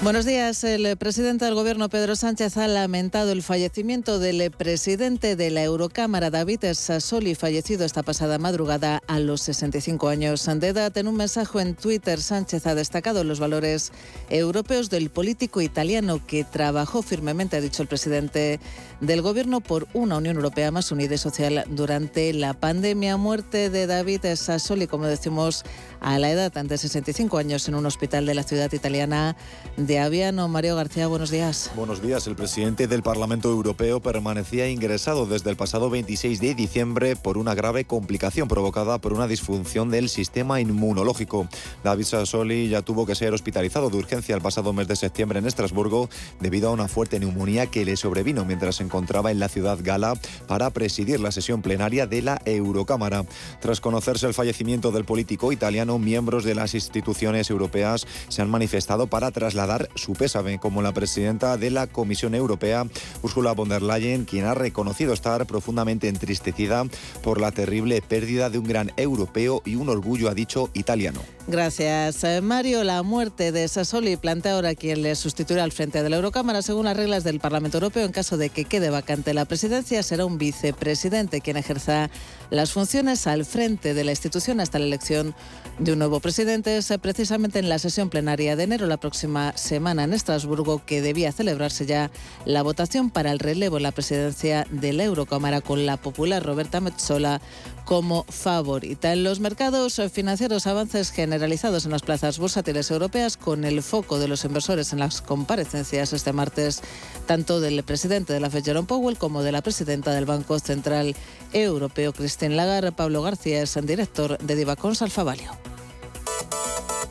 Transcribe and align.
Buenos 0.00 0.24
días. 0.24 0.62
El 0.62 0.96
presidente 0.96 1.44
del 1.44 1.56
Gobierno, 1.56 1.88
Pedro 1.88 2.14
Sánchez, 2.14 2.56
ha 2.56 2.68
lamentado 2.68 3.32
el 3.32 3.42
fallecimiento 3.42 4.20
del 4.20 4.48
presidente 4.52 5.34
de 5.34 5.50
la 5.50 5.64
Eurocámara, 5.64 6.30
David 6.30 6.66
Sassoli, 6.72 7.34
fallecido 7.34 7.84
esta 7.84 8.04
pasada 8.04 8.38
madrugada 8.38 9.02
a 9.08 9.18
los 9.18 9.42
65 9.42 10.08
años 10.08 10.48
de 10.54 10.68
edad. 10.68 10.96
En 10.96 11.08
un 11.08 11.16
mensaje 11.16 11.60
en 11.60 11.74
Twitter, 11.74 12.20
Sánchez 12.20 12.68
ha 12.68 12.76
destacado 12.76 13.24
los 13.24 13.40
valores 13.40 13.90
europeos 14.30 14.88
del 14.88 15.10
político 15.10 15.60
italiano 15.62 16.24
que 16.24 16.44
trabajó 16.44 17.02
firmemente, 17.02 17.56
ha 17.56 17.60
dicho 17.60 17.82
el 17.82 17.88
presidente 17.88 18.60
del 19.00 19.20
Gobierno, 19.20 19.60
por 19.60 19.88
una 19.94 20.18
Unión 20.18 20.36
Europea 20.36 20.70
más 20.70 20.92
unida 20.92 21.16
y 21.16 21.18
social 21.18 21.64
durante 21.70 22.32
la 22.34 22.54
pandemia. 22.54 23.16
Muerte 23.16 23.68
de 23.68 23.88
David 23.88 24.26
Sassoli, 24.36 24.86
como 24.86 25.06
decimos, 25.06 25.64
a 26.00 26.18
la 26.18 26.30
edad 26.30 26.52
de 26.52 26.78
65 26.78 27.38
años 27.38 27.68
en 27.68 27.74
un 27.74 27.86
hospital 27.86 28.26
de 28.26 28.34
la 28.34 28.42
ciudad 28.42 28.72
italiana 28.72 29.36
de 29.76 29.98
Aviano. 29.98 30.48
Mario 30.48 30.76
García, 30.76 31.06
buenos 31.06 31.30
días. 31.30 31.70
Buenos 31.76 32.02
días. 32.02 32.26
El 32.26 32.36
presidente 32.36 32.86
del 32.86 33.02
Parlamento 33.02 33.50
Europeo 33.50 34.00
permanecía 34.00 34.68
ingresado 34.68 35.26
desde 35.26 35.50
el 35.50 35.56
pasado 35.56 35.90
26 35.90 36.40
de 36.40 36.54
diciembre 36.54 37.16
por 37.16 37.38
una 37.38 37.54
grave 37.54 37.84
complicación 37.84 38.48
provocada 38.48 38.98
por 38.98 39.12
una 39.12 39.26
disfunción 39.26 39.90
del 39.90 40.08
sistema 40.08 40.60
inmunológico. 40.60 41.48
David 41.84 42.04
Sassoli 42.04 42.68
ya 42.68 42.82
tuvo 42.82 43.06
que 43.06 43.14
ser 43.14 43.32
hospitalizado 43.32 43.90
de 43.90 43.96
urgencia 43.96 44.34
el 44.34 44.42
pasado 44.42 44.72
mes 44.72 44.88
de 44.88 44.96
septiembre 44.96 45.38
en 45.38 45.46
Estrasburgo 45.46 46.08
debido 46.40 46.68
a 46.68 46.72
una 46.72 46.88
fuerte 46.88 47.18
neumonía 47.18 47.66
que 47.66 47.84
le 47.84 47.96
sobrevino 47.96 48.44
mientras 48.44 48.76
se 48.76 48.84
encontraba 48.84 49.30
en 49.30 49.38
la 49.38 49.48
ciudad 49.48 49.78
gala 49.80 50.14
para 50.46 50.70
presidir 50.70 51.20
la 51.20 51.32
sesión 51.32 51.62
plenaria 51.62 52.06
de 52.06 52.22
la 52.22 52.40
Eurocámara. 52.44 53.24
Tras 53.60 53.80
conocerse 53.80 54.26
el 54.26 54.34
fallecimiento 54.34 54.92
del 54.92 55.04
político 55.04 55.52
italiano, 55.52 55.87
miembros 55.96 56.44
de 56.44 56.54
las 56.54 56.74
instituciones 56.74 57.48
europeas 57.48 58.06
se 58.28 58.42
han 58.42 58.50
manifestado 58.50 59.06
para 59.06 59.30
trasladar 59.30 59.88
su 59.94 60.12
pésame, 60.12 60.58
como 60.58 60.82
la 60.82 60.92
presidenta 60.92 61.56
de 61.56 61.70
la 61.70 61.86
Comisión 61.86 62.34
Europea, 62.34 62.84
Ursula 63.22 63.52
von 63.52 63.70
der 63.70 63.80
Leyen, 63.80 64.26
quien 64.26 64.44
ha 64.44 64.54
reconocido 64.54 65.14
estar 65.14 65.46
profundamente 65.46 66.08
entristecida 66.08 66.84
por 67.22 67.40
la 67.40 67.52
terrible 67.52 68.02
pérdida 68.02 68.50
de 68.50 68.58
un 68.58 68.66
gran 68.66 68.92
europeo 68.96 69.62
y 69.64 69.76
un 69.76 69.88
orgullo, 69.88 70.28
ha 70.28 70.34
dicho, 70.34 70.68
italiano. 70.74 71.20
Gracias, 71.46 72.24
eh, 72.24 72.42
Mario. 72.42 72.84
La 72.84 73.02
muerte 73.02 73.52
de 73.52 73.66
Sassoli 73.68 74.16
plantea 74.16 74.54
ahora 74.54 74.74
quien 74.74 75.02
le 75.02 75.14
sustituirá 75.14 75.64
al 75.64 75.72
frente 75.72 76.02
de 76.02 76.10
la 76.10 76.16
Eurocámara. 76.16 76.60
Según 76.60 76.84
las 76.84 76.96
reglas 76.96 77.24
del 77.24 77.40
Parlamento 77.40 77.78
Europeo, 77.78 78.04
en 78.04 78.12
caso 78.12 78.36
de 78.36 78.50
que 78.50 78.66
quede 78.66 78.90
vacante 78.90 79.32
la 79.32 79.46
presidencia, 79.46 80.02
será 80.02 80.26
un 80.26 80.36
vicepresidente 80.36 81.40
quien 81.40 81.56
ejerza 81.56 82.10
las 82.50 82.72
funciones 82.72 83.26
al 83.26 83.44
frente 83.44 83.94
de 83.94 84.04
la 84.04 84.10
institución 84.10 84.60
hasta 84.60 84.78
la 84.78 84.86
elección 84.86 85.34
de 85.78 85.92
un 85.92 85.98
nuevo 85.98 86.20
presidente. 86.20 86.76
Es 86.76 86.90
eh, 86.90 86.98
precisamente 86.98 87.58
en 87.58 87.68
la 87.68 87.78
sesión 87.78 88.10
plenaria 88.10 88.56
de 88.56 88.64
enero 88.64 88.86
la 88.86 88.96
próxima 88.96 89.56
semana 89.56 90.04
en 90.04 90.12
Estrasburgo 90.12 90.84
que 90.84 91.00
debía 91.00 91.32
celebrarse 91.32 91.86
ya 91.86 92.10
la 92.44 92.62
votación 92.62 93.10
para 93.10 93.30
el 93.32 93.38
relevo 93.38 93.76
en 93.76 93.84
la 93.84 93.92
presidencia 93.92 94.66
de 94.70 94.92
la 94.92 95.04
Eurocámara 95.04 95.60
con 95.60 95.86
la 95.86 95.96
popular 95.96 96.44
Roberta 96.44 96.80
Metzola 96.80 97.40
como 97.88 98.24
favorita. 98.24 99.14
En 99.14 99.24
los 99.24 99.40
mercados 99.40 99.98
financieros, 100.12 100.66
avances 100.66 101.10
generalizados 101.10 101.86
en 101.86 101.90
las 101.90 102.02
plazas 102.02 102.38
bursátiles 102.38 102.90
europeas 102.90 103.38
con 103.38 103.64
el 103.64 103.82
foco 103.82 104.18
de 104.18 104.28
los 104.28 104.44
inversores 104.44 104.92
en 104.92 104.98
las 104.98 105.22
comparecencias 105.22 106.12
este 106.12 106.34
martes, 106.34 106.82
tanto 107.24 107.60
del 107.60 107.82
presidente 107.84 108.34
de 108.34 108.40
la 108.40 108.50
Fed, 108.50 108.62
Jerome 108.62 108.86
Powell, 108.86 109.16
como 109.16 109.42
de 109.42 109.52
la 109.52 109.62
presidenta 109.62 110.10
del 110.12 110.26
Banco 110.26 110.58
Central 110.58 111.16
Europeo, 111.54 112.12
Christine 112.12 112.56
Lagarde. 112.56 112.92
Pablo 112.92 113.22
García 113.22 113.62
es 113.62 113.74
el 113.78 113.86
director 113.86 114.36
de 114.36 114.54
Divacons 114.54 115.00
Alfavalio. 115.00 115.50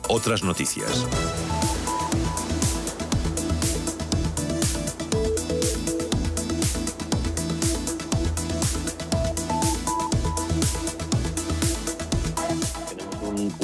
Otras 0.08 0.44
noticias. 0.44 1.04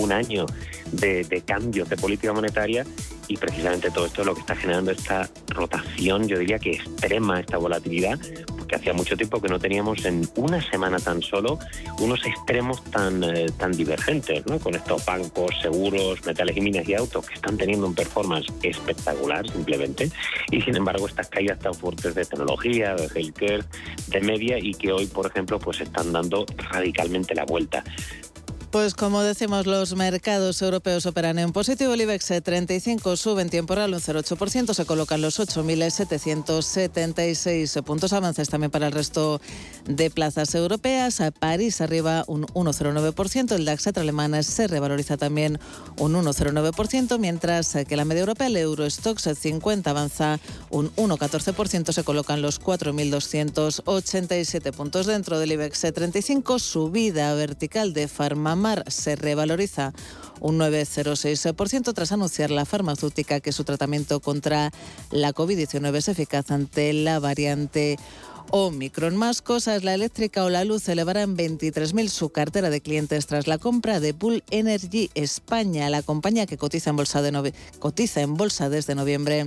Un 0.04 0.12
año 0.12 0.46
de, 0.92 1.42
cambios 1.44 1.88
de 1.88 1.96
política 1.96 2.32
monetaria 2.32 2.84
y 3.26 3.36
precisamente 3.36 3.90
todo 3.90 4.06
esto 4.06 4.20
es 4.20 4.26
lo 4.26 4.34
que 4.34 4.40
está 4.40 4.54
generando 4.54 4.90
esta 4.90 5.28
rotación, 5.48 6.28
yo 6.28 6.38
diría 6.38 6.58
que 6.58 6.72
extrema, 6.72 7.40
esta 7.40 7.56
volatilidad, 7.56 8.18
porque 8.58 8.76
hacía 8.76 8.92
mucho 8.92 9.16
tiempo 9.16 9.40
que 9.40 9.48
no 9.48 9.58
teníamos 9.58 10.04
en 10.04 10.28
una 10.36 10.60
semana 10.70 10.98
tan 10.98 11.22
solo 11.22 11.58
unos 12.00 12.24
extremos 12.26 12.84
tan, 12.84 13.24
eh, 13.24 13.46
tan 13.58 13.72
divergentes, 13.72 14.46
¿no? 14.46 14.58
con 14.58 14.74
estos 14.74 15.04
bancos, 15.06 15.52
seguros, 15.62 16.24
metales 16.26 16.56
y 16.56 16.60
minas 16.60 16.86
y 16.86 16.94
autos 16.94 17.26
que 17.26 17.34
están 17.34 17.56
teniendo 17.56 17.86
un 17.86 17.94
performance 17.94 18.46
espectacular 18.62 19.48
simplemente, 19.50 20.10
y 20.50 20.60
sin 20.60 20.76
embargo 20.76 21.08
estas 21.08 21.28
caídas 21.28 21.58
tan 21.58 21.74
fuertes 21.74 22.14
de 22.14 22.24
tecnología, 22.24 22.94
de 22.94 23.08
healthcare, 23.14 23.64
de 24.08 24.20
media 24.20 24.58
y 24.58 24.74
que 24.74 24.92
hoy, 24.92 25.06
por 25.06 25.26
ejemplo, 25.26 25.58
pues 25.58 25.80
están 25.80 26.12
dando 26.12 26.44
radicalmente 26.70 27.34
la 27.34 27.44
vuelta. 27.44 27.82
Pues 28.74 28.94
como 28.94 29.22
decimos, 29.22 29.66
los 29.66 29.94
mercados 29.94 30.60
europeos 30.60 31.06
operan 31.06 31.38
en 31.38 31.52
positivo. 31.52 31.94
El 31.94 32.00
IBEX 32.00 32.42
35 32.42 33.16
sube 33.16 33.40
en 33.40 33.48
tiempo 33.48 33.76
real 33.76 33.94
un 33.94 34.00
0,8%, 34.00 34.74
se 34.74 34.84
colocan 34.84 35.22
los 35.22 35.38
8.776 35.38 37.84
puntos. 37.84 38.12
Avances 38.12 38.48
también 38.48 38.72
para 38.72 38.88
el 38.88 38.92
resto 38.92 39.40
de 39.86 40.10
plazas 40.10 40.56
europeas. 40.56 41.22
París 41.38 41.80
arriba 41.80 42.24
un 42.26 42.46
1,09%, 42.46 43.52
el 43.52 43.64
DAX 43.64 43.86
alemán 43.96 44.42
se 44.42 44.66
revaloriza 44.66 45.16
también 45.16 45.60
un 45.96 46.14
1,09%, 46.14 47.20
mientras 47.20 47.76
que 47.86 47.96
la 47.96 48.04
media 48.04 48.22
europea, 48.22 48.48
el 48.48 48.56
Eurostox 48.56 49.38
50 49.38 49.88
avanza 49.88 50.40
un 50.70 50.90
1,14%, 50.96 51.92
se 51.92 52.02
colocan 52.02 52.42
los 52.42 52.60
4.287 52.60 54.72
puntos. 54.72 55.06
Dentro 55.06 55.38
del 55.38 55.52
IBEX 55.52 55.82
35, 55.94 56.58
subida 56.58 57.32
vertical 57.34 57.92
de 57.92 58.08
Farmamar 58.08 58.63
se 58.86 59.16
revaloriza 59.16 59.92
un 60.40 60.58
9,06% 60.58 61.92
tras 61.94 62.12
anunciar 62.12 62.50
la 62.50 62.64
farmacéutica 62.64 63.40
que 63.40 63.52
su 63.52 63.64
tratamiento 63.64 64.20
contra 64.20 64.70
la 65.10 65.32
COVID-19 65.32 65.96
es 65.96 66.08
eficaz 66.08 66.50
ante 66.50 66.92
la 66.92 67.18
variante 67.18 67.96
Omicron. 68.50 69.16
Más 69.16 69.42
cosas, 69.42 69.84
la 69.84 69.94
eléctrica 69.94 70.44
o 70.44 70.50
la 70.50 70.64
luz 70.64 70.88
elevará 70.88 71.22
en 71.22 71.36
23.000 71.36 72.08
su 72.08 72.30
cartera 72.30 72.70
de 72.70 72.80
clientes 72.80 73.26
tras 73.26 73.46
la 73.46 73.58
compra 73.58 74.00
de 74.00 74.12
Bull 74.12 74.42
Energy 74.50 75.10
España, 75.14 75.90
la 75.90 76.02
compañía 76.02 76.46
que 76.46 76.58
cotiza 76.58 76.90
en 76.90 76.96
bolsa 76.96 78.68
desde 78.68 78.94
noviembre 78.94 79.46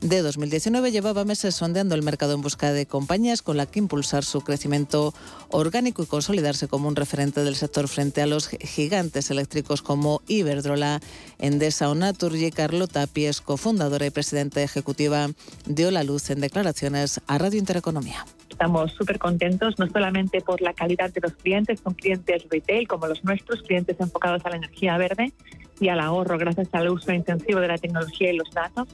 de 0.00 0.22
2019. 0.22 0.90
Llevaba 0.90 1.24
meses 1.24 1.54
sondeando 1.54 1.94
el 1.94 2.02
mercado 2.02 2.34
en 2.34 2.40
busca 2.40 2.72
de 2.72 2.86
compañías 2.86 3.42
con 3.42 3.56
la 3.56 3.66
que 3.66 3.78
impulsar 3.78 4.24
su 4.24 4.40
crecimiento 4.42 5.14
orgánico 5.50 6.02
y 6.02 6.06
consolidarse 6.06 6.68
como 6.68 6.88
un 6.88 6.96
referente 6.96 7.42
del 7.42 7.56
sector 7.56 7.88
frente 7.88 8.22
a 8.22 8.26
los 8.26 8.48
gigantes 8.48 9.30
eléctricos 9.30 9.82
como 9.82 10.22
Iberdrola, 10.28 11.00
Endesa 11.38 11.90
o 11.90 11.94
Naturgy. 11.94 12.50
Carlota 12.50 13.06
Pies, 13.06 13.40
cofundadora 13.40 14.06
y 14.06 14.10
presidenta 14.10 14.62
ejecutiva, 14.62 15.28
dio 15.66 15.90
la 15.90 16.04
luz 16.04 16.30
en 16.30 16.40
declaraciones 16.40 17.20
a 17.26 17.38
Radio 17.38 17.58
Intereconomía. 17.58 18.24
Estamos 18.48 18.92
súper 18.92 19.18
contentos, 19.18 19.78
no 19.78 19.86
solamente 19.88 20.40
por 20.40 20.60
la 20.60 20.72
calidad 20.72 21.12
de 21.12 21.20
los 21.20 21.32
clientes, 21.34 21.80
son 21.82 21.94
clientes 21.94 22.44
retail 22.50 22.88
como 22.88 23.06
los 23.06 23.22
nuestros, 23.22 23.62
clientes 23.62 23.96
enfocados 24.00 24.44
a 24.44 24.50
la 24.50 24.56
energía 24.56 24.96
verde 24.96 25.32
y 25.80 25.88
al 25.88 26.00
ahorro 26.00 26.38
gracias 26.38 26.68
al 26.72 26.88
uso 26.88 27.12
intensivo 27.12 27.60
de 27.60 27.68
la 27.68 27.78
tecnología 27.78 28.32
y 28.32 28.36
los 28.36 28.50
datos, 28.50 28.88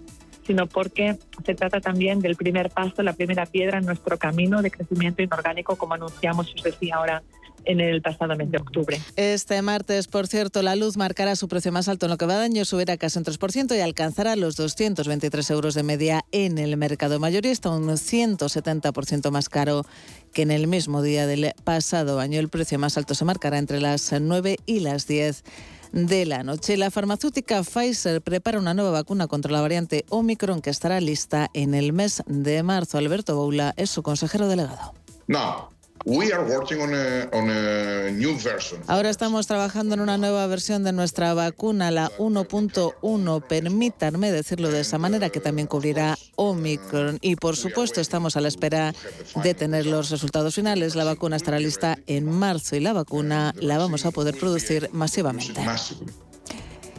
sino 0.46 0.66
porque 0.66 1.16
se 1.44 1.54
trata 1.54 1.80
también 1.80 2.20
del 2.20 2.36
primer 2.36 2.70
paso, 2.70 3.02
la 3.02 3.12
primera 3.12 3.46
piedra 3.46 3.78
en 3.78 3.86
nuestro 3.86 4.18
camino 4.18 4.62
de 4.62 4.70
crecimiento 4.70 5.22
inorgánico, 5.22 5.76
como 5.76 5.94
anunciamos, 5.94 6.52
os 6.54 6.62
decía 6.62 6.96
ahora, 6.96 7.22
en 7.64 7.80
el 7.80 8.02
pasado 8.02 8.36
mes 8.36 8.50
de 8.50 8.58
octubre. 8.58 9.00
Este 9.16 9.60
martes, 9.62 10.08
por 10.08 10.26
cierto, 10.26 10.62
la 10.62 10.76
luz 10.76 10.96
marcará 10.96 11.36
su 11.36 11.48
precio 11.48 11.72
más 11.72 11.88
alto 11.88 12.06
en 12.06 12.10
lo 12.10 12.18
que 12.18 12.26
va 12.26 12.38
de 12.38 12.44
año, 12.44 12.64
subirá 12.64 12.96
casi 12.96 13.18
un 13.18 13.24
3% 13.24 13.76
y 13.76 13.80
alcanzará 13.80 14.36
los 14.36 14.56
223 14.56 15.50
euros 15.50 15.74
de 15.74 15.82
media 15.82 16.24
en 16.32 16.58
el 16.58 16.76
mercado 16.76 17.18
mayorista, 17.18 17.70
un 17.70 17.88
170% 17.88 19.30
más 19.30 19.48
caro 19.48 19.86
que 20.32 20.42
en 20.42 20.50
el 20.50 20.66
mismo 20.66 21.02
día 21.02 21.26
del 21.26 21.52
pasado 21.64 22.20
año. 22.20 22.40
El 22.40 22.48
precio 22.48 22.78
más 22.78 22.98
alto 22.98 23.14
se 23.14 23.24
marcará 23.24 23.58
entre 23.58 23.80
las 23.80 24.12
9 24.12 24.56
y 24.66 24.80
las 24.80 25.06
10 25.06 25.44
de 25.94 26.26
la 26.26 26.42
noche. 26.42 26.76
La 26.76 26.90
farmacéutica 26.90 27.62
Pfizer 27.62 28.20
prepara 28.20 28.58
una 28.58 28.74
nueva 28.74 28.90
vacuna 28.90 29.28
contra 29.28 29.52
la 29.52 29.60
variante 29.60 30.04
Omicron 30.10 30.60
que 30.60 30.70
estará 30.70 31.00
lista 31.00 31.48
en 31.54 31.74
el 31.74 31.92
mes 31.92 32.22
de 32.26 32.62
marzo. 32.62 32.98
Alberto 32.98 33.36
Boula 33.36 33.72
es 33.76 33.90
su 33.90 34.02
consejero 34.02 34.48
delegado. 34.48 34.92
No, 35.28 35.70
Ahora 38.86 39.08
estamos 39.08 39.46
trabajando 39.46 39.94
en 39.94 40.00
una 40.00 40.18
nueva 40.18 40.46
versión 40.46 40.84
de 40.84 40.92
nuestra 40.92 41.32
vacuna, 41.32 41.90
la 41.90 42.10
1.1. 42.18 43.42
Permítanme 43.46 44.30
decirlo 44.30 44.70
de 44.70 44.80
esa 44.80 44.98
manera, 44.98 45.30
que 45.30 45.40
también 45.40 45.66
cubrirá 45.66 46.18
Omicron. 46.36 47.18
Y 47.22 47.36
por 47.36 47.56
supuesto, 47.56 48.02
estamos 48.02 48.36
a 48.36 48.42
la 48.42 48.48
espera 48.48 48.94
de 49.42 49.54
tener 49.54 49.86
los 49.86 50.10
resultados 50.10 50.54
finales. 50.54 50.94
La 50.94 51.04
vacuna 51.04 51.36
estará 51.36 51.58
lista 51.58 51.98
en 52.06 52.30
marzo 52.30 52.76
y 52.76 52.80
la 52.80 52.92
vacuna 52.92 53.54
la 53.58 53.78
vamos 53.78 54.04
a 54.04 54.10
poder 54.10 54.38
producir 54.38 54.90
masivamente. 54.92 55.60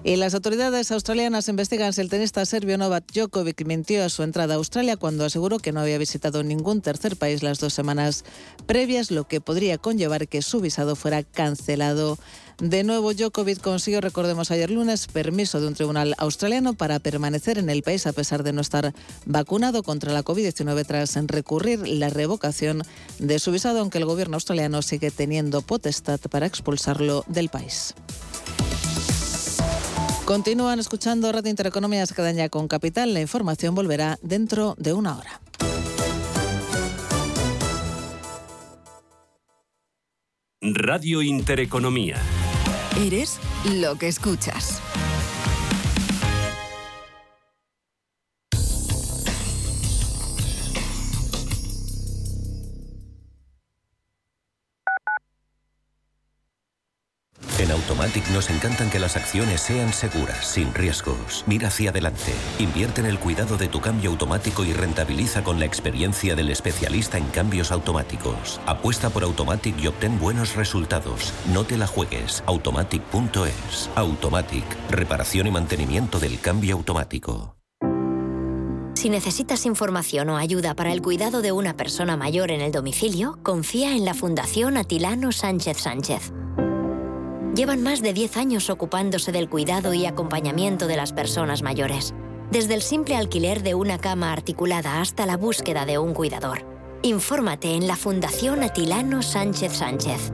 Y 0.07 0.17
las 0.17 0.35
autoridades 0.35 0.91
australianas 0.91 1.49
investigan 1.49 1.91
si 1.91 1.99
el 1.99 2.11
tenista 2.11 2.45
serbio 2.45 2.77
Novak 2.77 3.11
Djokovic 3.11 3.65
mintió 3.65 4.05
a 4.05 4.09
su 4.09 4.21
entrada 4.21 4.53
a 4.53 4.57
Australia 4.57 4.97
cuando 4.97 5.25
aseguró 5.25 5.57
que 5.57 5.71
no 5.71 5.79
había 5.79 5.97
visitado 5.97 6.43
ningún 6.43 6.81
tercer 6.81 7.17
país 7.17 7.41
las 7.41 7.57
dos 7.57 7.73
semanas 7.73 8.23
previas, 8.67 9.09
lo 9.09 9.27
que 9.27 9.41
podría 9.41 9.79
conllevar 9.79 10.27
que 10.27 10.43
su 10.43 10.61
visado 10.61 10.95
fuera 10.95 11.23
cancelado. 11.23 12.19
De 12.59 12.83
nuevo, 12.83 13.15
Djokovic 13.15 13.59
consiguió, 13.61 13.99
recordemos 13.99 14.51
ayer 14.51 14.69
lunes, 14.69 15.07
permiso 15.07 15.59
de 15.59 15.69
un 15.69 15.73
tribunal 15.73 16.13
australiano 16.19 16.75
para 16.75 16.99
permanecer 16.99 17.57
en 17.57 17.71
el 17.71 17.81
país 17.81 18.05
a 18.05 18.13
pesar 18.13 18.43
de 18.43 18.53
no 18.53 18.61
estar 18.61 18.93
vacunado 19.25 19.81
contra 19.81 20.13
la 20.13 20.23
COVID-19 20.23 20.85
tras 20.85 21.15
recurrir 21.25 21.87
la 21.87 22.11
revocación 22.11 22.83
de 23.17 23.39
su 23.39 23.51
visado, 23.51 23.79
aunque 23.79 23.97
el 23.97 24.05
gobierno 24.05 24.35
australiano 24.35 24.83
sigue 24.83 25.09
teniendo 25.09 25.63
potestad 25.63 26.19
para 26.29 26.45
expulsarlo 26.45 27.25
del 27.27 27.49
país. 27.49 27.95
Continúan 30.25 30.79
escuchando 30.79 31.31
Radio 31.31 31.51
Intereconomía 31.51 32.01
Escadaña 32.01 32.49
con 32.49 32.67
Capital. 32.67 33.13
La 33.13 33.21
información 33.21 33.75
volverá 33.75 34.17
dentro 34.23 34.73
de 34.79 34.91
una 34.91 35.19
hora. 35.19 35.39
Radio 40.61 41.21
Intereconomía. 41.21 42.17
Eres 42.97 43.39
lo 43.71 43.99
que 43.99 44.07
escuchas. 44.07 44.81
Nos 58.35 58.49
encantan 58.49 58.89
que 58.89 58.99
las 58.99 59.15
acciones 59.15 59.61
sean 59.61 59.93
seguras, 59.93 60.45
sin 60.45 60.73
riesgos. 60.73 61.45
Mira 61.47 61.69
hacia 61.69 61.91
adelante. 61.91 62.33
Invierte 62.59 62.99
en 62.99 63.07
el 63.07 63.17
cuidado 63.17 63.57
de 63.57 63.69
tu 63.69 63.79
cambio 63.79 64.09
automático 64.09 64.65
y 64.65 64.73
rentabiliza 64.73 65.41
con 65.41 65.57
la 65.57 65.65
experiencia 65.65 66.35
del 66.35 66.49
especialista 66.49 67.17
en 67.17 67.27
cambios 67.27 67.71
automáticos. 67.71 68.59
Apuesta 68.65 69.09
por 69.09 69.23
Automatic 69.23 69.79
y 69.79 69.87
obtén 69.87 70.19
buenos 70.19 70.55
resultados. 70.57 71.31
No 71.53 71.63
te 71.63 71.77
la 71.77 71.87
juegues. 71.87 72.43
Automatic.es. 72.45 73.89
Automatic. 73.95 74.65
Reparación 74.89 75.47
y 75.47 75.51
mantenimiento 75.51 76.19
del 76.19 76.37
cambio 76.41 76.75
automático. 76.75 77.55
Si 78.95 79.09
necesitas 79.09 79.65
información 79.65 80.29
o 80.29 80.35
ayuda 80.35 80.73
para 80.73 80.91
el 80.91 81.01
cuidado 81.01 81.41
de 81.41 81.53
una 81.53 81.77
persona 81.77 82.17
mayor 82.17 82.51
en 82.51 82.59
el 82.59 82.73
domicilio, 82.73 83.39
confía 83.43 83.95
en 83.95 84.03
la 84.03 84.13
Fundación 84.13 84.75
Atilano 84.75 85.31
Sánchez 85.31 85.77
Sánchez. 85.77 86.33
Llevan 87.55 87.81
más 87.81 88.01
de 88.01 88.11
10 88.11 88.35
años 88.35 88.69
ocupándose 88.69 89.31
del 89.31 89.49
cuidado 89.49 89.93
y 89.93 90.05
acompañamiento 90.05 90.87
de 90.87 90.97
las 90.97 91.13
personas 91.13 91.61
mayores, 91.61 92.13
desde 92.51 92.73
el 92.73 92.81
simple 92.81 93.15
alquiler 93.15 93.63
de 93.63 93.75
una 93.75 93.97
cama 93.97 94.33
articulada 94.33 94.99
hasta 94.99 95.25
la 95.25 95.37
búsqueda 95.37 95.85
de 95.85 95.97
un 95.97 96.13
cuidador. 96.13 96.65
Infórmate 97.01 97.75
en 97.75 97.87
la 97.87 97.95
Fundación 97.95 98.61
Atilano 98.61 99.21
Sánchez 99.21 99.71
Sánchez. 99.71 100.33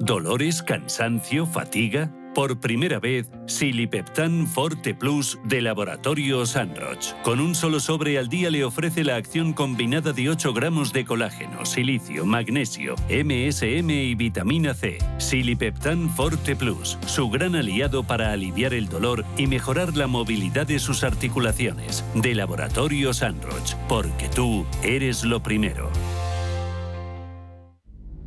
¿Dolores, 0.00 0.62
cansancio, 0.62 1.44
fatiga? 1.44 2.10
Por 2.34 2.58
primera 2.58 2.98
vez, 3.00 3.30
Silipeptan 3.46 4.46
Forte 4.46 4.94
Plus 4.94 5.38
de 5.44 5.60
Laboratorio 5.60 6.46
Sanroch. 6.46 7.12
Con 7.22 7.38
un 7.38 7.54
solo 7.54 7.80
sobre 7.80 8.16
al 8.16 8.28
día 8.28 8.48
le 8.48 8.64
ofrece 8.64 9.04
la 9.04 9.16
acción 9.16 9.52
combinada 9.52 10.14
de 10.14 10.30
8 10.30 10.54
gramos 10.54 10.94
de 10.94 11.04
colágeno, 11.04 11.66
silicio, 11.66 12.24
magnesio, 12.24 12.94
MSM 13.10 13.90
y 13.90 14.14
vitamina 14.14 14.72
C. 14.72 14.96
Silipeptan 15.18 16.08
Forte 16.08 16.56
Plus, 16.56 16.96
su 17.04 17.28
gran 17.28 17.54
aliado 17.54 18.02
para 18.02 18.32
aliviar 18.32 18.72
el 18.72 18.88
dolor 18.88 19.26
y 19.36 19.48
mejorar 19.48 19.98
la 19.98 20.06
movilidad 20.06 20.66
de 20.66 20.78
sus 20.78 21.04
articulaciones. 21.04 22.06
De 22.14 22.34
Laboratorio 22.34 23.12
Sanroch, 23.12 23.74
porque 23.86 24.30
tú 24.30 24.64
eres 24.82 25.24
lo 25.24 25.42
primero. 25.42 25.90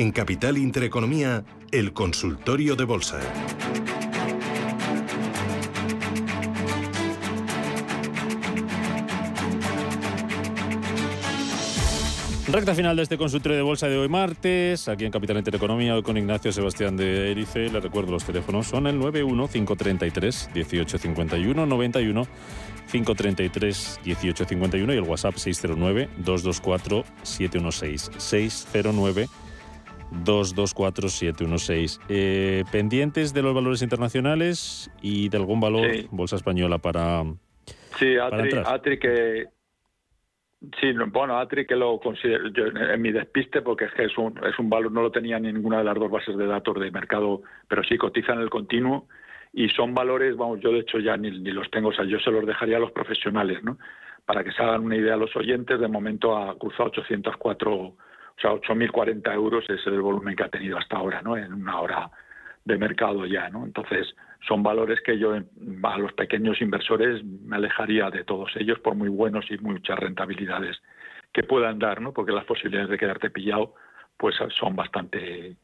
En 0.00 0.12
Capital 0.12 0.56
Intereconomía, 0.56 1.44
el 1.72 1.92
consultorio 1.92 2.74
de 2.74 2.84
bolsa. 2.84 3.20
Recta 12.48 12.74
final 12.74 12.96
de 12.96 13.02
este 13.02 13.18
consultorio 13.18 13.58
de 13.58 13.62
bolsa 13.62 13.88
de 13.88 13.98
hoy 13.98 14.08
martes, 14.08 14.88
aquí 14.88 15.04
en 15.04 15.10
Capital 15.10 15.36
Intereconomía, 15.36 15.94
hoy 15.94 16.02
con 16.02 16.16
Ignacio 16.16 16.50
Sebastián 16.50 16.96
de 16.96 17.32
Erice. 17.32 17.68
Le 17.68 17.80
recuerdo 17.80 18.10
los 18.10 18.24
teléfonos, 18.24 18.68
son 18.68 18.86
el 18.86 18.98
91 18.98 19.48
533 19.48 20.48
1851 20.54 21.66
91 21.66 22.26
533 22.90 24.00
1851 24.06 24.94
y 24.94 24.96
el 24.96 25.02
WhatsApp 25.02 25.36
609 25.36 26.08
224 26.16 27.04
716 27.22 28.10
609 28.16 29.28
224716. 30.10 32.00
Eh, 32.08 32.64
pendientes 32.70 33.32
de 33.32 33.42
los 33.42 33.54
valores 33.54 33.82
internacionales 33.82 34.90
y 35.02 35.28
de 35.28 35.36
algún 35.36 35.60
valor 35.60 35.88
bolsa 36.10 36.36
española 36.36 36.78
para. 36.78 37.24
Sí, 37.98 38.16
Atri, 38.16 38.98
que. 38.98 39.46
Sí, 40.78 40.92
bueno, 41.08 41.38
Atri 41.38 41.66
que 41.66 41.74
lo 41.74 41.98
considero 42.00 42.50
en 42.92 43.00
mi 43.00 43.12
despiste 43.12 43.62
porque 43.62 43.86
es 43.86 43.94
que 43.94 44.04
es 44.04 44.18
un, 44.18 44.38
es 44.44 44.58
un 44.58 44.68
valor, 44.68 44.92
no 44.92 45.00
lo 45.00 45.10
tenía 45.10 45.38
ni 45.38 45.50
ninguna 45.50 45.78
de 45.78 45.84
las 45.84 45.94
dos 45.94 46.10
bases 46.10 46.36
de 46.36 46.46
datos 46.46 46.78
de 46.78 46.90
mercado, 46.90 47.40
pero 47.66 47.82
sí 47.82 47.96
cotiza 47.96 48.34
en 48.34 48.40
el 48.40 48.50
continuo 48.50 49.08
y 49.54 49.70
son 49.70 49.94
valores, 49.94 50.36
vamos, 50.36 50.60
yo 50.60 50.70
de 50.70 50.80
hecho 50.80 50.98
ya 50.98 51.16
ni, 51.16 51.30
ni 51.30 51.50
los 51.50 51.70
tengo, 51.70 51.88
o 51.88 51.92
sea, 51.92 52.04
yo 52.04 52.18
se 52.20 52.30
los 52.30 52.44
dejaría 52.44 52.76
a 52.76 52.80
los 52.80 52.92
profesionales, 52.92 53.62
¿no? 53.64 53.78
Para 54.26 54.44
que 54.44 54.52
se 54.52 54.62
hagan 54.62 54.84
una 54.84 54.96
idea 54.96 55.14
a 55.14 55.16
los 55.16 55.34
oyentes, 55.34 55.80
de 55.80 55.88
momento 55.88 56.36
ha 56.36 56.56
cruzado 56.58 56.90
804 56.90 57.96
o 58.40 58.58
sea, 58.60 58.74
8.040 58.74 59.34
euros 59.34 59.68
es 59.68 59.86
el 59.86 60.00
volumen 60.00 60.34
que 60.34 60.44
ha 60.44 60.48
tenido 60.48 60.78
hasta 60.78 60.96
ahora, 60.96 61.20
¿no? 61.20 61.36
En 61.36 61.52
una 61.52 61.80
hora 61.80 62.10
de 62.64 62.78
mercado 62.78 63.26
ya, 63.26 63.50
¿no? 63.50 63.64
Entonces, 63.66 64.14
son 64.46 64.62
valores 64.62 65.00
que 65.02 65.18
yo 65.18 65.34
a 65.34 65.98
los 65.98 66.12
pequeños 66.14 66.60
inversores 66.62 67.22
me 67.24 67.56
alejaría 67.56 68.10
de 68.10 68.24
todos 68.24 68.50
ellos 68.56 68.78
por 68.78 68.94
muy 68.94 69.08
buenos 69.08 69.44
y 69.50 69.58
muchas 69.58 69.98
rentabilidades 69.98 70.80
que 71.32 71.42
puedan 71.42 71.78
dar, 71.78 72.00
¿no? 72.00 72.12
Porque 72.12 72.32
las 72.32 72.44
posibilidades 72.44 72.90
de 72.90 72.98
quedarte 72.98 73.30
pillado 73.30 73.74
pues 74.16 74.36
son 74.58 74.74
bastante 74.74 75.56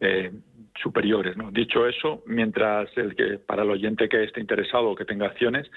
eh, 0.00 0.32
superiores, 0.82 1.36
¿no? 1.36 1.50
Dicho 1.50 1.86
eso, 1.86 2.22
mientras 2.26 2.90
el 2.96 3.16
que 3.16 3.38
para 3.38 3.62
el 3.62 3.70
oyente 3.70 4.08
que 4.08 4.24
esté 4.24 4.40
interesado 4.40 4.90
o 4.90 4.94
que 4.94 5.04
tenga 5.04 5.26
acciones, 5.26 5.70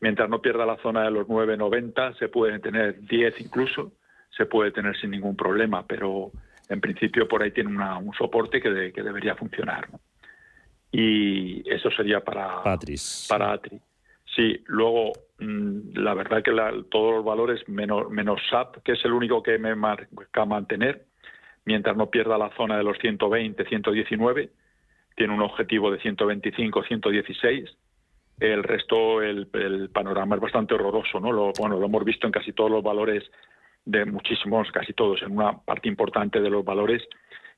mientras 0.00 0.28
no 0.30 0.40
pierda 0.40 0.64
la 0.64 0.76
zona 0.78 1.04
de 1.04 1.10
los 1.10 1.26
9.90 1.26 2.18
se 2.18 2.28
pueden 2.28 2.60
tener 2.62 3.00
10 3.02 3.40
incluso 3.40 3.92
se 4.38 4.46
puede 4.46 4.70
tener 4.70 4.96
sin 4.98 5.10
ningún 5.10 5.36
problema, 5.36 5.84
pero 5.86 6.30
en 6.68 6.80
principio 6.80 7.26
por 7.26 7.42
ahí 7.42 7.50
tiene 7.50 7.70
un 7.70 8.14
soporte 8.14 8.62
que, 8.62 8.70
debería 8.70 9.34
funcionar. 9.34 9.88
Y 10.92 11.68
eso 11.70 11.90
sería 11.90 12.20
para, 12.20 12.62
para 13.28 13.52
Atri. 13.52 13.78
Sí, 14.34 14.62
luego 14.66 15.12
mm, 15.40 15.98
la 15.98 16.14
verdad 16.14 16.42
que 16.42 16.52
todos 16.88 17.16
los 17.16 17.24
valores 17.24 17.68
menos, 17.68 18.08
menos 18.10 18.40
SAP, 18.48 18.76
que 18.84 18.92
es 18.92 19.04
el 19.04 19.12
único 19.12 19.42
que 19.42 19.58
me 19.58 19.74
marca 19.74 20.44
mantener, 20.44 21.06
mientras 21.64 21.96
no 21.96 22.08
pierda 22.08 22.38
la 22.38 22.54
zona 22.56 22.78
de 22.78 22.84
los 22.84 22.96
120, 22.98 23.64
119, 23.64 24.50
tiene 25.16 25.34
un 25.34 25.42
objetivo 25.42 25.90
de 25.90 25.98
125, 25.98 26.84
116. 26.84 27.76
El 28.38 28.62
resto, 28.62 29.20
el, 29.20 29.48
panorama 29.92 30.36
es 30.36 30.40
bastante 30.40 30.74
horroroso, 30.74 31.18
¿no? 31.18 31.32
Lo, 31.32 31.52
bueno, 31.58 31.76
lo 31.76 31.86
hemos 31.86 32.04
visto 32.04 32.26
en 32.26 32.32
casi 32.32 32.52
todos 32.52 32.70
los 32.70 32.84
valores 32.84 33.24
de 33.88 34.04
muchísimos, 34.04 34.70
casi 34.70 34.92
todos, 34.92 35.22
en 35.22 35.32
una 35.32 35.58
parte 35.60 35.88
importante 35.88 36.42
de 36.42 36.50
los 36.50 36.62
valores 36.62 37.02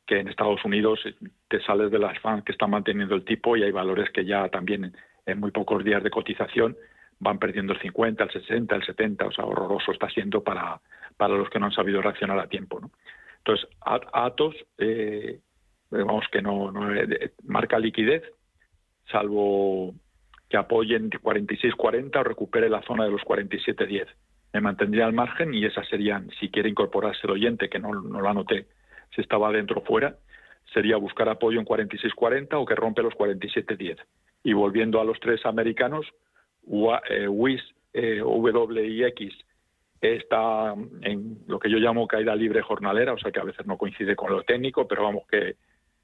que 0.06 0.20
en 0.20 0.28
Estados 0.28 0.64
Unidos 0.64 1.00
te 1.49 1.60
sales 1.62 1.90
de 1.90 1.99
las 1.99 2.16
fans 2.20 2.44
que 2.44 2.52
están 2.52 2.70
manteniendo 2.70 3.16
el 3.16 3.25
tipo 3.25 3.56
y 3.56 3.64
hay 3.64 3.72
valores 3.72 4.10
que 4.10 4.25
ya 4.25 4.49
también 4.49 4.94
en 5.26 5.40
muy 5.40 5.50
pocos 5.50 5.84
días 5.84 6.04
de 6.04 6.10
cotización 6.10 6.76
van 7.18 7.38
perdiendo 7.38 7.72
el 7.72 7.80
50, 7.80 8.22
el 8.22 8.30
60, 8.30 8.76
el 8.76 8.84
70, 8.84 9.26
o 9.26 9.32
sea, 9.32 9.44
horroroso 9.44 9.90
está 9.90 10.08
siendo 10.08 10.42
para, 10.42 10.80
para 11.16 11.34
los 11.34 11.50
que 11.50 11.58
no 11.58 11.66
han 11.66 11.72
sabido 11.72 12.00
reaccionar 12.00 12.38
a 12.38 12.49
tiempo. 12.49 12.80
¿no? 12.80 12.90
Entonces, 13.38 13.68
Atos, 13.80 14.54
eh, 14.78 15.40
vemos 15.90 16.25
que 16.30 16.42
no, 16.42 16.94
eh, 16.94 17.32
marca 17.42 17.78
liquidez, 17.78 18.22
salvo 19.10 19.94
que 20.49 20.56
apoyen 20.56 21.10
46-40 21.10 22.20
o 22.20 22.25
recupere 22.25 22.70
la 22.70 22.82
zona 22.82 23.04
de 23.04 23.10
los 23.10 23.22
47-10. 23.22 24.06
Me 24.52 24.61
mantendría 24.61 25.07
al 25.07 25.12
margen 25.12 25.54
y 25.54 25.64
esas 25.64 25.87
serían, 25.88 26.30
si 26.40 26.50
quiere 26.50 26.69
incorporarse 26.69 27.21
el 27.25 27.33
oyente, 27.33 27.69
que 27.69 27.78
no, 27.78 27.92
no 27.92 28.21
lo 28.21 28.28
anoté, 28.28 28.66
si 29.14 29.21
estaba 29.21 29.52
dentro 29.52 29.80
o 29.80 29.85
fuera, 29.85 30.16
sería 30.73 30.97
buscar 30.97 31.28
apoyo 31.28 31.61
en 31.61 31.66
46-40 31.66 32.49
o 32.54 32.64
que 32.64 32.75
rompe 32.75 33.02
los 33.02 33.14
47-10. 33.14 33.99
Y 34.42 34.52
volviendo 34.52 35.00
a 35.00 35.04
los 35.04 35.19
tres 35.21 35.45
americanos, 35.45 36.07
WIS, 36.62 37.62
eh, 37.92 38.23
WIX 38.23 39.35
está 40.00 40.75
en 41.02 41.38
lo 41.47 41.59
que 41.59 41.71
yo 41.71 41.78
llamo 41.78 42.07
caída 42.07 42.35
libre 42.35 42.62
jornalera, 42.62 43.12
o 43.12 43.19
sea 43.19 43.30
que 43.30 43.40
a 43.40 43.45
veces 43.45 43.66
no 43.66 43.76
coincide 43.76 44.16
con 44.16 44.33
lo 44.33 44.42
técnico, 44.42 44.88
pero 44.88 45.02
vamos 45.02 45.25
que, 45.30 45.57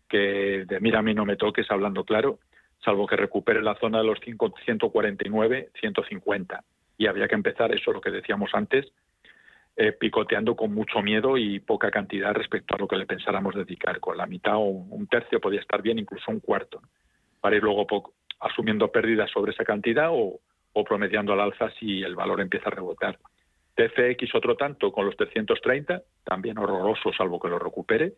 que 0.09 0.65
de 0.67 0.81
mira 0.81 0.99
a 0.99 1.03
mí 1.03 1.15
no 1.15 1.25
me 1.25 1.37
toques 1.37 1.71
hablando 1.71 2.05
claro, 2.05 2.39
salvo 2.85 3.07
que 3.07 3.17
recupere 3.17 3.63
la 3.63 3.75
zona 3.77 3.99
de 3.99 4.05
los 4.05 4.21
149, 4.21 5.71
150. 5.81 6.65
Y 6.99 7.07
habría 7.07 7.29
que 7.29 7.35
empezar 7.35 7.75
eso, 7.75 7.93
lo 7.93 8.01
que 8.01 8.11
decíamos 8.11 8.51
antes, 8.55 8.87
eh, 9.79 9.93
picoteando 9.93 10.57
con 10.57 10.73
mucho 10.73 11.03
miedo 11.03 11.37
y 11.37 11.61
poca 11.61 11.91
cantidad 11.91 12.33
respecto 12.33 12.75
a 12.75 12.79
lo 12.79 12.89
que 12.89 12.97
le 12.97 13.05
pensáramos 13.05 13.55
dedicar. 13.55 14.01
Con 14.01 14.17
la 14.17 14.25
mitad 14.25 14.57
o 14.57 14.63
un 14.69 15.07
tercio 15.07 15.39
podría 15.39 15.61
estar 15.61 15.83
bien, 15.83 15.99
incluso 15.99 16.31
un 16.31 16.41
cuarto, 16.41 16.81
para 17.43 17.57
ir 17.57 17.63
luego 17.63 17.87
asumiendo 18.41 18.91
pérdidas 18.91 19.31
sobre 19.31 19.53
esa 19.53 19.65
cantidad 19.65 20.09
o, 20.11 20.41
promediando 20.89 21.35
al 21.35 21.41
alza 21.41 21.71
si 21.79 22.03
el 22.03 22.15
valor 22.15 22.41
empieza 22.41 22.69
a 22.69 22.75
rebotar. 22.75 23.19
TFX 23.75 24.35
otro 24.35 24.57
tanto 24.57 24.91
con 24.93 25.05
los 25.05 25.17
330, 25.17 26.03
también 26.25 26.57
horroroso 26.57 27.13
salvo 27.13 27.39
que 27.39 27.49
lo 27.49 27.59
recupere, 27.59 28.15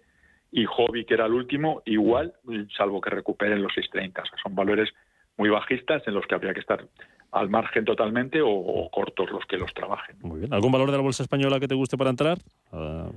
y 0.53 0.65
Hobby, 0.65 1.05
que 1.05 1.15
era 1.15 1.27
el 1.27 1.33
último, 1.33 1.83
igual, 1.87 2.35
salvo 2.77 3.01
que 3.01 3.11
recuperen 3.11 3.63
los 3.63 3.75
630. 3.75 4.23
O 4.23 4.27
sea, 4.27 4.39
son 4.43 4.55
valores 4.55 4.91
muy 5.37 5.49
bajistas 5.49 6.07
en 6.07 6.15
los 6.15 6.25
que 6.27 6.37
habría 6.37 6.55
que 6.55 6.61
estar 6.61 6.87
al 7.33 7.51
margen 7.51 7.85
totalmente 7.85 8.41
o, 8.43 8.89
cortos 8.91 9.31
los 9.31 9.45
que 9.47 9.59
los 9.59 9.73
trabajen. 9.75 10.17
Muy 10.23 10.41
bien. 10.41 10.53
¿Algún 10.53 10.73
valor 10.73 10.91
de 10.91 10.97
la 10.97 11.03
bolsa 11.03 11.23
española 11.23 11.61
que 11.61 11.69
te 11.69 11.75
guste 11.75 11.97
para 11.97 12.11
entrar? 12.11 12.39
Ah. 12.73 13.11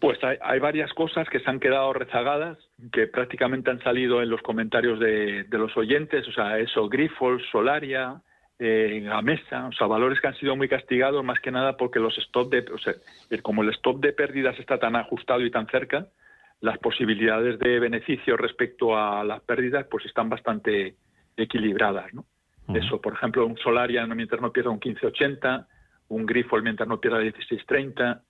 Pues 0.00 0.18
hay, 0.24 0.58
varias 0.58 0.92
cosas 0.94 1.28
que 1.28 1.38
se 1.38 1.48
han 1.48 1.60
quedado 1.60 1.92
rezagadas, 1.92 2.58
que 2.92 3.06
prácticamente 3.06 3.70
han 3.70 3.80
salido 3.82 4.20
en 4.20 4.30
los 4.30 4.42
comentarios 4.42 4.98
de, 4.98 5.44
de 5.44 5.58
los 5.58 5.76
oyentes, 5.76 6.26
o 6.26 6.32
sea, 6.32 6.58
eso, 6.58 6.88
Grifols, 6.88 7.44
Solaria, 7.52 8.20
eh, 8.64 9.08
a 9.10 9.22
mesa, 9.22 9.66
o 9.66 9.72
sea, 9.72 9.88
valores 9.88 10.20
que 10.20 10.28
han 10.28 10.36
sido 10.36 10.54
muy 10.54 10.68
castigados 10.68 11.24
más 11.24 11.40
que 11.40 11.50
nada 11.50 11.76
porque 11.76 11.98
los 11.98 12.16
stop 12.18 12.48
de, 12.48 12.64
o 12.72 12.78
sea, 12.78 12.94
como 13.42 13.62
el 13.62 13.70
stop 13.70 14.00
de 14.00 14.12
pérdidas 14.12 14.56
está 14.60 14.78
tan 14.78 14.94
ajustado 14.94 15.44
y 15.44 15.50
tan 15.50 15.66
cerca, 15.66 16.06
las 16.60 16.78
posibilidades 16.78 17.58
de 17.58 17.80
beneficio 17.80 18.36
respecto 18.36 18.96
a 18.96 19.24
las 19.24 19.40
pérdidas 19.42 19.86
pues 19.90 20.06
están 20.06 20.28
bastante 20.28 20.94
equilibradas, 21.36 22.14
¿no? 22.14 22.24
Eso, 22.74 23.00
por 23.00 23.14
ejemplo, 23.14 23.46
un 23.46 23.56
Solaria 23.58 24.06
mientras 24.06 24.40
no 24.40 24.52
pierda 24.52 24.70
un 24.70 24.80
15.80, 24.80 25.66
un 26.08 26.26
Grifol 26.26 26.62
mientras 26.62 26.88
no 26.88 27.00
pierda 27.00 27.20
16.30, 27.20 28.20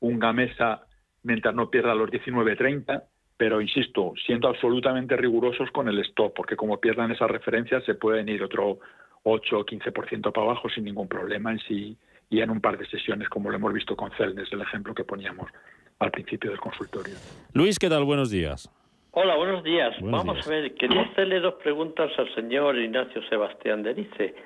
un 0.00 0.18
Gamesa 0.18 0.82
mientras 1.22 1.54
no 1.54 1.70
pierda 1.70 1.94
los 1.94 2.10
19.30, 2.10 3.02
pero 3.36 3.60
insisto, 3.60 4.12
siendo 4.26 4.48
absolutamente 4.48 5.16
rigurosos 5.16 5.70
con 5.70 5.88
el 5.88 5.98
stop, 6.00 6.34
porque 6.34 6.56
como 6.56 6.78
pierdan 6.78 7.10
esas 7.10 7.30
referencias 7.30 7.84
se 7.84 7.94
pueden 7.94 8.28
ir 8.28 8.42
otro 8.42 8.80
8 9.22 9.58
o 9.58 9.64
15% 9.64 10.32
para 10.32 10.46
abajo 10.46 10.68
sin 10.68 10.84
ningún 10.84 11.08
problema 11.08 11.52
en 11.52 11.58
sí 11.60 11.96
y 12.28 12.40
en 12.40 12.50
un 12.50 12.60
par 12.60 12.78
de 12.78 12.86
sesiones, 12.86 13.28
como 13.28 13.50
lo 13.50 13.56
hemos 13.56 13.72
visto 13.72 13.96
con 13.96 14.10
Celnes, 14.12 14.52
el 14.52 14.60
ejemplo 14.60 14.94
que 14.94 15.04
poníamos 15.04 15.50
al 15.98 16.10
principio 16.10 16.50
del 16.50 16.60
consultorio. 16.60 17.14
Luis, 17.52 17.78
¿qué 17.78 17.88
tal? 17.88 18.04
Buenos 18.04 18.30
días. 18.30 18.70
Hola, 19.12 19.34
buenos 19.34 19.64
días. 19.64 19.96
Vamos 20.02 20.46
a 20.46 20.50
ver, 20.50 20.72
quería 20.76 21.02
hacerle 21.02 21.40
dos 21.40 21.54
preguntas 21.54 22.12
al 22.16 22.32
señor 22.32 22.78
Ignacio 22.78 23.20
Sebastián 23.28 23.82
Denice. 23.82 24.36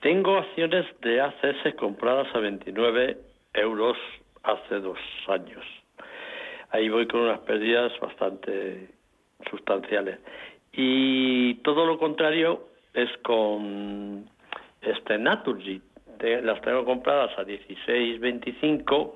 Tengo 0.00 0.38
acciones 0.38 0.86
de 1.02 1.20
ACS 1.20 1.74
compradas 1.76 2.26
a 2.34 2.38
29 2.38 3.18
euros 3.52 3.98
hace 4.44 4.80
dos 4.80 4.98
años. 5.28 5.62
Ahí 6.70 6.88
voy 6.88 7.06
con 7.06 7.20
unas 7.20 7.40
pérdidas 7.40 7.92
bastante 8.00 8.88
sustanciales. 9.50 10.20
Y 10.72 11.56
todo 11.56 11.84
lo 11.84 11.98
contrario 11.98 12.68
es 12.94 13.10
con 13.18 14.24
este 14.80 15.18
Naturgy. 15.18 15.82
las 16.42 16.62
tengo 16.62 16.86
compradas 16.86 17.38
a 17.38 17.42
16.25 17.42 19.12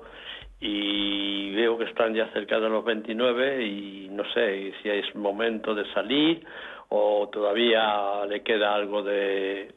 y 0.59 1.51
veo 1.51 1.77
que 1.77 1.85
están 1.85 2.13
ya 2.13 2.31
cerca 2.33 2.59
de 2.59 2.69
los 2.69 2.83
29 2.83 3.65
y 3.65 4.09
no 4.09 4.23
sé 4.33 4.73
si 4.81 4.89
es 4.89 5.15
momento 5.15 5.75
de 5.75 5.85
salir 5.93 6.43
o 6.89 7.29
todavía 7.31 8.25
le 8.25 8.41
queda 8.41 8.73
algo 8.73 9.03
de, 9.03 9.73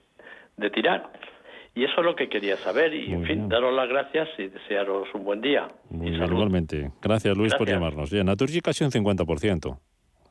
de 0.56 0.70
tirar. 0.70 1.10
Y 1.75 1.84
eso 1.84 1.94
es 1.99 2.04
lo 2.04 2.16
que 2.16 2.28
quería 2.28 2.56
saber. 2.56 2.92
Y, 2.94 3.12
en 3.12 3.25
fin, 3.25 3.49
daros 3.49 3.75
las 3.75 3.88
gracias 3.88 4.28
y 4.38 4.49
desearos 4.49 5.08
un 5.14 5.25
buen 5.25 5.40
día. 5.40 5.68
Muy 5.88 6.08
igualmente. 6.08 6.90
Gracias, 7.00 7.37
Luis, 7.37 7.54
por 7.54 7.68
llamarnos. 7.68 8.10
Bien, 8.10 8.26
Naturgy 8.26 8.60
casi 8.60 8.84
un 8.84 8.90
50%. 8.90 9.78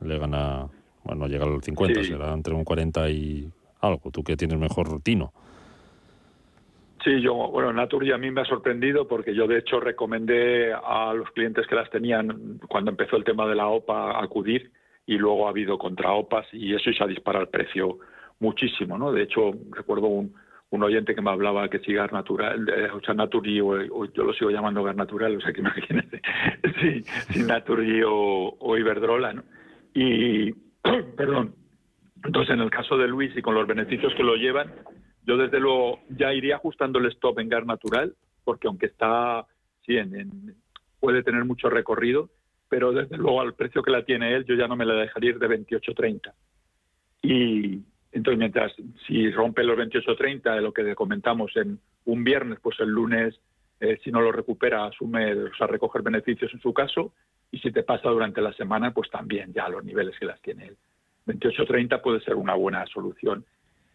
Le 0.02 0.18
gana, 0.18 0.68
bueno, 1.04 1.28
llega 1.28 1.46
al 1.46 1.62
50, 1.62 2.04
será 2.04 2.34
entre 2.34 2.54
un 2.54 2.64
40 2.64 3.10
y 3.10 3.50
algo, 3.82 4.12
tú 4.12 4.24
que 4.24 4.36
tienes 4.36 4.58
mejor 4.58 5.02
tino. 5.02 5.32
Sí, 7.04 7.22
yo, 7.22 7.34
bueno, 7.34 7.72
Naturgy 7.72 8.12
a 8.12 8.18
mí 8.18 8.30
me 8.30 8.42
ha 8.42 8.46
sorprendido 8.46 9.08
porque 9.08 9.34
yo 9.34 9.48
de 9.48 9.60
hecho 9.60 9.80
recomendé 9.80 10.74
a 10.74 11.14
los 11.14 11.30
clientes 11.32 11.66
que 11.68 11.76
las 11.76 11.90
tenían 11.90 12.60
cuando 12.68 12.92
empezó 12.92 13.16
el 13.16 13.24
tema 13.24 13.48
de 13.48 13.56
la 13.56 13.68
OPA 13.68 14.22
acudir 14.22 14.72
y 15.06 15.18
luego 15.18 15.48
ha 15.48 15.52
habido 15.52 15.78
contra 15.78 16.12
OPAs 16.12 16.48
y 16.54 16.74
eso 16.76 16.92
se 16.92 17.04
ha 17.04 17.08
disparado 17.08 17.44
el 17.44 17.50
precio 17.50 18.00
muchísimo, 18.40 18.98
¿no? 18.98 19.12
De 19.12 19.24
hecho, 19.24 19.52
recuerdo 19.72 20.08
un, 20.08 20.36
un 20.72 20.84
oyente 20.84 21.16
que 21.16 21.22
me 21.22 21.32
hablaba 21.32 21.70
que 21.70 21.80
si 21.80 21.94
Gas 21.94 22.12
Natural, 22.12 22.68
eh, 22.70 22.90
o 22.92 23.00
sea, 23.02 23.14
Naturgy, 23.14 23.62
o, 23.62 24.06
yo 24.06 24.24
lo 24.24 24.34
sigo 24.34 24.52
llamando 24.52 24.84
Gas 24.84 24.96
Natural, 24.96 25.36
o 25.36 25.42
sea, 25.42 25.54
que 25.54 25.62
imagínese, 25.62 26.22
si, 26.82 27.04
si 27.34 27.44
Naturgy 27.44 28.02
o, 28.06 28.56
o 28.60 28.78
Iberdrola, 28.78 29.34
¿no? 29.34 29.44
Y, 29.94 30.54
perdón, 31.18 31.56
entonces, 32.24 32.54
en 32.54 32.62
el 32.62 32.70
caso 32.70 32.98
de 32.98 33.08
Luis 33.08 33.36
y 33.36 33.42
con 33.42 33.56
los 33.56 33.66
beneficios 33.66 34.14
que 34.16 34.24
lo 34.24 34.36
llevan, 34.36 34.72
yo 35.26 35.38
desde 35.38 35.60
luego 35.60 36.00
ya 36.10 36.34
iría 36.34 36.56
ajustando 36.56 37.00
el 37.00 37.08
stop 37.08 37.40
en 37.40 37.50
gas 37.50 37.66
natural, 37.66 38.16
porque 38.44 38.68
aunque 38.68 38.88
está, 38.88 39.46
sí, 39.86 39.98
en, 39.98 40.56
puede 41.00 41.24
tener 41.24 41.46
mucho 41.46 41.70
recorrido, 41.70 42.30
pero 42.68 42.92
desde 42.92 43.18
luego 43.18 43.42
al 43.42 43.54
precio 43.54 43.84
que 43.84 43.92
la 43.92 44.04
tiene 44.04 44.34
él, 44.36 44.46
yo 44.46 44.56
ya 44.56 44.68
no 44.68 44.76
me 44.76 44.86
la 44.86 44.94
dejaría 44.94 45.32
ir 45.32 45.40
de 45.40 45.48
28.30. 45.48 46.34
Y 47.22 47.82
entonces, 48.12 48.40
mientras 48.40 48.74
si 49.08 49.30
rompe 49.32 49.64
los 49.64 49.78
28.30 49.78 50.56
de 50.56 50.62
lo 50.62 50.74
que 50.74 50.96
comentamos 50.96 51.56
en 51.56 51.80
un 52.06 52.24
viernes, 52.24 52.60
pues 52.62 52.80
el 52.80 52.90
lunes, 52.90 53.40
eh, 53.80 54.00
si 54.04 54.12
no 54.12 54.22
lo 54.22 54.32
recupera, 54.32 54.86
asume, 54.86 55.34
o 55.34 55.56
sea, 55.56 55.68
recoger 55.68 56.02
beneficios 56.02 56.54
en 56.54 56.60
su 56.60 56.74
caso, 56.74 57.14
y 57.52 57.60
si 57.60 57.72
te 57.72 57.84
pasa 57.84 58.10
durante 58.10 58.42
la 58.42 58.54
semana, 58.54 58.92
pues 58.94 59.10
también 59.10 59.54
ya 59.54 59.70
los 59.70 59.84
niveles 59.84 60.18
que 60.20 60.26
las 60.26 60.42
tiene 60.42 60.68
él. 60.68 60.78
28.30 61.28 62.02
puede 62.02 62.22
ser 62.22 62.36
una 62.36 62.56
buena 62.56 62.86
solución. 62.88 63.46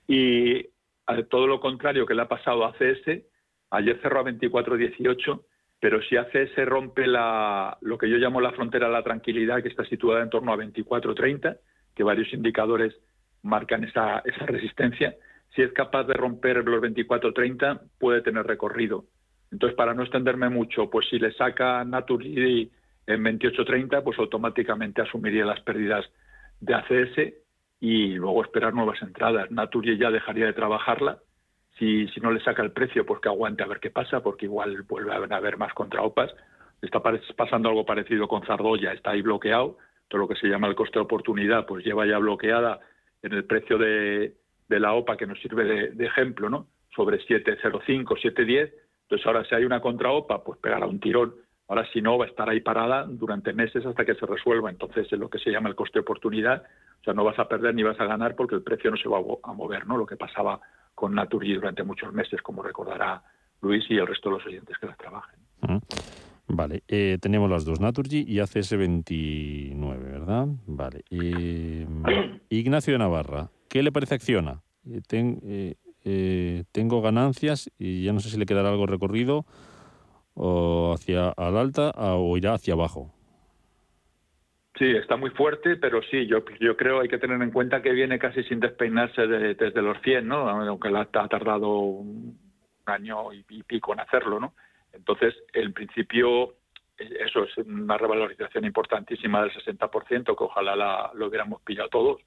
Y 0.07 0.67
todo 1.29 1.47
lo 1.47 1.61
contrario 1.61 2.07
que 2.07 2.15
le 2.15 2.23
ha 2.23 2.29
pasado 2.29 2.65
a 2.65 2.71
ACS, 2.71 3.23
ayer 3.71 3.99
cerró 4.01 4.21
a 4.21 4.25
24.18, 4.25 5.43
pero 5.81 6.01
si 6.03 6.17
ACS 6.17 6.57
rompe 6.65 7.07
la, 7.07 7.77
lo 7.83 7.99
que 7.99 8.09
yo 8.09 8.17
llamo 8.17 8.41
la 8.41 8.53
frontera 8.53 8.87
de 8.87 8.93
la 8.93 9.03
tranquilidad, 9.03 9.63
que 9.63 9.69
está 9.69 9.85
situada 9.85 10.23
en 10.23 10.31
torno 10.31 10.53
a 10.53 10.57
24.30, 10.57 11.59
que 11.95 12.03
varios 12.03 12.33
indicadores 12.33 12.95
marcan 13.43 13.85
esa, 13.85 14.23
esa 14.25 14.47
resistencia, 14.47 15.15
si 15.55 15.63
es 15.63 15.73
capaz 15.73 16.05
de 16.05 16.15
romper 16.15 16.65
los 16.65 16.83
24.30, 16.83 17.81
puede 17.99 18.23
tener 18.23 18.47
recorrido. 18.47 19.05
Entonces, 19.53 19.77
para 19.77 19.95
no 19.95 20.03
extenderme 20.03 20.49
mucho, 20.49 20.91
pues 20.91 21.07
si 21.09 21.19
le 21.19 21.33
saca 21.33 21.85
Naturgy 21.85 22.71
en 23.07 23.25
28.30, 23.25 24.03
pues 24.03 24.19
automáticamente 24.19 25.03
asumiría 25.03 25.45
las 25.45 25.61
pérdidas 25.61 26.05
de 26.61 26.75
ACS 26.75 27.44
y 27.85 28.15
luego 28.15 28.43
esperar 28.43 28.73
nuevas 28.73 29.03
entradas. 29.03 29.51
Naturgy 29.51 29.99
ya 29.99 30.11
dejaría 30.11 30.47
de 30.47 30.55
trabajarla. 30.55 31.19
Si, 31.79 32.09
si 32.09 32.21
no 32.21 32.31
le 32.33 32.41
saca 32.41 32.63
el 32.63 32.73
precio, 32.73 33.05
pues 33.05 33.21
que 33.21 33.29
aguante 33.29 33.63
a 33.63 33.67
ver 33.67 33.79
qué 33.79 33.91
pasa, 33.91 34.23
porque 34.23 34.47
igual 34.47 34.85
vuelve 34.89 35.13
a 35.13 35.37
haber 35.37 35.59
más 35.59 35.75
contraopas. 35.75 36.35
Está 36.81 37.03
pasando 37.37 37.69
algo 37.69 37.85
parecido 37.85 38.27
con 38.27 38.43
Zardoya, 38.47 38.95
está 38.95 39.11
ahí 39.11 39.21
bloqueado. 39.21 39.77
Todo 40.09 40.23
lo 40.23 40.29
que 40.29 40.37
se 40.37 40.47
llama 40.47 40.67
el 40.67 40.75
coste 40.75 40.99
de 40.99 41.05
oportunidad, 41.05 41.67
pues 41.67 41.85
lleva 41.85 42.07
ya 42.07 42.17
bloqueada 42.17 42.81
en 43.21 43.35
el 43.35 43.45
precio 43.45 43.77
de, 43.77 44.35
de 44.67 44.81
la 44.81 44.95
OPA, 44.95 45.19
que 45.19 45.27
nos 45.27 45.39
sirve 45.41 45.65
de, 45.65 45.91
de 45.91 46.07
ejemplo, 46.07 46.49
¿no? 46.49 46.69
Sobre 46.97 47.19
7.05, 47.19 47.85
7.10. 47.85 48.73
Entonces 49.03 49.27
ahora 49.27 49.45
si 49.45 49.55
hay 49.55 49.67
una 49.67 49.83
contraopa, 49.83 50.43
pues 50.43 50.59
pegará 50.59 50.87
un 50.87 51.01
tirón 51.01 51.35
Ahora, 51.69 51.87
si 51.93 52.03
no, 52.03 52.19
va 52.19 52.27
a 52.27 52.29
estar 52.29 52.49
ahí 52.49 52.61
parada 52.61 53.05
durante 53.05 53.53
meses 53.53 53.85
hasta 53.87 54.05
que 54.05 54.15
se 54.15 54.27
resuelva. 54.27 54.71
Entonces, 54.71 55.11
es 55.11 55.19
lo 55.19 55.31
que 55.31 55.39
se 55.39 55.51
llama 55.51 55.69
el 55.69 55.75
coste 55.75 55.99
de 55.99 56.03
oportunidad. 56.03 56.63
O 57.01 57.05
sea, 57.05 57.15
no 57.15 57.25
vas 57.25 57.39
a 57.39 57.49
perder 57.49 57.75
ni 57.75 57.83
vas 57.83 57.99
a 58.01 58.05
ganar 58.05 58.35
porque 58.37 58.55
el 58.55 58.63
precio 58.63 58.91
no 58.91 58.97
se 58.97 59.09
va 59.09 59.19
a 59.43 59.53
mover, 59.53 59.87
¿no? 59.87 59.97
Lo 59.97 60.07
que 60.07 60.17
pasaba 60.17 60.61
con 60.95 61.15
Naturgy 61.15 61.55
durante 61.55 61.83
muchos 61.83 62.13
meses, 62.13 62.41
como 62.43 62.63
recordará 62.63 63.23
Luis 63.63 63.85
y 63.89 63.97
el 63.97 64.07
resto 64.07 64.29
de 64.29 64.37
los 64.37 64.47
oyentes 64.47 64.77
que 64.79 64.87
las 64.87 64.97
trabajen. 64.99 65.41
Vale, 66.47 66.83
eh, 66.89 67.19
tenemos 67.21 67.51
las 67.51 67.65
dos, 67.65 67.81
Naturgy 67.81 68.25
y 68.29 68.39
ACS 68.41 68.77
29, 68.77 70.11
¿verdad? 70.11 70.47
Vale. 70.67 71.05
Ignacio 72.51 72.93
de 72.93 72.99
Navarra, 72.99 73.51
¿qué 73.69 73.83
le 73.83 73.91
parece 73.91 74.15
Acciona? 74.15 74.63
Eh, 74.87 75.75
eh, 76.05 76.65
tengo 76.71 77.01
ganancias 77.01 77.71
y 77.79 78.05
ya 78.05 78.13
no 78.13 78.21
sé 78.21 78.29
si 78.29 78.37
le 78.37 78.45
quedará 78.45 78.69
algo 78.69 78.87
recorrido 78.87 79.47
o 80.35 80.95
hacia 80.95 81.31
al 81.31 81.57
alta 81.57 81.91
o 81.91 82.37
irá 82.37 82.55
hacia 82.55 82.75
abajo. 82.75 83.13
Sí, 84.77 84.87
está 84.91 85.17
muy 85.17 85.31
fuerte, 85.31 85.77
pero 85.77 86.03
sí, 86.03 86.27
yo, 86.27 86.45
yo 86.59 86.77
creo 86.77 87.01
hay 87.01 87.09
que 87.09 87.19
tener 87.19 87.41
en 87.41 87.53
cuenta 87.53 87.81
que 87.81 87.93
viene 87.93 88.19
casi 88.19 88.43
sin 88.43 88.59
despeinarse 88.59 89.27
desde 89.29 89.83
los 89.83 90.01
100, 90.03 90.27
¿no? 90.27 90.49
Aunque 90.49 90.89
ha 90.89 91.29
tardado 91.29 91.79
un 91.79 92.37
año 92.87 93.33
y, 93.33 93.63
pico 93.63 93.93
en 93.93 94.01
hacerlo, 94.01 94.41
¿no? 94.41 94.55
Entonces, 94.93 95.35
en 95.53 95.73
principio, 95.73 96.57
eso 96.99 97.45
es 97.45 97.57
una 97.59 97.97
revalorización 97.97 98.65
importantísima 98.65 99.43
del 99.43 99.53
60%, 99.53 100.25
que 100.37 100.45
ojalá 100.45 100.75
la, 100.75 101.11
lo 101.15 101.29
hubiéramos 101.29 101.63
pillado 101.63 101.89
todos. 101.89 102.21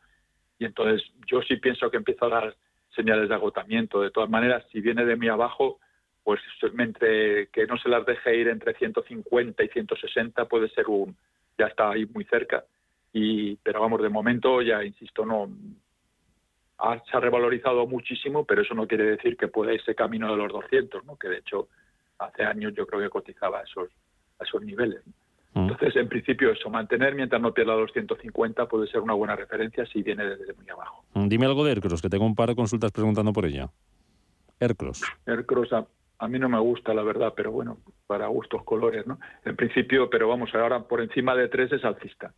Y 0.58 0.66
entonces, 0.66 1.04
yo 1.26 1.42
sí 1.42 1.58
pienso 1.58 1.92
que 1.92 1.98
empieza 1.98 2.28
a 2.28 2.30
dar 2.30 2.56
señales 2.96 3.28
de 3.28 3.36
agotamiento. 3.36 4.02
De 4.02 4.12
todas 4.12 4.30
maneras, 4.30 4.64
si 4.72 4.80
viene 4.80 5.04
de 5.04 5.18
muy 5.18 5.28
abajo, 5.28 5.80
pues 6.27 6.41
entre 6.77 7.48
que 7.48 7.65
no 7.67 7.77
se 7.77 7.88
las 7.88 8.05
deje 8.05 8.36
ir 8.36 8.50
entre 8.50 8.74
150 8.74 9.63
y 9.63 9.67
160 9.69 10.43
puede 10.50 10.67
ser 10.72 10.88
un 10.89 11.15
ya 11.57 11.67
está 11.67 11.91
ahí 11.91 12.05
muy 12.05 12.25
cerca. 12.25 12.65
Y 13.13 13.55
pero 13.55 13.79
vamos 13.79 14.01
de 14.01 14.10
momento 14.10 14.62
ya 14.62 14.84
insisto 14.84 15.25
no 15.25 15.50
se 16.77 17.15
ha 17.15 17.19
revalorizado 17.22 17.88
muchísimo 17.88 18.43
pero 18.43 18.63
eso 18.63 18.74
no 18.74 18.86
quiere 18.86 19.05
decir 19.05 19.38
que 19.38 19.48
pueda 19.48 19.74
irse 19.74 19.96
camino 19.96 20.29
de 20.29 20.36
los 20.36 20.51
200 20.51 21.05
no 21.05 21.15
que 21.15 21.29
de 21.29 21.38
hecho 21.38 21.69
hace 22.19 22.43
años 22.43 22.74
yo 22.75 22.86
creo 22.86 23.01
que 23.01 23.10
cotizaba 23.10 23.60
a 23.60 23.63
esos 23.63 23.89
a 24.38 24.43
esos 24.43 24.62
niveles 24.62 25.01
mm. 25.53 25.60
entonces 25.60 25.96
en 25.96 26.10
principio 26.10 26.51
eso 26.51 26.69
mantener 26.69 27.15
mientras 27.15 27.41
no 27.41 27.53
pierda 27.53 27.74
los 27.77 27.93
150 27.93 28.67
puede 28.67 28.88
ser 28.88 29.00
una 29.00 29.13
buena 29.13 29.38
referencia 29.38 29.86
si 29.86 30.03
viene 30.03 30.25
desde 30.25 30.53
muy 30.53 30.69
abajo. 30.69 31.05
Dime 31.15 31.46
algo 31.46 31.63
de 31.63 31.72
Ercros 31.72 32.01
que 32.01 32.10
tengo 32.10 32.25
un 32.25 32.36
par 32.36 32.50
de 32.50 32.55
consultas 32.55 32.91
preguntando 32.91 33.31
por 33.31 33.46
ella. 33.46 33.69
Ercros 34.60 35.01
Ercros 35.25 35.72
a 35.72 35.88
mí 36.27 36.39
no 36.39 36.50
me 36.50 36.59
gusta, 36.59 36.93
la 36.93 37.03
verdad, 37.03 37.33
pero 37.36 37.51
bueno, 37.51 37.77
para 38.07 38.27
gustos 38.27 38.63
colores, 38.63 39.05
¿no? 39.05 39.19
En 39.45 39.55
principio, 39.55 40.09
pero 40.09 40.27
vamos, 40.27 40.53
ahora 40.55 40.81
por 40.88 41.01
encima 41.01 41.36
de 41.36 41.47
tres 41.47 41.71
es 41.71 41.86
alcista, 41.86 42.33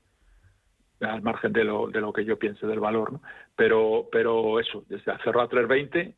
al 1.00 1.22
margen 1.22 1.54
de 1.54 1.64
lo, 1.64 1.88
de 1.88 2.02
lo 2.02 2.12
que 2.12 2.26
yo 2.26 2.38
piense 2.38 2.68
del 2.68 2.80
valor, 2.80 3.14
¿no? 3.14 3.22
Pero, 3.56 4.10
pero 4.12 4.60
eso, 4.60 4.84
desde 4.90 5.18
cerró 5.24 5.42
a 5.42 5.50
3.20, 5.50 6.14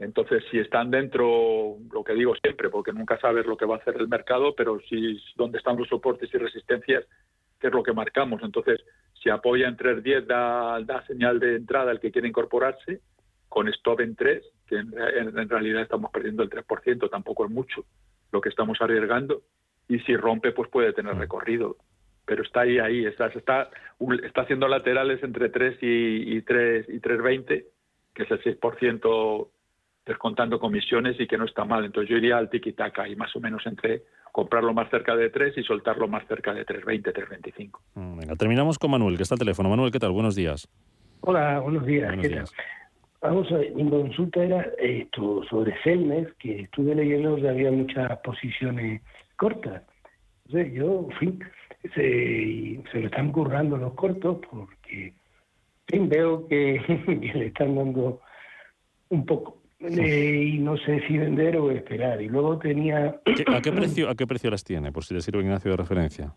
entonces 0.00 0.44
si 0.50 0.58
están 0.58 0.90
dentro, 0.90 1.76
lo 1.92 2.04
que 2.04 2.12
digo 2.14 2.34
siempre, 2.36 2.68
porque 2.68 2.92
nunca 2.92 3.18
sabes 3.18 3.46
lo 3.46 3.56
que 3.56 3.66
va 3.66 3.76
a 3.76 3.78
hacer 3.78 3.96
el 3.96 4.08
mercado, 4.08 4.54
pero 4.54 4.78
si 4.88 5.18
dónde 5.34 5.58
están 5.58 5.76
los 5.76 5.88
soportes 5.88 6.32
y 6.32 6.38
resistencias, 6.38 7.04
qué 7.58 7.66
es 7.66 7.72
lo 7.72 7.82
que 7.82 7.92
marcamos. 7.92 8.42
Entonces, 8.42 8.80
si 9.14 9.30
apoya 9.30 9.66
en 9.66 9.76
3.10 9.76 10.26
da, 10.26 10.80
da 10.84 11.04
señal 11.06 11.40
de 11.40 11.56
entrada 11.56 11.90
el 11.90 12.00
que 12.00 12.12
quiere 12.12 12.28
incorporarse, 12.28 13.00
con 13.48 13.66
stop 13.68 14.00
en 14.00 14.14
3, 14.14 14.44
que 14.68 14.76
en, 14.76 15.48
realidad 15.48 15.82
estamos 15.82 16.10
perdiendo 16.10 16.42
el 16.42 16.50
3%, 16.50 17.10
tampoco 17.10 17.44
es 17.44 17.50
mucho 17.50 17.84
lo 18.30 18.40
que 18.40 18.50
estamos 18.50 18.78
arriesgando, 18.80 19.42
y 19.88 19.98
si 20.00 20.16
rompe, 20.16 20.52
pues 20.52 20.68
puede 20.68 20.92
tener 20.92 21.14
mm. 21.14 21.18
recorrido. 21.18 21.76
Pero 22.26 22.42
está 22.42 22.60
ahí, 22.60 22.78
ahí, 22.78 23.06
está, 23.06 23.28
está, 23.28 23.70
está 24.22 24.42
haciendo 24.42 24.68
laterales 24.68 25.22
entre 25.22 25.48
3 25.48 25.78
y, 25.80 26.36
y 26.36 26.42
3 26.42 26.88
y 26.90 27.00
3,20, 27.00 27.64
que 28.14 28.22
es 28.22 28.30
el 28.30 28.60
6% 28.60 29.48
descontando 30.08 30.58
comisiones 30.58 31.20
y 31.20 31.26
que 31.26 31.38
no 31.38 31.44
está 31.44 31.64
mal. 31.64 31.84
Entonces 31.84 32.10
yo 32.10 32.16
iría 32.16 32.36
al 32.38 32.50
tiki-taka 32.50 33.08
y 33.08 33.16
más 33.16 33.34
o 33.36 33.40
menos 33.40 33.64
entre 33.66 34.02
comprarlo 34.32 34.74
más 34.74 34.90
cerca 34.90 35.14
de 35.14 35.30
3 35.30 35.56
y 35.58 35.62
soltarlo 35.62 36.08
más 36.08 36.26
cerca 36.26 36.52
de 36.52 36.66
3,20, 36.66 37.12
3,25. 37.12 37.80
Mm, 37.94 38.18
venga, 38.18 38.36
terminamos 38.36 38.78
con 38.78 38.90
Manuel, 38.90 39.16
que 39.16 39.22
está 39.22 39.34
al 39.34 39.38
teléfono. 39.38 39.68
Manuel, 39.68 39.92
¿qué 39.92 39.98
tal? 39.98 40.12
Buenos 40.12 40.34
días. 40.34 40.68
Hola, 41.20 41.60
buenos 41.60 41.84
días. 41.84 42.08
Buenos 42.08 42.28
días. 42.28 42.52
Vamos 43.20 43.50
a 43.50 43.56
ver, 43.56 43.74
mi 43.74 43.88
consulta 43.90 44.44
era 44.44 44.62
esto 44.78 45.42
sobre 45.50 45.74
Celnes, 45.82 46.28
que 46.38 46.60
estuve 46.60 46.94
leyendo 46.94 47.36
que 47.36 47.48
había 47.48 47.72
muchas 47.72 48.16
posiciones 48.18 49.02
cortas. 49.36 49.82
Entonces 50.46 50.72
yo, 50.72 51.08
en 51.10 51.18
fin, 51.18 51.44
se, 51.94 52.80
se 52.92 53.00
lo 53.00 53.06
están 53.06 53.32
currando 53.32 53.76
los 53.76 53.94
cortos 53.94 54.38
porque, 54.48 55.14
fin, 55.88 56.08
veo 56.08 56.46
que, 56.48 56.80
le 57.34 57.46
están 57.46 57.74
dando 57.74 58.20
un 59.08 59.26
poco. 59.26 59.62
Eh, 59.80 60.52
y 60.54 60.58
no 60.58 60.76
sé 60.76 61.00
si 61.06 61.18
vender 61.18 61.56
o 61.56 61.70
esperar. 61.72 62.22
Y 62.22 62.28
luego 62.28 62.58
tenía... 62.58 63.20
¿A 63.46 63.60
qué 63.60 63.72
precio, 63.72 64.08
a 64.08 64.14
qué 64.14 64.26
precio 64.26 64.50
las 64.50 64.62
tiene, 64.62 64.92
por 64.92 65.04
si 65.04 65.14
le 65.14 65.20
sirve 65.20 65.42
Ignacio 65.42 65.72
de 65.72 65.76
referencia? 65.76 66.34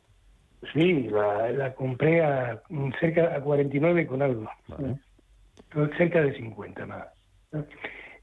Sí, 0.74 1.10
la, 1.10 1.52
la 1.52 1.74
compré 1.74 2.24
a 2.24 2.62
cerca 3.00 3.36
a 3.36 3.42
49 3.42 4.08
con 4.08 4.22
algo. 4.22 4.48
Vale 4.68 5.00
cerca 5.98 6.22
de 6.22 6.34
50 6.36 6.86
más. 6.86 7.08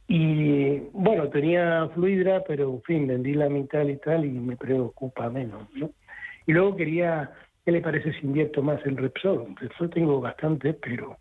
Y 0.06 0.78
bueno, 0.92 1.28
tenía 1.28 1.88
Fluidra, 1.94 2.42
pero 2.46 2.70
en 2.70 2.82
fin, 2.82 3.06
vendí 3.06 3.34
la 3.34 3.48
mitad 3.48 3.86
y 3.86 3.96
tal 3.98 4.24
y 4.24 4.30
me 4.30 4.56
preocupa 4.56 5.28
menos. 5.28 5.68
¿no? 5.74 5.90
Y 6.46 6.52
luego 6.52 6.76
quería, 6.76 7.30
¿qué 7.64 7.72
le 7.72 7.82
parece 7.82 8.12
si 8.14 8.26
invierto 8.26 8.62
más 8.62 8.84
en 8.86 8.96
Repsol? 8.96 9.54
Repsol 9.56 9.90
tengo 9.90 10.20
bastante, 10.20 10.72
pero, 10.72 11.18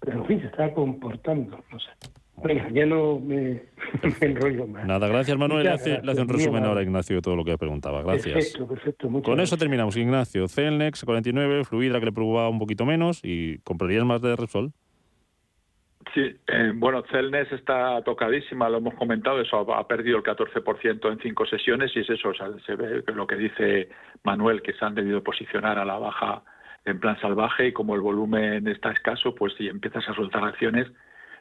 pero 0.00 0.18
en 0.18 0.26
fin, 0.26 0.40
se 0.40 0.48
está 0.48 0.72
comportando, 0.74 1.64
no 1.72 1.80
sé. 1.80 1.88
Bueno, 2.42 2.68
ya 2.70 2.86
no 2.86 3.18
me, 3.20 3.62
enrollo 4.20 4.66
más. 4.66 4.86
Nada, 4.86 5.08
gracias 5.08 5.36
Manuel. 5.38 5.64
Le 5.64 5.70
hace, 5.70 6.00
un 6.02 6.28
resumen 6.28 6.64
ahora 6.64 6.82
Ignacio 6.82 7.16
de 7.16 7.22
todo 7.22 7.36
lo 7.36 7.44
que 7.44 7.56
preguntaba. 7.56 8.02
Gracias. 8.02 8.34
Perfecto, 8.34 8.68
perfecto. 8.68 9.22
Con 9.22 9.40
eso 9.40 9.56
terminamos, 9.56 9.96
Ignacio. 9.96 10.46
Celnex 10.48 11.04
49, 11.04 11.64
Fluidra 11.64 12.00
que 12.00 12.06
le 12.06 12.12
preocupaba 12.12 12.48
un 12.48 12.58
poquito 12.58 12.84
menos 12.84 13.20
y 13.22 13.58
¿comprarías 13.58 14.04
más 14.04 14.20
de 14.20 14.36
Repsol? 14.36 14.72
Sí, 16.14 16.36
eh, 16.48 16.72
bueno, 16.74 17.02
Celnes 17.10 17.52
está 17.52 18.02
tocadísima, 18.02 18.68
lo 18.68 18.78
hemos 18.78 18.94
comentado, 18.94 19.40
eso 19.40 19.58
ha, 19.72 19.86
perdido 19.86 20.16
el 20.18 20.24
14% 20.24 21.12
en 21.12 21.18
cinco 21.20 21.46
sesiones 21.46 21.92
y 21.94 22.00
es 22.00 22.10
eso, 22.10 22.32
se 22.66 22.74
ve 22.74 23.04
lo 23.14 23.26
que 23.28 23.36
dice 23.36 23.88
Manuel, 24.24 24.60
que 24.60 24.72
se 24.72 24.84
han 24.84 24.96
debido 24.96 25.22
posicionar 25.22 25.78
a 25.78 25.84
la 25.84 25.98
baja 25.98 26.42
en 26.84 26.98
plan 26.98 27.20
salvaje 27.20 27.68
y 27.68 27.72
como 27.72 27.94
el 27.94 28.00
volumen 28.00 28.66
está 28.66 28.90
escaso, 28.90 29.34
pues 29.34 29.54
si 29.54 29.68
empiezas 29.68 30.08
a 30.08 30.14
soltar 30.14 30.42
acciones, 30.42 30.88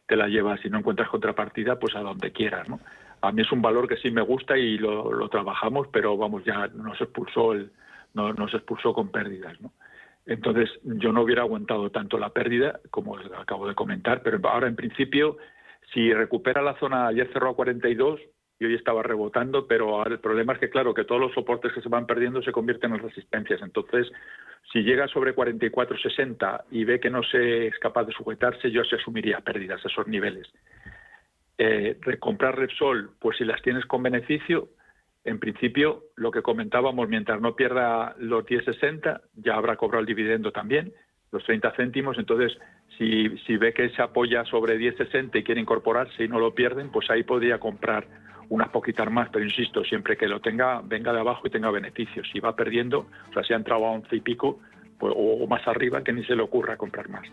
te 0.06 0.16
la 0.16 0.28
llevas, 0.28 0.60
si 0.60 0.70
no 0.70 0.80
encuentras 0.80 1.10
contrapartida, 1.10 1.80
pues 1.80 1.96
a 1.96 2.02
donde 2.02 2.32
quieras, 2.32 2.70
¿no? 2.70 2.80
A 3.22 3.32
mí 3.32 3.42
es 3.42 3.52
un 3.52 3.62
valor 3.62 3.88
que 3.88 3.98
sí 3.98 4.12
me 4.12 4.22
gusta 4.22 4.58
y 4.58 4.78
lo, 4.78 5.28
trabajamos, 5.30 5.88
pero 5.92 6.16
vamos, 6.16 6.44
ya 6.46 6.68
nos 6.68 7.00
expulsó, 7.02 7.54
el, 7.54 7.72
no, 8.14 8.34
nos 8.34 8.54
expulsó 8.54 8.94
con 8.94 9.10
pérdidas, 9.10 9.60
¿no? 9.62 9.72
Entonces, 10.30 10.70
yo 10.84 11.12
no 11.12 11.24
hubiera 11.24 11.42
aguantado 11.42 11.90
tanto 11.90 12.20
la 12.20 12.30
pérdida, 12.30 12.80
como 12.92 13.18
acabo 13.18 13.68
de 13.68 13.74
comentar, 13.74 14.22
pero 14.22 14.40
ahora 14.48 14.68
en 14.68 14.76
principio, 14.76 15.38
si 15.92 16.14
recupera 16.14 16.62
la 16.62 16.78
zona, 16.78 17.08
ayer 17.08 17.28
cerró 17.34 17.50
a 17.50 17.56
42 17.56 18.20
y 18.60 18.66
hoy 18.66 18.76
estaba 18.76 19.02
rebotando, 19.02 19.66
pero 19.66 20.06
el 20.06 20.20
problema 20.20 20.54
es 20.54 20.60
que, 20.60 20.70
claro, 20.70 20.94
que 20.94 21.04
todos 21.04 21.20
los 21.20 21.34
soportes 21.34 21.74
que 21.74 21.82
se 21.82 21.90
van 21.90 22.06
perdiendo 22.06 22.44
se 22.44 22.52
convierten 22.52 22.94
en 22.94 23.00
resistencias. 23.00 23.60
Entonces, 23.64 24.12
si 24.72 24.84
llega 24.84 25.08
sobre 25.08 25.34
44.60 25.36 26.66
y 26.70 26.84
ve 26.84 27.00
que 27.00 27.10
no 27.10 27.24
se 27.24 27.66
es 27.66 27.80
capaz 27.80 28.04
de 28.04 28.14
sujetarse, 28.14 28.70
yo 28.70 28.84
se 28.84 28.98
asumiría 28.98 29.40
pérdidas 29.40 29.84
a 29.84 29.88
esos 29.88 30.08
niveles. 30.08 30.48
Eh, 31.58 31.98
recomprar 32.02 32.56
Repsol, 32.56 33.10
pues 33.20 33.36
si 33.38 33.46
las 33.46 33.64
tienes 33.64 33.84
con 33.88 34.04
beneficio, 34.04 34.70
en 35.24 35.40
principio, 35.40 36.06
lo 36.16 36.32
que 36.32 36.42
comentábamos, 36.42 37.08
mientras 37.10 37.42
no 37.42 37.56
pierda 37.56 38.16
los 38.20 38.46
10,60, 38.46 39.22
ya 39.36 39.56
habrá 39.56 39.76
cobrado 39.76 40.02
el 40.02 40.06
dividendo 40.06 40.52
también, 40.52 40.94
los 41.32 41.44
30 41.44 41.72
céntimos. 41.76 42.18
Entonces, 42.18 42.58
si, 42.98 43.38
si 43.40 43.58
ve 43.58 43.74
que 43.74 43.90
se 43.90 44.02
apoya 44.02 44.46
sobre 44.46 44.78
10,60 44.78 45.40
y 45.40 45.44
quiere 45.44 45.62
incorporarse 45.62 46.24
y 46.24 46.28
no 46.28 46.40
lo 46.40 46.56
pierden, 46.56 46.90
pues 46.90 47.10
ahí 47.10 47.24
podría 47.24 47.60
comprar 47.60 48.08
unas 48.50 48.70
poquitas 48.70 49.10
más, 49.12 49.30
pero 49.32 49.46
insisto, 49.46 49.84
siempre 49.84 50.18
que 50.18 50.28
lo 50.28 50.42
tenga, 50.42 50.82
venga 50.84 51.14
de 51.14 51.20
abajo 51.20 51.42
y 51.46 51.52
tenga 51.52 51.70
beneficios. 51.70 52.28
Si 52.32 52.40
va 52.40 52.56
perdiendo, 52.56 53.08
o 53.30 53.34
sea, 53.34 53.44
si 53.44 53.54
ha 53.54 53.58
entrado 53.58 53.86
a 53.86 53.92
11 53.92 54.16
y 54.16 54.22
pico, 54.22 54.60
pues, 54.98 55.14
o, 55.16 55.46
más 55.48 55.66
arriba, 55.68 56.04
que 56.04 56.12
ni 56.12 56.24
se 56.26 56.36
le 56.36 56.42
ocurra 56.42 56.76
comprar 56.76 57.10
más. 57.10 57.28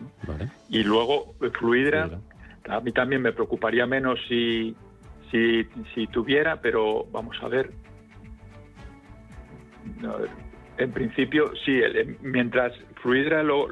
Y 0.69 0.83
luego, 0.83 1.33
Fluidra, 1.59 2.19
a 2.69 2.79
mí 2.81 2.91
también 2.91 3.21
me 3.21 3.33
preocuparía 3.33 3.87
menos 3.87 4.19
si, 4.27 4.75
si, 5.31 5.67
si 5.93 6.07
tuviera, 6.07 6.61
pero 6.61 7.05
vamos 7.11 7.37
a 7.41 7.47
ver. 7.47 7.71
En 10.77 10.91
principio, 10.91 11.51
sí, 11.65 11.81
mientras 12.21 12.73
Fluidra, 13.01 13.41
lo, 13.43 13.67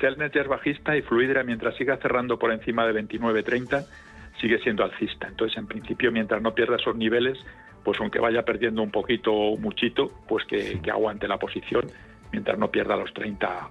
Celnet 0.00 0.34
es 0.36 0.46
bajista 0.46 0.96
y 0.96 1.02
Fluidra, 1.02 1.42
mientras 1.42 1.74
siga 1.76 1.96
cerrando 1.96 2.38
por 2.38 2.52
encima 2.52 2.86
de 2.86 3.02
29.30, 3.02 3.86
sigue 4.40 4.58
siendo 4.58 4.84
alcista. 4.84 5.26
Entonces, 5.28 5.58
en 5.58 5.66
principio, 5.66 6.12
mientras 6.12 6.42
no 6.42 6.54
pierda 6.54 6.76
esos 6.76 6.96
niveles, 6.96 7.38
pues 7.82 8.00
aunque 8.00 8.18
vaya 8.18 8.44
perdiendo 8.44 8.82
un 8.82 8.90
poquito 8.90 9.32
o 9.32 9.56
muchito, 9.56 10.10
pues 10.28 10.44
que, 10.46 10.80
aguante 10.90 11.28
la 11.28 11.38
posición 11.38 11.84
mientras 12.32 12.58
no 12.58 12.70
pierda 12.70 12.96
los 12.96 13.12
30, 13.14 13.70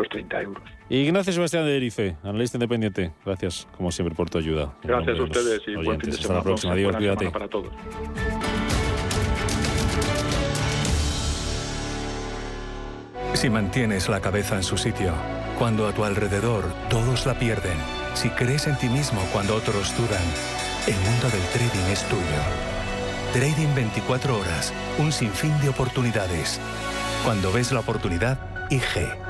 los 0.00 0.08
30 0.08 0.42
euros. 0.42 0.64
Ignacio 0.88 1.32
Sebastián 1.32 1.64
de 1.64 1.76
Erice, 1.76 2.16
analista 2.24 2.56
independiente. 2.56 3.12
Gracias, 3.24 3.68
como 3.76 3.92
siempre, 3.92 4.14
por 4.14 4.28
tu 4.28 4.38
ayuda. 4.38 4.74
Gracias 4.82 5.18
a 5.18 5.22
ustedes 5.22 5.62
y 5.66 5.74
buen 5.76 6.00
fin 6.00 6.10
de 6.10 6.16
semana. 6.16 6.16
Hasta 6.16 6.34
la 6.34 6.42
próxima. 6.42 6.72
Adiós, 6.72 6.96
cuídate. 6.96 7.30
Para 7.30 7.48
todos. 7.48 7.70
Si 13.34 13.48
mantienes 13.48 14.08
la 14.08 14.20
cabeza 14.20 14.56
en 14.56 14.62
su 14.62 14.76
sitio, 14.76 15.12
cuando 15.58 15.86
a 15.86 15.92
tu 15.94 16.04
alrededor 16.04 16.64
todos 16.88 17.26
la 17.26 17.38
pierden, 17.38 17.76
si 18.14 18.28
crees 18.30 18.66
en 18.66 18.76
ti 18.76 18.88
mismo 18.88 19.20
cuando 19.32 19.54
otros 19.54 19.96
dudan, 19.96 20.22
el 20.86 20.94
mundo 20.94 21.28
del 21.30 21.42
trading 21.52 21.92
es 21.92 22.04
tuyo. 22.08 22.22
Trading 23.32 23.74
24 23.74 24.36
horas, 24.36 24.74
un 24.98 25.12
sinfín 25.12 25.58
de 25.60 25.68
oportunidades. 25.68 26.60
Cuando 27.24 27.52
ves 27.52 27.70
la 27.70 27.80
oportunidad, 27.80 28.38
IG. 28.70 29.29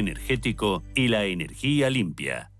energético 0.01 0.83
y 0.93 1.07
la 1.07 1.23
energía 1.23 1.89
limpia. 1.89 2.51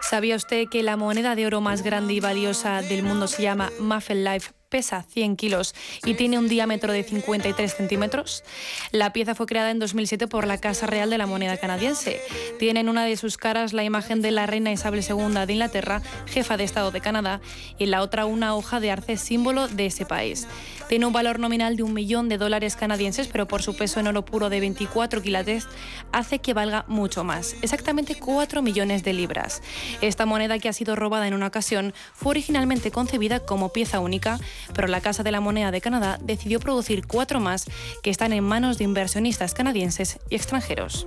¿Sabía 0.00 0.36
usted 0.36 0.68
que 0.70 0.82
la 0.82 0.96
moneda 0.96 1.34
de 1.34 1.46
oro 1.46 1.60
más 1.60 1.82
grande 1.82 2.14
y 2.14 2.20
valiosa 2.20 2.80
del 2.80 3.02
mundo 3.02 3.28
se 3.28 3.42
llama 3.42 3.70
Muffin 3.78 4.24
Life 4.24 4.52
pesa 4.68 5.02
100 5.02 5.36
kilos 5.36 5.74
y 6.04 6.14
tiene 6.14 6.38
un 6.38 6.48
diámetro 6.48 6.92
de 6.92 7.02
53 7.02 7.74
centímetros. 7.74 8.44
La 8.92 9.12
pieza 9.12 9.34
fue 9.34 9.46
creada 9.46 9.70
en 9.70 9.78
2007 9.78 10.28
por 10.28 10.46
la 10.46 10.58
Casa 10.58 10.86
Real 10.86 11.10
de 11.10 11.18
la 11.18 11.26
Moneda 11.26 11.56
Canadiense. 11.56 12.20
Tiene 12.58 12.80
en 12.80 12.88
una 12.88 13.04
de 13.04 13.16
sus 13.16 13.36
caras 13.36 13.72
la 13.72 13.84
imagen 13.84 14.20
de 14.22 14.30
la 14.30 14.46
reina 14.46 14.72
Isabel 14.72 15.04
II 15.06 15.46
de 15.46 15.52
Inglaterra, 15.52 16.02
jefa 16.26 16.56
de 16.56 16.64
Estado 16.64 16.90
de 16.90 17.00
Canadá, 17.00 17.40
y 17.78 17.84
en 17.84 17.90
la 17.90 18.02
otra 18.02 18.26
una 18.26 18.54
hoja 18.54 18.80
de 18.80 18.90
arce 18.90 19.16
símbolo 19.16 19.68
de 19.68 19.86
ese 19.86 20.04
país. 20.06 20.46
Tiene 20.88 21.06
un 21.06 21.12
valor 21.12 21.38
nominal 21.38 21.76
de 21.76 21.82
un 21.82 21.94
millón 21.94 22.28
de 22.28 22.38
dólares 22.38 22.76
canadienses, 22.76 23.28
pero 23.28 23.46
por 23.46 23.62
su 23.62 23.76
peso 23.76 24.00
en 24.00 24.06
oro 24.06 24.24
puro 24.24 24.50
de 24.50 24.60
24 24.60 25.22
quilates 25.22 25.66
hace 26.12 26.38
que 26.38 26.54
valga 26.54 26.84
mucho 26.88 27.24
más, 27.24 27.56
exactamente 27.62 28.14
4 28.14 28.62
millones 28.62 29.04
de 29.04 29.12
libras. 29.12 29.62
Esta 30.00 30.26
moneda 30.26 30.58
que 30.58 30.68
ha 30.68 30.72
sido 30.72 30.96
robada 30.96 31.28
en 31.28 31.34
una 31.34 31.48
ocasión 31.48 31.92
fue 32.14 32.30
originalmente 32.30 32.90
concebida 32.90 33.40
como 33.40 33.72
pieza 33.72 34.00
única 34.00 34.38
pero 34.74 34.88
la 34.88 35.00
Casa 35.00 35.22
de 35.22 35.32
la 35.32 35.40
Moneda 35.40 35.70
de 35.70 35.80
Canadá 35.80 36.18
decidió 36.22 36.60
producir 36.60 37.06
cuatro 37.06 37.40
más 37.40 37.66
que 38.02 38.10
están 38.10 38.32
en 38.32 38.44
manos 38.44 38.78
de 38.78 38.84
inversionistas 38.84 39.54
canadienses 39.54 40.18
y 40.30 40.36
extranjeros. 40.36 41.06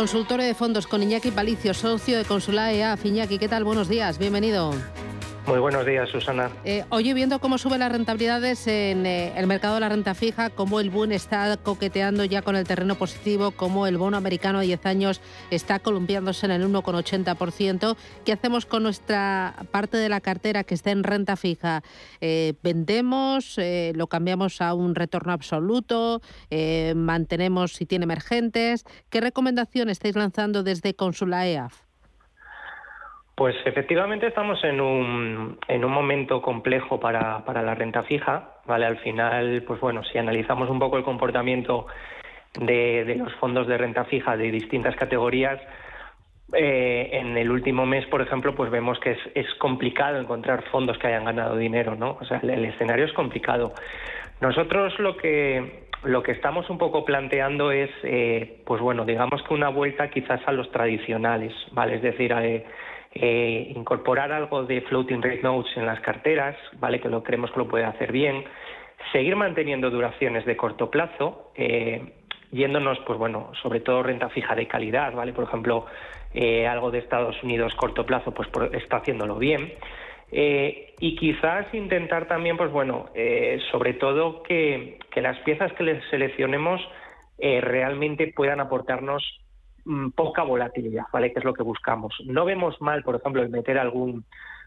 Consultorio 0.00 0.46
de 0.46 0.54
fondos 0.54 0.86
con 0.86 1.02
Iñaki 1.02 1.30
Palicio, 1.30 1.74
socio 1.74 2.16
de 2.16 2.24
Consulae 2.24 2.78
EAF. 2.78 3.04
Iñaki, 3.04 3.38
¿qué 3.38 3.48
tal? 3.48 3.64
Buenos 3.64 3.86
días, 3.86 4.16
bienvenido. 4.16 4.72
Muy 5.50 5.58
buenos 5.58 5.84
días, 5.84 6.08
Susana. 6.08 6.48
Eh, 6.64 6.84
oye, 6.90 7.12
viendo 7.12 7.40
cómo 7.40 7.58
suben 7.58 7.80
las 7.80 7.90
rentabilidades 7.90 8.68
en 8.68 9.04
eh, 9.04 9.32
el 9.34 9.48
mercado 9.48 9.74
de 9.74 9.80
la 9.80 9.88
renta 9.88 10.14
fija, 10.14 10.48
cómo 10.48 10.78
el 10.78 10.90
Bund 10.90 11.10
está 11.10 11.56
coqueteando 11.56 12.24
ya 12.24 12.42
con 12.42 12.54
el 12.54 12.64
terreno 12.64 12.94
positivo, 12.94 13.50
cómo 13.50 13.88
el 13.88 13.98
bono 13.98 14.16
americano 14.16 14.60
a 14.60 14.62
10 14.62 14.86
años 14.86 15.20
está 15.50 15.80
columpiándose 15.80 16.46
en 16.46 16.52
el 16.52 16.64
1,80%, 16.68 17.96
¿qué 18.24 18.32
hacemos 18.32 18.64
con 18.64 18.84
nuestra 18.84 19.56
parte 19.72 19.96
de 19.96 20.08
la 20.08 20.20
cartera 20.20 20.62
que 20.62 20.74
está 20.74 20.92
en 20.92 21.02
renta 21.02 21.34
fija? 21.34 21.82
Eh, 22.20 22.54
¿Vendemos? 22.62 23.56
¿Lo 23.94 24.06
cambiamos 24.06 24.60
a 24.60 24.72
un 24.72 24.94
retorno 24.94 25.32
absoluto? 25.32 26.22
¿Mantenemos 26.94 27.72
si 27.72 27.86
tiene 27.86 28.04
emergentes? 28.04 28.84
¿Qué 29.08 29.20
recomendación 29.20 29.90
estáis 29.90 30.14
lanzando 30.14 30.62
desde 30.62 30.94
Consula 30.94 31.48
EAF? 31.48 31.89
Pues 33.40 33.56
efectivamente 33.64 34.26
estamos 34.26 34.62
en 34.64 34.82
un, 34.82 35.58
en 35.66 35.82
un 35.82 35.90
momento 35.90 36.42
complejo 36.42 37.00
para, 37.00 37.42
para 37.46 37.62
la 37.62 37.74
renta 37.74 38.02
fija, 38.02 38.50
¿vale? 38.66 38.84
Al 38.84 38.98
final, 38.98 39.64
pues 39.66 39.80
bueno, 39.80 40.04
si 40.04 40.18
analizamos 40.18 40.68
un 40.68 40.78
poco 40.78 40.98
el 40.98 41.04
comportamiento 41.04 41.86
de, 42.60 43.06
de 43.06 43.14
los 43.14 43.32
fondos 43.36 43.66
de 43.66 43.78
renta 43.78 44.04
fija 44.04 44.36
de 44.36 44.50
distintas 44.50 44.94
categorías, 44.94 45.58
eh, 46.52 47.08
en 47.14 47.38
el 47.38 47.50
último 47.50 47.86
mes, 47.86 48.04
por 48.08 48.20
ejemplo, 48.20 48.54
pues 48.54 48.70
vemos 48.70 49.00
que 49.00 49.12
es, 49.12 49.18
es, 49.34 49.46
complicado 49.54 50.20
encontrar 50.20 50.62
fondos 50.64 50.98
que 50.98 51.06
hayan 51.06 51.24
ganado 51.24 51.56
dinero, 51.56 51.96
¿no? 51.96 52.18
O 52.20 52.24
sea, 52.26 52.40
el, 52.42 52.66
escenario 52.66 53.06
es 53.06 53.12
complicado. 53.14 53.72
Nosotros 54.42 54.98
lo 54.98 55.16
que 55.16 55.88
lo 56.02 56.22
que 56.22 56.32
estamos 56.32 56.68
un 56.68 56.76
poco 56.76 57.06
planteando 57.06 57.72
es, 57.72 57.90
eh, 58.02 58.60
pues 58.66 58.82
bueno, 58.82 59.06
digamos 59.06 59.42
que 59.42 59.54
una 59.54 59.70
vuelta 59.70 60.10
quizás 60.10 60.40
a 60.46 60.52
los 60.52 60.70
tradicionales, 60.70 61.54
¿vale? 61.72 61.96
Es 61.96 62.02
decir, 62.02 62.32
a, 62.34 62.42
eh, 63.12 63.72
incorporar 63.74 64.30
algo 64.30 64.62
de 64.64 64.82
floating 64.82 65.20
rate 65.20 65.42
notes 65.42 65.76
en 65.76 65.84
las 65.84 66.00
carteras, 66.00 66.56
¿vale? 66.78 67.00
Que 67.00 67.08
lo 67.08 67.22
creemos 67.24 67.50
que 67.50 67.58
lo 67.58 67.68
puede 67.68 67.84
hacer 67.84 68.12
bien. 68.12 68.44
seguir 69.12 69.34
manteniendo 69.34 69.90
duraciones 69.90 70.44
de 70.44 70.56
corto 70.56 70.90
plazo, 70.90 71.52
eh, 71.56 72.12
yéndonos, 72.52 72.98
pues 73.06 73.18
bueno, 73.18 73.50
sobre 73.62 73.80
todo 73.80 74.02
renta 74.02 74.28
fija 74.28 74.54
de 74.54 74.68
calidad, 74.68 75.14
¿vale? 75.14 75.32
Por 75.32 75.44
ejemplo, 75.44 75.86
eh, 76.34 76.66
algo 76.68 76.90
de 76.90 76.98
Estados 76.98 77.42
Unidos 77.42 77.74
corto 77.74 78.04
plazo, 78.06 78.32
pues 78.32 78.48
está 78.72 78.98
haciéndolo 78.98 79.36
bien. 79.36 79.72
Y 80.32 81.16
quizás 81.16 81.66
intentar 81.74 82.28
también, 82.28 82.56
pues 82.56 82.70
bueno, 82.70 83.06
sobre 83.72 83.94
todo 83.94 84.44
que, 84.44 84.98
que, 85.10 85.20
las 85.20 85.36
piezas 85.40 85.72
que 85.72 85.82
les 85.82 86.04
seleccionemos 86.08 86.80
realmente 87.40 88.32
puedan 88.32 88.60
aportarnos 88.60 89.40
poca 90.14 90.42
volatilidad, 90.42 91.04
¿vale? 91.12 91.32
Que 91.32 91.38
es 91.38 91.44
lo 91.44 91.54
que 91.54 91.62
buscamos. 91.62 92.14
No 92.24 92.44
vemos 92.44 92.80
mal, 92.80 93.02
por 93.02 93.16
ejemplo, 93.16 93.42
el 93.42 93.50
meter 93.50 93.78
algún 93.78 94.24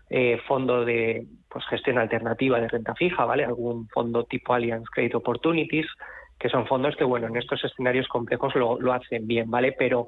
eh, 0.10 0.40
fondo 0.48 0.86
de 0.86 1.26
pues, 1.50 1.66
gestión 1.68 1.98
alternativa 1.98 2.60
de 2.60 2.68
renta 2.68 2.94
fija, 2.96 3.26
¿vale? 3.26 3.46
Algún 3.46 3.88
fondo 3.90 4.26
tipo 4.26 4.54
Allianz 4.54 4.90
Credit 4.90 5.16
Opportunities, 5.16 5.88
que 6.38 6.50
son 6.50 6.68
fondos 6.68 6.96
que, 6.96 7.04
bueno, 7.04 7.28
en 7.28 7.38
estos 7.38 7.64
escenarios 7.64 8.08
complejos 8.08 8.56
lo, 8.56 8.80
lo 8.80 8.94
hacen 8.94 9.28
bien, 9.28 9.50
¿vale? 9.50 9.72
Pero, 9.72 10.08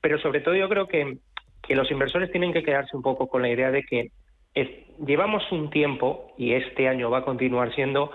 pero 0.00 0.18
sobre 0.18 0.40
todo 0.40 0.54
yo 0.54 0.68
creo 0.68 0.86
que, 0.86 1.18
que 1.62 1.74
los 1.74 1.90
inversores 1.90 2.30
tienen 2.30 2.52
que 2.52 2.62
quedarse 2.62 2.96
un 2.96 3.02
poco 3.02 3.28
con 3.28 3.42
la 3.42 3.48
idea 3.48 3.70
de 3.70 3.82
que 3.84 4.10
llevamos 5.04 5.50
un 5.50 5.70
tiempo, 5.70 6.34
y 6.36 6.52
este 6.52 6.88
año 6.88 7.10
va 7.10 7.18
a 7.18 7.24
continuar 7.24 7.74
siendo, 7.74 8.10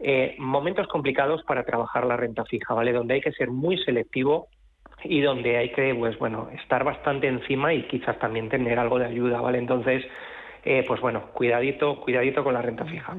eh, 0.00 0.36
momentos 0.38 0.86
complicados 0.86 1.42
para 1.44 1.64
trabajar 1.64 2.06
la 2.06 2.16
renta 2.16 2.44
fija, 2.44 2.74
¿vale? 2.74 2.92
Donde 2.92 3.14
hay 3.14 3.20
que 3.20 3.32
ser 3.32 3.50
muy 3.50 3.78
selectivo 3.78 4.48
y 5.04 5.20
donde 5.20 5.56
hay 5.56 5.70
que, 5.72 5.94
pues 5.94 6.18
bueno, 6.18 6.48
estar 6.60 6.84
bastante 6.84 7.28
encima 7.28 7.72
y 7.72 7.84
quizás 7.84 8.18
también 8.18 8.48
tener 8.48 8.78
algo 8.78 8.98
de 8.98 9.06
ayuda, 9.06 9.40
¿vale? 9.40 9.58
Entonces, 9.58 10.04
eh, 10.64 10.84
pues 10.86 11.00
bueno, 11.00 11.30
cuidadito, 11.32 12.00
cuidadito 12.00 12.42
con 12.42 12.54
la 12.54 12.62
renta 12.62 12.84
fija. 12.84 13.16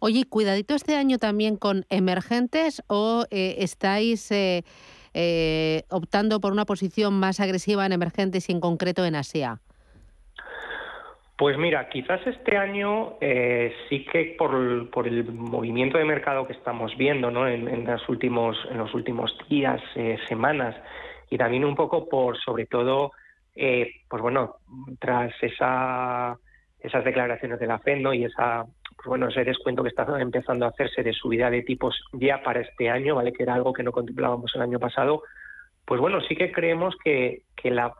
Oye, 0.00 0.24
cuidadito 0.28 0.74
este 0.74 0.96
año 0.96 1.18
también 1.18 1.56
con 1.56 1.84
emergentes 1.88 2.82
o 2.86 3.24
eh, 3.30 3.56
estáis 3.58 4.30
eh, 4.30 5.82
optando 5.90 6.40
por 6.40 6.52
una 6.52 6.64
posición 6.64 7.18
más 7.18 7.40
agresiva 7.40 7.86
en 7.86 7.92
emergentes 7.92 8.48
y 8.48 8.52
en 8.52 8.60
concreto 8.60 9.04
en 9.04 9.16
Asia. 9.16 9.58
Pues 11.36 11.58
mira, 11.58 11.88
quizás 11.88 12.24
este 12.24 12.56
año 12.56 13.16
sí 13.88 14.04
que 14.04 14.36
por, 14.38 14.54
el 15.08 15.32
movimiento 15.32 15.98
de 15.98 16.04
mercado 16.04 16.46
que 16.46 16.52
estamos 16.52 16.96
viendo 16.96 17.32
¿no? 17.32 17.48
en, 17.48 17.84
los 17.84 18.08
últimos, 18.08 18.56
en 18.70 18.78
los 18.78 18.94
últimos 18.94 19.36
días, 19.48 19.80
semanas, 20.28 20.76
y 21.32 21.38
también 21.38 21.64
un 21.64 21.74
poco 21.74 22.10
por, 22.10 22.36
sobre 22.38 22.66
todo, 22.66 23.12
pues 23.54 24.22
bueno, 24.22 24.56
tras 24.98 25.32
esa 25.40 26.36
esas 26.78 27.04
declaraciones 27.04 27.58
de 27.58 27.66
la 27.66 27.78
FED 27.78 28.00
¿no? 28.00 28.12
y 28.12 28.24
esa 28.24 28.66
pues 28.96 29.06
bueno 29.06 29.28
ese 29.28 29.44
descuento 29.44 29.82
que 29.82 29.88
está 29.88 30.04
empezando 30.20 30.66
a 30.66 30.70
hacerse 30.70 31.02
de 31.02 31.12
subida 31.14 31.48
de 31.48 31.62
tipos 31.62 31.98
ya 32.12 32.42
para 32.42 32.60
este 32.60 32.90
año, 32.90 33.14
¿vale? 33.14 33.32
que 33.32 33.44
era 33.44 33.54
algo 33.54 33.72
que 33.72 33.82
no 33.82 33.92
contemplábamos 33.92 34.52
el 34.54 34.60
año 34.60 34.78
pasado, 34.78 35.22
pues 35.86 36.02
bueno, 36.02 36.20
sí 36.20 36.36
que 36.36 36.52
creemos 36.52 36.94
que, 37.02 37.44
que 37.56 37.70
la 37.70 37.94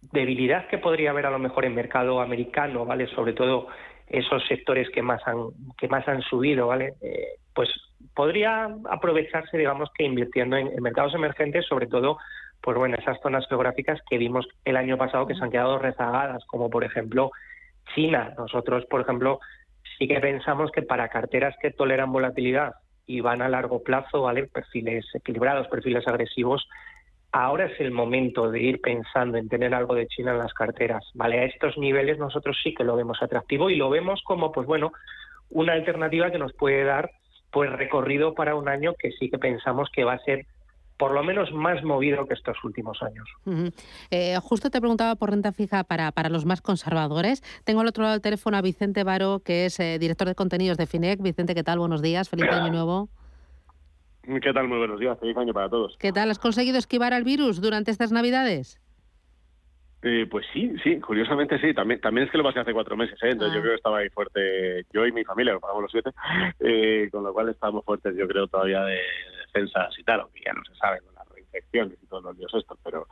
debilidad 0.00 0.66
que 0.68 0.78
podría 0.78 1.10
haber 1.10 1.26
a 1.26 1.30
lo 1.30 1.38
mejor 1.38 1.66
en 1.66 1.74
mercado 1.74 2.22
americano, 2.22 2.86
¿vale? 2.86 3.06
Sobre 3.08 3.34
todo 3.34 3.66
esos 4.06 4.42
sectores 4.48 4.88
que 4.88 5.02
más 5.02 5.20
han 5.26 5.48
que 5.78 5.88
más 5.88 6.08
han 6.08 6.22
subido, 6.22 6.68
¿vale? 6.68 6.94
Eh, 7.02 7.28
pues 7.54 7.68
podría 8.14 8.74
aprovecharse, 8.88 9.58
digamos, 9.58 9.90
que 9.94 10.04
invirtiendo 10.04 10.56
en, 10.56 10.68
en, 10.68 10.82
mercados 10.82 11.14
emergentes, 11.14 11.66
sobre 11.66 11.86
todo, 11.86 12.18
pues 12.62 12.76
bueno, 12.76 12.96
esas 12.98 13.20
zonas 13.22 13.46
geográficas 13.48 14.00
que 14.08 14.18
vimos 14.18 14.46
el 14.64 14.76
año 14.76 14.96
pasado 14.96 15.26
que 15.26 15.34
se 15.34 15.42
han 15.42 15.50
quedado 15.50 15.78
rezagadas, 15.78 16.44
como 16.46 16.68
por 16.70 16.84
ejemplo 16.84 17.30
China. 17.94 18.34
Nosotros, 18.36 18.84
por 18.86 19.00
ejemplo, 19.00 19.40
sí 19.98 20.06
que 20.06 20.20
pensamos 20.20 20.70
que 20.70 20.82
para 20.82 21.08
carteras 21.08 21.56
que 21.60 21.70
toleran 21.70 22.12
volatilidad 22.12 22.74
y 23.06 23.20
van 23.20 23.42
a 23.42 23.48
largo 23.48 23.82
plazo, 23.82 24.22
¿vale? 24.22 24.46
Perfiles 24.46 25.06
equilibrados, 25.14 25.68
perfiles 25.68 26.06
agresivos, 26.06 26.68
ahora 27.32 27.66
es 27.66 27.80
el 27.80 27.90
momento 27.90 28.50
de 28.50 28.60
ir 28.60 28.80
pensando 28.80 29.38
en 29.38 29.48
tener 29.48 29.74
algo 29.74 29.94
de 29.94 30.06
China 30.06 30.32
en 30.32 30.38
las 30.38 30.54
carteras, 30.54 31.04
¿vale? 31.14 31.40
A 31.40 31.44
estos 31.44 31.76
niveles 31.78 32.18
nosotros 32.18 32.58
sí 32.62 32.74
que 32.74 32.84
lo 32.84 32.96
vemos 32.96 33.22
atractivo 33.22 33.70
y 33.70 33.76
lo 33.76 33.90
vemos 33.90 34.22
como, 34.24 34.52
pues 34.52 34.66
bueno, 34.66 34.92
una 35.50 35.72
alternativa 35.72 36.30
que 36.30 36.38
nos 36.38 36.52
puede 36.52 36.84
dar 36.84 37.10
pues 37.50 37.70
recorrido 37.72 38.34
para 38.34 38.54
un 38.54 38.68
año 38.68 38.94
que 38.96 39.10
sí 39.12 39.28
que 39.28 39.38
pensamos 39.38 39.90
que 39.92 40.04
va 40.04 40.14
a 40.14 40.20
ser 40.20 40.46
por 41.00 41.12
lo 41.12 41.24
menos 41.24 41.50
más 41.50 41.82
movido 41.82 42.26
que 42.26 42.34
estos 42.34 42.62
últimos 42.62 43.02
años. 43.02 43.26
Eh, 44.10 44.36
justo 44.42 44.68
te 44.68 44.80
preguntaba 44.80 45.16
por 45.16 45.30
renta 45.30 45.50
fija 45.50 45.82
para, 45.82 46.12
para 46.12 46.28
los 46.28 46.44
más 46.44 46.60
conservadores. 46.60 47.40
Tengo 47.64 47.80
al 47.80 47.86
otro 47.86 48.02
lado 48.02 48.12
del 48.12 48.20
teléfono 48.20 48.58
a 48.58 48.60
Vicente 48.60 49.02
Baro, 49.02 49.40
que 49.42 49.64
es 49.64 49.80
eh, 49.80 49.98
director 49.98 50.28
de 50.28 50.34
contenidos 50.34 50.76
de 50.76 50.86
FINEC. 50.86 51.22
Vicente, 51.22 51.54
¿qué 51.54 51.62
tal? 51.62 51.78
Buenos 51.78 52.02
días, 52.02 52.28
feliz 52.28 52.50
año 52.50 52.70
nuevo. 52.72 53.08
¿Qué 54.42 54.52
tal? 54.52 54.68
Muy 54.68 54.76
buenos 54.76 55.00
días, 55.00 55.18
feliz 55.18 55.34
año 55.38 55.54
para 55.54 55.70
todos. 55.70 55.96
¿Qué 55.98 56.12
tal? 56.12 56.30
¿Has 56.30 56.38
conseguido 56.38 56.76
esquivar 56.76 57.14
al 57.14 57.24
virus 57.24 57.62
durante 57.62 57.90
estas 57.90 58.12
Navidades? 58.12 58.78
Eh, 60.02 60.26
pues 60.30 60.44
sí, 60.52 60.70
sí, 60.84 61.00
curiosamente 61.00 61.58
sí. 61.60 61.72
También, 61.72 62.02
también 62.02 62.26
es 62.26 62.30
que 62.30 62.36
lo 62.36 62.44
pasé 62.44 62.60
hace 62.60 62.74
cuatro 62.74 62.98
meses, 62.98 63.18
¿eh? 63.22 63.30
entonces 63.30 63.54
yo 63.54 63.60
ah. 63.60 63.62
creo 63.62 63.72
que 63.72 63.76
estaba 63.76 63.98
ahí 63.98 64.10
fuerte, 64.10 64.84
yo 64.92 65.06
y 65.06 65.12
mi 65.12 65.24
familia, 65.24 65.54
lo 65.54 65.60
pagamos 65.60 65.84
los 65.84 65.92
siete, 65.92 66.10
con 67.10 67.24
lo 67.24 67.32
cual 67.32 67.48
estábamos 67.48 67.86
fuertes, 67.86 68.14
yo 68.16 68.28
creo, 68.28 68.46
todavía 68.48 68.82
de, 68.84 68.98
defensas 69.52 69.98
y 69.98 70.04
tal, 70.04 70.20
aunque 70.20 70.40
ya 70.44 70.52
no 70.52 70.64
se 70.64 70.74
sabe 70.76 71.00
con 71.00 71.14
las 71.14 71.28
reinfecciones 71.28 71.98
y 72.02 72.06
todos 72.06 72.24
los 72.24 72.36
dios 72.36 72.52
estos, 72.54 72.78
pero 72.82 73.06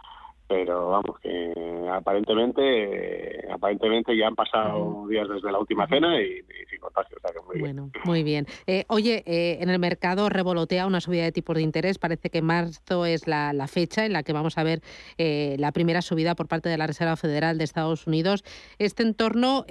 pero 0.49 0.89
vamos 0.89 1.19
que 1.21 1.53
aparentemente 1.93 3.47
aparentemente 3.53 4.17
ya 4.17 4.29
han 4.29 4.35
pasado 4.35 5.07
días 5.07 5.29
desde 5.29 5.53
la 5.53 5.59
última 5.59 5.87
cena 5.87 6.21
y, 6.21 6.41
sin 6.71 6.81
contagio, 6.81 7.19
o 7.19 7.21
sea 7.21 7.33
que 7.33 7.47
muy 7.47 7.61
bueno, 7.61 7.91
Muy 8.05 8.23
bien. 8.23 8.47
Eh, 8.67 8.85
oye, 8.89 9.23
eh, 9.27 9.59
en 9.61 9.69
el 9.69 9.79
mercado 9.79 10.31
revolotea 10.31 10.87
una 10.87 11.03
subida 11.03 11.25
de 11.25 11.33
tipos 11.33 11.57
de 11.57 11.63
interés. 11.63 11.99
Parece 11.99 12.31
que 12.31 12.41
marzo 12.41 13.05
es 13.05 13.27
la, 13.27 13.53
fecha 13.69 14.07
en 14.07 14.15
la 14.15 14.23
que 14.23 14.33
vamos 14.33 14.57
a 14.57 14.63
ver 14.63 14.81
eh, 15.19 15.57
la 15.59 15.73
primera 15.73 16.01
subida 16.01 16.35
por 16.35 16.49
parte 16.49 16.71
de 16.71 16.79
la 16.79 16.87
Reserva 16.87 17.17
Federal 17.17 17.59
de 17.59 17.65
Estados 17.65 18.07
Unidos. 18.07 18.43
Este 18.79 19.03
entorno 19.03 19.67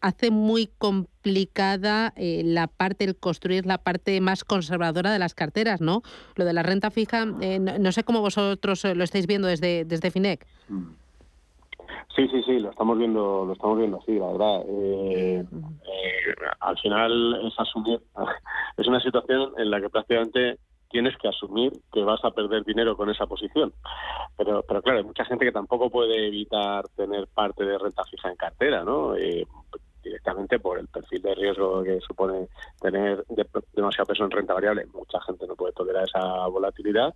hace 0.00 0.30
muy 0.30 0.70
complicada 1.24 2.12
la 2.16 2.66
parte, 2.66 3.04
el 3.04 3.16
construir 3.16 3.64
la 3.64 3.78
parte 3.78 4.20
más 4.20 4.44
conservadora 4.44 5.10
de 5.10 5.18
las 5.18 5.34
carteras, 5.34 5.80
¿no? 5.80 6.02
Lo 6.36 6.44
de 6.44 6.52
la 6.52 6.62
renta 6.62 6.90
fija, 6.90 7.24
no, 7.24 7.92
sé 7.92 8.04
cómo 8.04 8.20
vosotros 8.20 8.84
lo 8.84 9.02
estáis 9.02 9.26
viendo 9.26 9.48
desde, 9.48 9.86
desde 9.86 10.10
FINEC. 10.10 10.46
Sí, 12.14 12.28
sí, 12.28 12.42
sí, 12.44 12.58
lo 12.58 12.70
estamos 12.70 12.98
viendo, 12.98 13.44
lo 13.46 13.54
estamos 13.54 13.78
viendo 13.78 13.98
así, 14.00 14.18
la 14.18 14.26
verdad. 14.26 14.62
Eh, 14.68 15.44
eh, 15.44 16.34
al 16.60 16.78
final 16.78 17.40
es 17.46 17.58
asumir, 17.58 18.00
es 18.76 18.86
una 18.86 19.00
situación 19.00 19.52
en 19.56 19.70
la 19.70 19.80
que 19.80 19.88
prácticamente 19.88 20.58
tienes 20.90 21.16
que 21.16 21.28
asumir 21.28 21.72
que 21.92 22.04
vas 22.04 22.22
a 22.22 22.30
perder 22.32 22.64
dinero 22.64 22.96
con 22.96 23.10
esa 23.10 23.26
posición. 23.26 23.72
Pero, 24.36 24.62
pero 24.68 24.82
claro, 24.82 24.98
hay 24.98 25.04
mucha 25.04 25.24
gente 25.24 25.44
que 25.46 25.52
tampoco 25.52 25.88
puede 25.88 26.28
evitar 26.28 26.86
tener 26.96 27.26
parte 27.28 27.64
de 27.64 27.78
renta 27.78 28.04
fija 28.04 28.28
en 28.28 28.36
cartera, 28.36 28.84
¿no? 28.84 29.16
Eh, 29.16 29.46
directamente 30.04 30.58
por 30.58 30.78
el 30.78 30.86
perfil 30.86 31.22
de 31.22 31.34
riesgo 31.34 31.82
que 31.82 31.98
supone 32.00 32.48
tener 32.80 33.24
demasiado 33.72 34.06
peso 34.06 34.24
en 34.24 34.30
renta 34.30 34.54
variable. 34.54 34.86
Mucha 34.92 35.20
gente 35.22 35.46
no 35.46 35.56
puede 35.56 35.72
tolerar 35.72 36.04
esa 36.04 36.46
volatilidad 36.46 37.14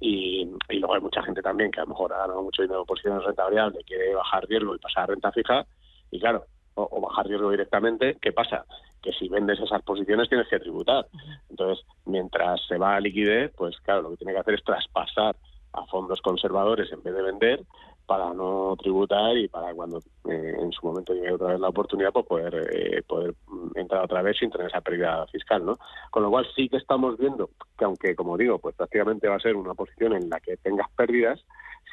y, 0.00 0.48
luego 0.70 0.94
hay 0.94 1.00
mucha 1.00 1.22
gente 1.22 1.42
también 1.42 1.70
que 1.70 1.80
a 1.80 1.84
lo 1.84 1.90
mejor 1.90 2.12
ha 2.14 2.20
ganado 2.20 2.42
mucho 2.42 2.62
dinero 2.62 2.80
en 2.80 2.86
posiciones 2.86 3.22
renta 3.22 3.44
variable, 3.44 3.84
quiere 3.84 4.14
bajar 4.14 4.46
riesgo 4.48 4.74
y 4.74 4.78
pasar 4.78 5.04
a 5.04 5.06
renta 5.06 5.30
fija, 5.30 5.66
y 6.10 6.18
claro, 6.18 6.46
o, 6.74 7.00
bajar 7.00 7.26
riesgo 7.26 7.50
directamente, 7.50 8.16
¿qué 8.20 8.32
pasa? 8.32 8.64
Que 9.02 9.12
si 9.12 9.28
vendes 9.28 9.60
esas 9.60 9.82
posiciones 9.82 10.28
tienes 10.28 10.48
que 10.48 10.58
tributar. 10.58 11.06
Entonces, 11.50 11.84
mientras 12.06 12.60
se 12.66 12.78
va 12.78 12.96
a 12.96 13.00
liquidez, 13.00 13.52
pues 13.56 13.78
claro, 13.80 14.02
lo 14.02 14.10
que 14.10 14.16
tiene 14.16 14.32
que 14.32 14.38
hacer 14.40 14.54
es 14.54 14.64
traspasar 14.64 15.36
a 15.72 15.84
fondos 15.86 16.20
conservadores 16.22 16.90
en 16.92 17.02
vez 17.02 17.14
de 17.14 17.22
vender 17.22 17.62
para 18.10 18.34
no 18.34 18.74
tributar 18.76 19.36
y 19.36 19.46
para 19.46 19.72
cuando 19.72 19.98
eh, 20.28 20.56
en 20.58 20.72
su 20.72 20.84
momento 20.84 21.14
llegue 21.14 21.32
otra 21.32 21.52
vez 21.52 21.60
la 21.60 21.68
oportunidad 21.68 22.10
pues 22.10 22.26
poder 22.26 22.68
eh, 22.72 23.02
poder 23.06 23.36
entrar 23.76 24.02
otra 24.02 24.20
vez 24.20 24.36
sin 24.36 24.50
tener 24.50 24.66
esa 24.66 24.80
pérdida 24.80 25.24
fiscal 25.28 25.64
no 25.64 25.78
con 26.10 26.24
lo 26.24 26.30
cual 26.30 26.44
sí 26.56 26.68
que 26.68 26.78
estamos 26.78 27.16
viendo 27.18 27.50
que 27.78 27.84
aunque 27.84 28.16
como 28.16 28.36
digo 28.36 28.58
pues 28.58 28.74
prácticamente 28.74 29.28
va 29.28 29.36
a 29.36 29.38
ser 29.38 29.54
una 29.54 29.74
posición 29.74 30.14
en 30.14 30.28
la 30.28 30.40
que 30.40 30.56
tengas 30.56 30.90
pérdidas 30.96 31.38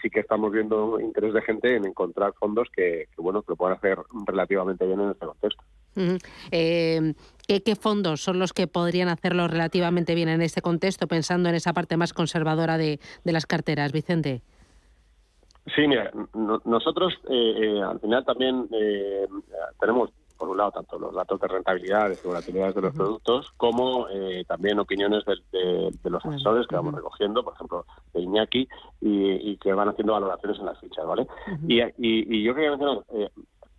sí 0.02 0.10
que 0.10 0.22
estamos 0.22 0.52
viendo 0.52 1.00
interés 1.00 1.36
de 1.36 1.42
gente 1.44 1.76
en 1.76 1.86
encontrar 1.86 2.34
fondos 2.40 2.68
que, 2.76 3.10
bueno 3.18 3.44
que 3.44 3.52
lo 3.52 3.56
puedan 3.56 3.78
hacer 3.78 4.00
relativamente 4.26 4.88
bien 4.88 5.00
en 5.00 5.12
este 5.12 5.28
contexto. 5.28 5.64
Eh, 6.52 7.14
¿qué, 7.48 7.62
¿Qué 7.62 7.76
fondos 7.76 8.22
son 8.22 8.40
los 8.40 8.54
que 8.54 8.66
podrían 8.66 9.08
hacerlo 9.08 9.48
relativamente 9.48 10.16
bien 10.16 10.30
en 10.30 10.42
este 10.42 10.62
contexto, 10.62 11.08
pensando 11.08 11.50
en 11.50 11.56
esa 11.56 11.74
parte 11.74 11.96
más 11.96 12.14
conservadora 12.14 12.78
de 12.78 13.00
las 13.24 13.46
carteras, 13.46 13.92
Vicente? 13.92 14.42
Sí, 15.76 15.88
mira, 15.88 16.12
nosotros 16.66 17.14
eh, 17.30 17.56
eh, 17.58 17.82
al 17.82 18.00
final 18.00 18.24
también 18.24 18.68
eh, 18.72 19.28
tenemos, 19.80 20.12
por 20.38 20.50
un 20.50 20.58
lado, 20.58 20.72
tanto 20.72 20.98
los 20.98 21.14
datos 21.14 21.42
de 21.42 21.48
rentabilidad, 21.48 22.10
de 22.10 22.18
volatilidad 22.24 22.74
de 22.74 22.82
los 22.82 22.94
productos, 22.94 23.52
como 23.58 24.08
también 24.48 24.80
opiniones 24.80 25.24
de, 25.52 25.92
los 26.04 26.26
asesores 26.26 26.68
que 26.68 26.76
vamos 26.76 26.94
recogiendo, 26.94 27.44
por 27.44 27.54
ejemplo, 27.54 27.86
de 28.14 28.22
Iñaki, 28.22 28.68
y, 29.02 29.58
que 29.58 29.74
van 29.74 29.90
haciendo 29.90 30.14
valoraciones 30.14 30.60
en 30.60 30.66
las 30.68 30.80
fichas, 30.80 31.06
¿vale? 31.06 31.28
y, 31.68 31.82
y, 31.98 32.44
yo 32.44 32.54
quería 32.54 32.72
mencionar 32.72 33.04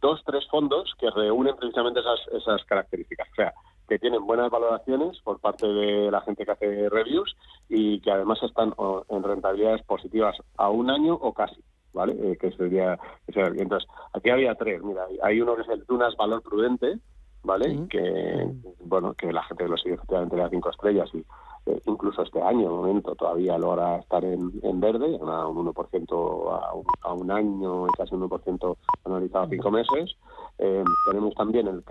dos, 0.01 0.23
tres 0.25 0.47
fondos 0.51 0.93
que 0.99 1.11
reúnen 1.11 1.57
precisamente 1.57 2.01
esas, 2.01 2.21
esas 2.33 2.65
características. 2.65 3.29
O 3.33 3.35
sea, 3.35 3.55
que 3.89 3.99
tienen 3.99 4.27
buenas 4.27 4.51
valoraciones 4.51 5.19
por 5.23 5.41
parte 5.41 5.67
de 5.67 6.11
la 6.11 6.21
gente 6.21 6.45
que 6.45 6.53
hace 6.53 6.89
reviews 6.91 7.35
y 7.69 8.01
que 8.01 8.11
además 8.11 8.39
están 8.43 8.75
en 9.09 9.23
rentabilidades 9.23 9.83
positivas 9.85 10.37
a 10.57 10.69
un 10.69 10.91
año 10.91 11.15
o 11.15 11.33
casi. 11.33 11.63
¿Vale? 11.99 12.15
Eh, 12.23 12.37
que 12.37 12.53
sería, 12.53 12.97
entonces 13.27 13.91
aquí 14.13 14.31
había 14.31 14.55
tres 14.55 14.81
mira 14.85 15.05
hay 15.21 15.41
uno 15.41 15.57
que 15.57 15.63
es 15.63 15.69
el 15.69 15.85
Tunas 15.85 16.17
Valor 16.17 16.43
Prudente 16.43 17.01
¿vale? 17.43 17.89
Que, 17.89 18.47
bueno, 18.85 19.15
que 19.15 19.33
la 19.33 19.43
gente 19.45 19.67
lo 19.69 19.77
sigue 19.77 19.95
efectivamente 19.95 20.37
de 20.37 20.43
las 20.43 20.51
cinco 20.51 20.71
estrellas 20.71 21.09
y 21.15 21.25
eh, 21.67 21.81
incluso 21.87 22.23
este 22.23 22.41
año, 22.41 22.63
de 22.63 22.69
momento, 22.69 23.15
todavía 23.15 23.59
logra 23.59 23.97
estar 23.97 24.25
en, 24.25 24.53
en 24.63 24.81
verde, 24.81 25.19
a 25.21 25.47
un 25.47 25.67
1% 25.67 26.63
a 26.63 26.75
un, 26.75 26.85
a 27.03 27.13
un 27.13 27.31
año 27.31 27.87
y 27.87 27.91
casi 27.97 28.15
un 28.15 28.29
1% 28.29 28.77
analizado 29.05 29.45
a 29.45 29.49
cinco 29.49 29.71
meses. 29.71 30.17
Eh, 30.59 30.85
tenemos 31.07 31.35
también 31.35 31.69
el 31.69 31.83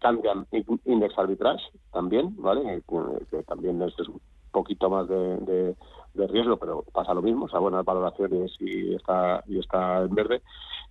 Candian 0.00 0.46
Index 0.84 1.18
Arbitrage, 1.18 1.62
también, 1.92 2.34
¿vale? 2.38 2.82
Que, 3.30 3.42
también 3.44 3.80
es, 3.82 3.98
un 4.08 4.20
poquito 4.52 4.90
más 4.90 5.08
de, 5.08 5.36
de, 5.38 5.76
riesgo, 6.14 6.56
pero 6.56 6.84
pasa 6.92 7.14
lo 7.14 7.22
mismo, 7.22 7.46
o 7.46 7.48
sea, 7.48 7.60
buenas 7.60 7.84
valoraciones 7.84 8.52
y 8.60 8.94
está, 8.94 9.42
y 9.46 9.58
está 9.58 10.02
en 10.02 10.14
verde. 10.14 10.42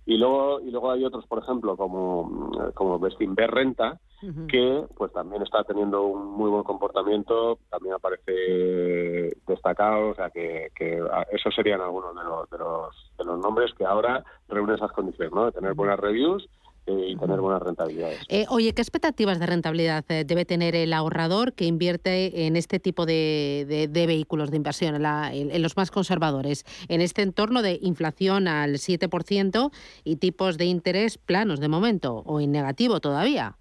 Y 0.06 0.16
luego, 0.16 0.60
y 0.60 0.70
luego 0.70 0.90
hay 0.90 1.04
otros, 1.04 1.26
por 1.26 1.42
ejemplo, 1.42 1.76
como, 1.76 2.50
como 2.74 2.98
Bestinver 2.98 3.50
Renta, 3.50 4.00
que 4.48 4.84
pues 4.96 5.12
también 5.12 5.42
está 5.42 5.64
teniendo 5.64 6.02
un 6.02 6.32
muy 6.32 6.50
buen 6.50 6.62
comportamiento, 6.62 7.58
también 7.70 7.94
aparece 7.94 9.34
destacado, 9.46 10.10
o 10.10 10.14
sea 10.14 10.28
que, 10.30 10.68
que 10.74 11.02
esos 11.32 11.54
serían 11.54 11.80
algunos 11.80 12.14
de 12.14 12.22
los, 12.22 12.50
de 12.50 12.58
los, 12.58 13.12
de 13.16 13.24
los 13.24 13.38
nombres 13.38 13.72
que 13.74 13.86
ahora 13.86 14.24
reúnen 14.48 14.76
esas 14.76 14.92
condiciones, 14.92 15.32
¿no? 15.32 15.46
De 15.46 15.52
tener 15.52 15.74
buenas 15.74 15.98
reviews 15.98 16.48
y 16.86 17.16
tener 17.16 17.40
buenas 17.40 17.62
rentabilidades. 17.62 18.20
Eh, 18.28 18.46
oye, 18.48 18.72
¿qué 18.72 18.82
expectativas 18.82 19.38
de 19.38 19.46
rentabilidad 19.46 20.04
eh, 20.08 20.24
debe 20.24 20.44
tener 20.44 20.74
el 20.74 20.92
ahorrador 20.92 21.52
que 21.52 21.64
invierte 21.64 22.46
en 22.46 22.56
este 22.56 22.80
tipo 22.80 23.06
de, 23.06 23.88
de, 23.90 24.06
vehículos 24.06 24.50
de 24.50 24.56
inversión, 24.56 24.94
en, 24.94 25.50
en, 25.50 25.62
los 25.62 25.76
más 25.76 25.90
conservadores, 25.90 26.64
en 26.88 27.00
este 27.00 27.22
entorno 27.22 27.62
de 27.62 27.78
inflación 27.82 28.48
al 28.48 28.74
7% 28.74 29.70
y 30.04 30.16
tipos 30.16 30.58
de 30.58 30.64
interés 30.64 31.18
planos 31.18 31.60
de 31.60 31.68
momento 31.68 32.22
o 32.26 32.40
en 32.40 32.52
negativo 32.52 33.00
todavía? 33.00 33.56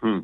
Hmm. 0.00 0.20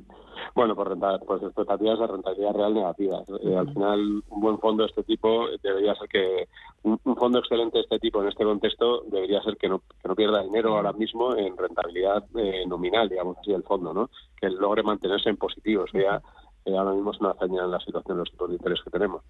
Bueno, 0.55 0.77
por 0.77 0.89
renta, 0.89 1.19
pues 1.21 1.43
expectativas 1.43 1.99
de 1.99 2.07
rentabilidad 2.07 2.53
real 2.53 2.75
negativas. 2.75 3.27
Eh, 3.43 3.57
al 3.57 3.73
final, 3.73 4.23
un 4.29 4.41
buen 4.41 4.59
fondo 4.59 4.83
de 4.83 4.91
este 4.91 5.03
tipo 5.03 5.47
debería 5.63 5.95
ser 5.95 6.09
que 6.09 6.49
un, 6.83 6.99
fondo 7.17 7.39
excelente 7.39 7.79
de 7.79 7.85
este 7.85 7.99
tipo 7.99 8.21
en 8.21 8.29
este 8.29 8.45
contexto 8.45 9.03
debería 9.07 9.41
ser 9.43 9.57
que 9.57 9.69
no, 9.69 9.79
que 9.81 10.09
no 10.09 10.15
pierda 10.15 10.43
dinero 10.43 10.77
ahora 10.77 10.93
mismo 10.93 11.35
en 11.37 11.57
rentabilidad 11.57 12.25
eh, 12.37 12.65
nominal, 12.67 13.09
digamos 13.09 13.39
así, 13.39 13.53
el 13.53 13.63
fondo, 13.63 13.95
¿no? 13.95 14.11
Que 14.39 14.51
logre 14.51 14.83
mantenerse 14.83 15.31
en 15.31 15.39
positivo. 15.39 15.85
O 15.85 15.89
sea, 15.89 16.21
eh, 16.67 16.77
ahora 16.77 16.93
mismo 16.93 17.13
es 17.13 17.21
una 17.21 17.31
hazaña 17.31 17.65
en 17.65 17.71
la 17.71 17.81
situación 17.81 18.19
de 18.19 18.21
los 18.25 18.31
tipos 18.31 18.49
de 18.51 18.57
interés 18.57 18.81
que 18.83 18.91
tenemos. 18.91 19.23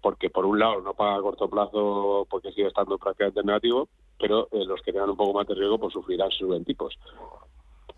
porque 0.00 0.30
por 0.30 0.46
un 0.46 0.58
lado 0.58 0.80
no 0.80 0.94
paga 0.94 1.16
a 1.16 1.20
corto 1.20 1.50
plazo 1.50 2.26
porque 2.30 2.50
sigue 2.52 2.68
estando 2.68 2.96
prácticamente 2.96 3.42
negativo, 3.42 3.88
pero 4.18 4.48
los 4.52 4.80
que 4.80 4.92
tengan 4.92 5.10
un 5.10 5.16
poco 5.16 5.34
más 5.34 5.46
de 5.46 5.54
riesgo 5.54 5.78
pues 5.78 5.92
sufrirán 5.92 6.30
sus 6.30 6.64
tipos. 6.64 6.98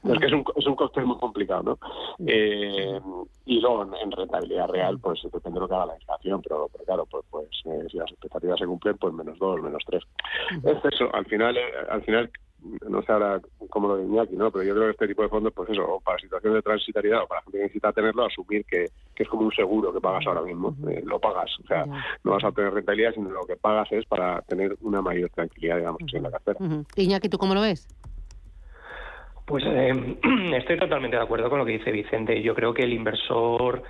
Es 0.05 0.19
que 0.19 0.27
es 0.27 0.33
un, 0.33 0.45
es 0.57 0.67
un 0.67 0.75
coste 0.75 1.01
muy 1.03 1.17
complicado, 1.19 1.63
¿no? 1.63 1.79
Eh, 2.27 3.01
y 3.47 3.61
luego 3.61 3.83
en, 3.83 4.11
rentabilidad 4.11 4.69
real, 4.69 4.99
pues 4.99 5.21
depende 5.23 5.59
de 5.59 5.61
lo 5.61 5.69
que 5.69 5.75
haga 5.75 5.87
la 5.87 5.95
inflación, 5.95 6.43
pero, 6.43 6.69
claro, 6.85 7.07
pues, 7.07 7.25
pues 7.31 7.49
eh, 7.67 7.87
si 7.91 7.99
las 7.99 8.11
expectativas 8.11 8.59
se 8.59 8.67
cumplen, 8.67 8.99
pues 8.99 9.15
menos 9.15 9.39
dos, 9.39 9.61
menos 9.63 9.83
tres. 9.87 10.03
Es 10.65 10.93
eso, 10.93 11.15
al 11.15 11.25
final, 11.27 11.57
eh, 11.57 11.63
al 11.89 12.03
final 12.03 12.31
no 12.89 13.03
sé 13.03 13.13
ahora 13.13 13.41
cómo 13.71 13.89
lo 13.89 13.97
diría 13.97 14.23
aquí, 14.23 14.37
¿no? 14.37 14.51
Pero 14.51 14.65
yo 14.65 14.75
creo 14.75 14.87
que 14.87 14.91
este 14.93 15.09
tipo 15.09 15.23
de 15.23 15.29
fondos, 15.29 15.53
pues 15.53 15.71
eso, 15.71 15.85
o 15.85 16.01
para 16.01 16.19
situaciones 16.19 16.59
de 16.59 16.63
transitoriedad 16.63 17.23
o 17.23 17.27
para 17.27 17.43
gente 17.43 17.59
que 17.59 17.63
necesita 17.65 17.93
tenerlo, 17.93 18.25
asumir 18.25 18.65
que, 18.65 18.87
que 19.15 19.23
es 19.23 19.29
como 19.29 19.43
un 19.43 19.53
seguro 19.53 19.93
que 19.93 20.01
pagas 20.01 20.27
ahora 20.27 20.43
mismo. 20.43 20.75
lo 21.05 21.19
pagas, 21.19 21.51
o 21.63 21.67
sea, 21.67 21.87
no 22.23 22.33
vas 22.33 22.45
a 22.45 22.53
tener 22.53 22.73
rentabilidad, 22.73 23.15
sino 23.15 23.31
lo 23.31 23.45
que 23.47 23.57
pagas 23.57 23.91
es 23.93 24.05
para 24.07 24.43
tener 24.43 24.77
una 24.81 25.03
mayor 25.03 25.31
tranquilidad, 25.31 25.79
digamos, 25.79 26.01
en 26.13 26.23
la 26.23 26.31
cartera. 26.31 26.59
Iñaki, 26.97 27.29
¿tú 27.29 27.39
cómo 27.39 27.55
lo 27.55 27.61
ves? 27.63 27.89
Pues 29.47 29.65
eh, 29.67 30.17
estoy 30.57 30.79
totalmente 30.79 31.17
de 31.17 31.23
acuerdo 31.23 31.51
con 31.51 31.59
lo 31.59 31.65
que 31.65 31.73
dice 31.73 31.91
Vicente. 31.91 32.43
Yo 32.43 32.55
creo 32.55 32.73
que 32.73 32.83
el 32.83 32.93
inversor 32.93 33.83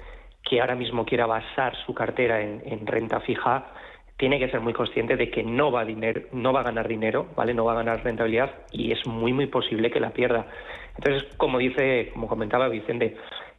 que 0.43 0.61
ahora 0.61 0.75
mismo 0.75 1.05
quiera 1.05 1.27
basar 1.27 1.77
su 1.87 1.95
cartera 1.95 2.41
en, 2.41 2.87
renta 2.87 3.21
fija 3.21 3.69
tiene 4.17 4.39
que 4.39 4.51
ser 4.51 4.61
muy 4.61 4.73
consciente 4.73 5.17
de 5.17 5.31
que 5.31 5.43
no 5.43 5.71
va, 5.73 5.83
a 5.83 5.87
no 6.33 6.53
va 6.53 6.61
a 6.61 6.65
ganar 6.65 6.87
dinero, 6.89 7.27
¿vale? 7.37 7.55
No 7.55 7.65
va 7.65 7.73
a 7.73 7.77
ganar 7.77 8.05
rentabilidad 8.05 8.51
y 8.71 8.93
es 8.93 9.07
muy, 9.07 9.33
muy 9.33 9.47
posible 9.47 9.91
que 9.91 10.01
la 10.01 10.11
pierda. 10.11 10.47
Entonces, 10.97 11.35
como 11.37 11.59
dice, 11.59 12.11
como 12.13 12.29
comentaba 12.29 12.69
Vicente, 12.69 13.17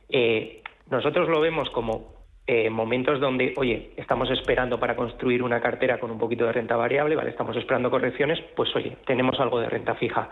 eh, 0.10 0.62
nosotros 0.89 1.27
lo 1.29 1.41
vemos 1.41 1.69
como 1.71 2.13
eh, 2.45 2.69
momentos 2.69 3.19
donde, 3.19 3.53
oye, 3.58 3.91
estamos 3.97 4.29
esperando 4.29 4.79
para 4.79 4.95
construir 4.95 5.43
una 5.43 5.62
cartera 5.62 5.99
con 5.99 6.12
un 6.12 6.19
poquito 6.19 6.45
de 6.45 6.51
renta 6.53 6.75
variable, 6.75 7.15
¿vale? 7.15 7.29
Estamos 7.29 7.56
esperando 7.56 7.89
correcciones, 7.89 8.39
pues 8.56 8.73
oye, 8.75 8.97
tenemos 9.06 9.39
algo 9.39 9.60
de 9.60 9.69
renta 9.69 9.95
fija. 9.95 10.29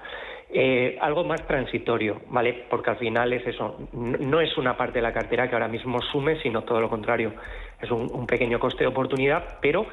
Eh, 0.54 0.98
algo 1.00 1.24
más 1.24 1.48
transitorio, 1.48 2.24
¿vale? 2.28 2.66
Porque 2.70 2.90
al 2.90 2.98
final 2.98 3.32
es 3.32 3.48
eso, 3.48 3.78
no 3.94 4.42
es 4.42 4.58
una 4.58 4.76
parte 4.76 5.00
de 5.00 5.04
la 5.04 5.14
cartera 5.14 5.48
que 5.48 5.56
ahora 5.56 5.70
mismo 5.70 6.02
sume, 6.02 6.42
sino 6.42 6.64
todo 6.64 6.82
lo 6.82 6.90
contrario. 6.90 7.34
Es 7.82 7.90
un, 7.90 8.28
pequeño 8.28 8.60
coste 8.60 8.84
de 8.84 8.90
oportunidad, 8.90 9.60
pero 9.62 9.86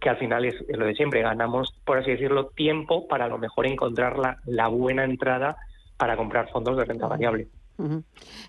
que 0.00 0.08
al 0.08 0.16
final 0.16 0.44
es, 0.44 0.54
lo 0.68 0.86
de 0.86 0.94
siempre, 0.94 1.22
ganamos, 1.22 1.74
por 1.84 1.98
así 1.98 2.12
decirlo, 2.12 2.46
tiempo 2.46 3.08
para 3.08 3.24
a 3.24 3.28
lo 3.28 3.38
mejor 3.38 3.66
encontrar 3.66 4.16
la, 4.16 4.36
la 4.44 4.68
buena 4.68 5.02
entrada 5.02 5.56
para 5.96 6.16
comprar 6.16 6.50
fondos 6.50 6.76
de 6.76 6.84
renta 6.84 7.08
variable. 7.08 7.48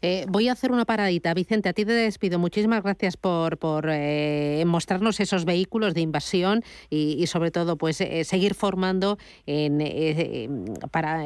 Eh, 0.01 0.25
voy 0.29 0.47
a 0.47 0.53
hacer 0.53 0.71
una 0.71 0.85
paradita. 0.85 1.33
Vicente, 1.33 1.69
a 1.69 1.73
ti 1.73 1.85
te 1.85 1.91
despido. 1.91 2.39
Muchísimas 2.39 2.83
gracias 2.83 3.17
por, 3.17 3.57
por 3.57 3.87
eh, 3.89 4.63
mostrarnos 4.65 5.19
esos 5.19 5.45
vehículos 5.45 5.93
de 5.93 6.01
invasión 6.01 6.63
y, 6.89 7.25
sobre 7.27 7.51
todo 7.51 7.77
pues 7.77 7.99
eh, 8.01 8.23
seguir 8.23 8.53
formando 8.53 9.17
en, 9.45 10.75
para 10.91 11.25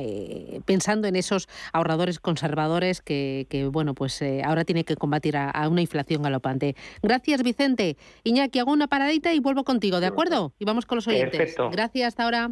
pensando 0.65 1.07
en 1.07 1.15
esos 1.15 1.47
ahorradores 1.73 2.19
conservadores 2.19 3.01
que, 3.01 3.69
bueno 3.71 3.93
pues 3.93 4.23
ahora 4.43 4.65
tiene 4.65 4.83
que 4.83 4.95
combatir 4.95 5.37
a, 5.37 5.49
a, 5.49 5.69
una 5.69 5.81
inflación 5.81 6.23
galopante. 6.23 6.75
Gracias, 7.01 7.43
Vicente. 7.43 7.97
Iñaki, 8.23 8.59
hago 8.59 8.71
una 8.71 8.87
paradita 8.87 9.33
y 9.33 9.39
vuelvo 9.39 9.63
contigo, 9.63 9.99
¿de 9.99 10.07
acuerdo? 10.07 10.53
Y 10.59 10.65
vamos 10.65 10.85
con 10.85 10.97
los 10.97 11.07
oyentes. 11.07 11.37
Perfecto. 11.37 11.69
Gracias, 11.69 12.07
hasta 12.07 12.23
ahora. 12.23 12.51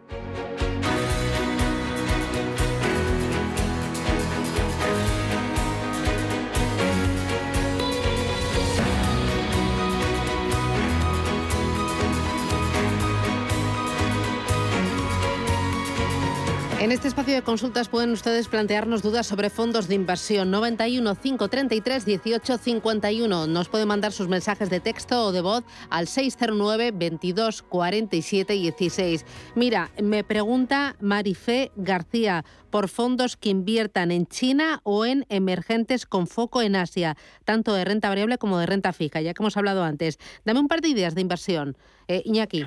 En 16.91 16.95
este 16.95 17.07
espacio 17.07 17.35
de 17.35 17.41
consultas 17.41 17.87
pueden 17.87 18.11
ustedes 18.11 18.49
plantearnos 18.49 19.01
dudas 19.01 19.25
sobre 19.25 19.49
fondos 19.49 19.87
de 19.87 19.95
inversión 19.95 20.51
91 20.51 21.15
533 21.15 22.03
18 22.03 22.57
51. 22.57 23.47
Nos 23.47 23.69
pueden 23.69 23.87
mandar 23.87 24.11
sus 24.11 24.27
mensajes 24.27 24.69
de 24.69 24.81
texto 24.81 25.27
o 25.27 25.31
de 25.31 25.39
voz 25.39 25.63
al 25.89 26.07
609 26.07 26.91
22 26.91 27.61
47 27.61 28.51
16. 28.51 29.25
Mira, 29.55 29.89
me 30.03 30.25
pregunta 30.25 30.97
Marifé 30.99 31.71
García 31.77 32.43
por 32.69 32.89
fondos 32.89 33.37
que 33.37 33.47
inviertan 33.47 34.11
en 34.11 34.27
China 34.27 34.81
o 34.83 35.05
en 35.05 35.25
emergentes 35.29 36.05
con 36.05 36.27
foco 36.27 36.61
en 36.61 36.75
Asia, 36.75 37.15
tanto 37.45 37.73
de 37.73 37.85
renta 37.85 38.09
variable 38.09 38.37
como 38.37 38.59
de 38.59 38.65
renta 38.65 38.91
fija, 38.91 39.21
ya 39.21 39.33
que 39.33 39.41
hemos 39.41 39.55
hablado 39.55 39.85
antes. 39.85 40.19
Dame 40.43 40.59
un 40.59 40.67
par 40.67 40.81
de 40.81 40.89
ideas 40.89 41.15
de 41.15 41.21
inversión. 41.21 41.77
Eh, 42.09 42.21
Iñaki. 42.25 42.65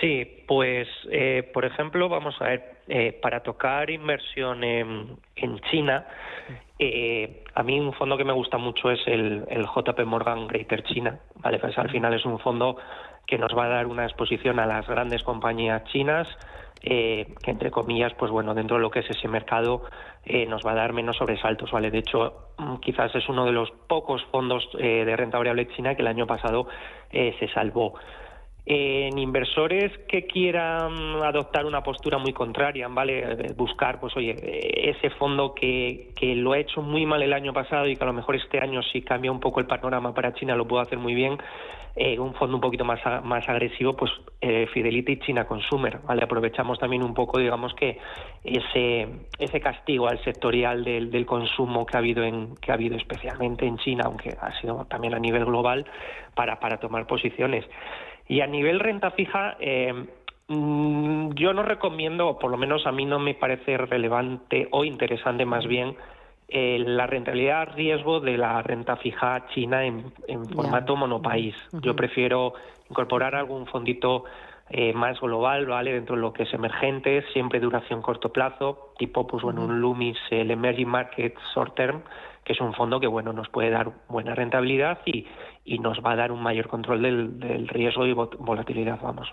Sí, 0.00 0.44
pues 0.46 0.88
eh, 1.10 1.48
por 1.52 1.66
ejemplo, 1.66 2.08
vamos 2.08 2.34
a 2.40 2.44
ver, 2.44 2.76
eh, 2.88 3.18
para 3.20 3.40
tocar 3.42 3.90
inversión 3.90 4.64
en, 4.64 5.18
China, 5.70 6.06
eh, 6.78 7.44
a 7.54 7.62
mí 7.62 7.78
un 7.78 7.92
fondo 7.92 8.16
que 8.16 8.24
me 8.24 8.32
gusta 8.32 8.56
mucho 8.56 8.90
es 8.90 9.00
el, 9.06 9.44
JP 9.46 10.00
Morgan 10.06 10.46
Greater 10.46 10.82
China, 10.84 11.20
¿vale? 11.36 11.58
Pues 11.58 11.76
al 11.76 11.90
final 11.90 12.14
es 12.14 12.24
un 12.24 12.38
fondo 12.38 12.78
que 13.26 13.36
nos 13.36 13.54
va 13.56 13.66
a 13.66 13.68
dar 13.68 13.86
una 13.86 14.04
exposición 14.04 14.58
a 14.58 14.66
las 14.66 14.88
grandes 14.88 15.22
compañías 15.22 15.84
chinas, 15.84 16.26
que 16.80 17.26
entre 17.44 17.70
comillas, 17.70 18.14
pues 18.14 18.30
bueno, 18.30 18.54
dentro 18.54 18.76
de 18.76 18.82
lo 18.82 18.90
que 18.90 19.00
es 19.00 19.10
ese 19.10 19.28
mercado 19.28 19.82
nos 20.48 20.64
va 20.64 20.72
a 20.72 20.76
dar 20.76 20.94
menos 20.94 21.18
sobresaltos, 21.18 21.70
¿vale? 21.70 21.90
De 21.90 21.98
hecho, 21.98 22.52
mm, 22.56 22.76
quizás 22.76 23.14
es 23.14 23.28
uno 23.28 23.44
de 23.44 23.52
los 23.52 23.70
pocos 23.86 24.24
fondos 24.30 24.66
de 24.72 25.14
renta 25.14 25.36
variable 25.36 25.68
china 25.68 25.94
que 25.94 26.00
el 26.00 26.08
año 26.08 26.26
pasado 26.26 26.66
se 27.12 27.48
salvó 27.52 27.94
en 28.66 29.18
inversores 29.18 29.96
que 30.08 30.26
quieran 30.26 31.22
adoptar 31.22 31.66
una 31.66 31.82
postura 31.82 32.18
muy 32.18 32.32
contraria, 32.32 32.88
¿vale? 32.88 33.20
Eh, 33.20 33.52
buscar, 33.56 34.00
pues 34.00 34.16
oye, 34.16 34.34
ese 34.90 35.10
fondo 35.10 35.54
que, 35.54 36.10
que 36.14 36.34
lo 36.34 36.52
ha 36.52 36.58
hecho 36.58 36.82
muy 36.82 37.06
mal 37.06 37.22
el 37.22 37.32
año 37.32 37.52
pasado 37.52 37.88
y 37.88 37.96
que 37.96 38.04
a 38.04 38.06
lo 38.06 38.12
mejor 38.12 38.36
este 38.36 38.60
año 38.60 38.82
si 38.82 39.02
cambia 39.02 39.32
un 39.32 39.40
poco 39.40 39.60
el 39.60 39.66
panorama 39.66 40.14
para 40.14 40.34
China 40.34 40.54
lo 40.54 40.68
puede 40.68 40.82
hacer 40.82 40.98
muy 40.98 41.14
bien, 41.14 41.38
eh, 41.96 42.18
un 42.18 42.34
fondo 42.34 42.56
un 42.56 42.60
poquito 42.60 42.84
más, 42.84 43.00
más 43.24 43.48
agresivo, 43.48 43.96
pues 43.96 44.12
eh, 44.40 44.66
Fidelity 44.72 45.18
China 45.18 45.44
Consumer, 45.46 45.98
¿vale? 46.06 46.22
Aprovechamos 46.22 46.78
también 46.78 47.02
un 47.02 47.14
poco, 47.14 47.38
digamos 47.38 47.74
que 47.74 47.98
ese, 48.44 49.08
ese 49.38 49.60
castigo 49.60 50.08
al 50.08 50.22
sectorial 50.22 50.84
del, 50.84 51.10
del 51.10 51.26
consumo 51.26 51.84
que 51.86 51.96
ha 51.96 52.00
habido 52.00 52.22
en, 52.22 52.54
que 52.56 52.70
ha 52.70 52.74
habido 52.74 52.96
especialmente 52.96 53.66
en 53.66 53.76
China, 53.78 54.04
aunque 54.06 54.36
ha 54.40 54.58
sido 54.60 54.84
también 54.84 55.14
a 55.14 55.18
nivel 55.18 55.44
global, 55.44 55.84
para, 56.34 56.60
para 56.60 56.78
tomar 56.78 57.06
posiciones. 57.06 57.64
Y 58.30 58.42
a 58.42 58.46
nivel 58.46 58.78
renta 58.78 59.10
fija, 59.10 59.56
eh, 59.58 59.92
mm, 60.46 61.32
yo 61.32 61.52
no 61.52 61.64
recomiendo, 61.64 62.28
o 62.28 62.38
por 62.38 62.52
lo 62.52 62.56
menos 62.56 62.86
a 62.86 62.92
mí 62.92 63.04
no 63.04 63.18
me 63.18 63.34
parece 63.34 63.76
relevante 63.76 64.68
o 64.70 64.84
interesante 64.84 65.44
más 65.44 65.66
bien, 65.66 65.96
eh, 66.46 66.78
la 66.78 67.08
rentabilidad 67.08 67.74
riesgo 67.74 68.20
de 68.20 68.38
la 68.38 68.62
renta 68.62 68.94
fija 68.98 69.48
china 69.48 69.84
en, 69.84 70.12
formato 70.54 70.94
monopaís. 70.94 71.56
Yo 71.82 71.96
prefiero 71.96 72.54
incorporar 72.88 73.34
algún 73.34 73.66
fondito 73.66 74.26
eh, 74.68 74.92
más 74.92 75.20
global, 75.20 75.66
¿vale? 75.66 75.92
Dentro 75.92 76.14
de 76.14 76.22
lo 76.22 76.32
que 76.32 76.44
es 76.44 76.54
emergente, 76.54 77.24
siempre 77.32 77.58
duración 77.58 78.00
corto 78.00 78.32
plazo, 78.32 78.89
tipo, 79.00 79.26
pues 79.26 79.42
bueno, 79.42 79.64
un 79.64 79.80
Lumis, 79.80 80.18
el 80.30 80.50
Emerging 80.50 80.88
Market 80.88 81.34
Short 81.54 81.74
Term, 81.74 82.02
que 82.44 82.52
es 82.52 82.60
un 82.60 82.74
fondo 82.74 83.00
que, 83.00 83.06
bueno, 83.06 83.32
nos 83.32 83.48
puede 83.48 83.70
dar 83.70 83.92
buena 84.08 84.34
rentabilidad 84.34 84.98
y, 85.06 85.26
y 85.64 85.78
nos 85.78 86.00
va 86.04 86.12
a 86.12 86.16
dar 86.16 86.32
un 86.32 86.42
mayor 86.42 86.68
control 86.68 87.00
del, 87.00 87.40
del 87.40 87.66
riesgo 87.66 88.06
y 88.06 88.12
volatilidad, 88.12 89.00
vamos. 89.00 89.32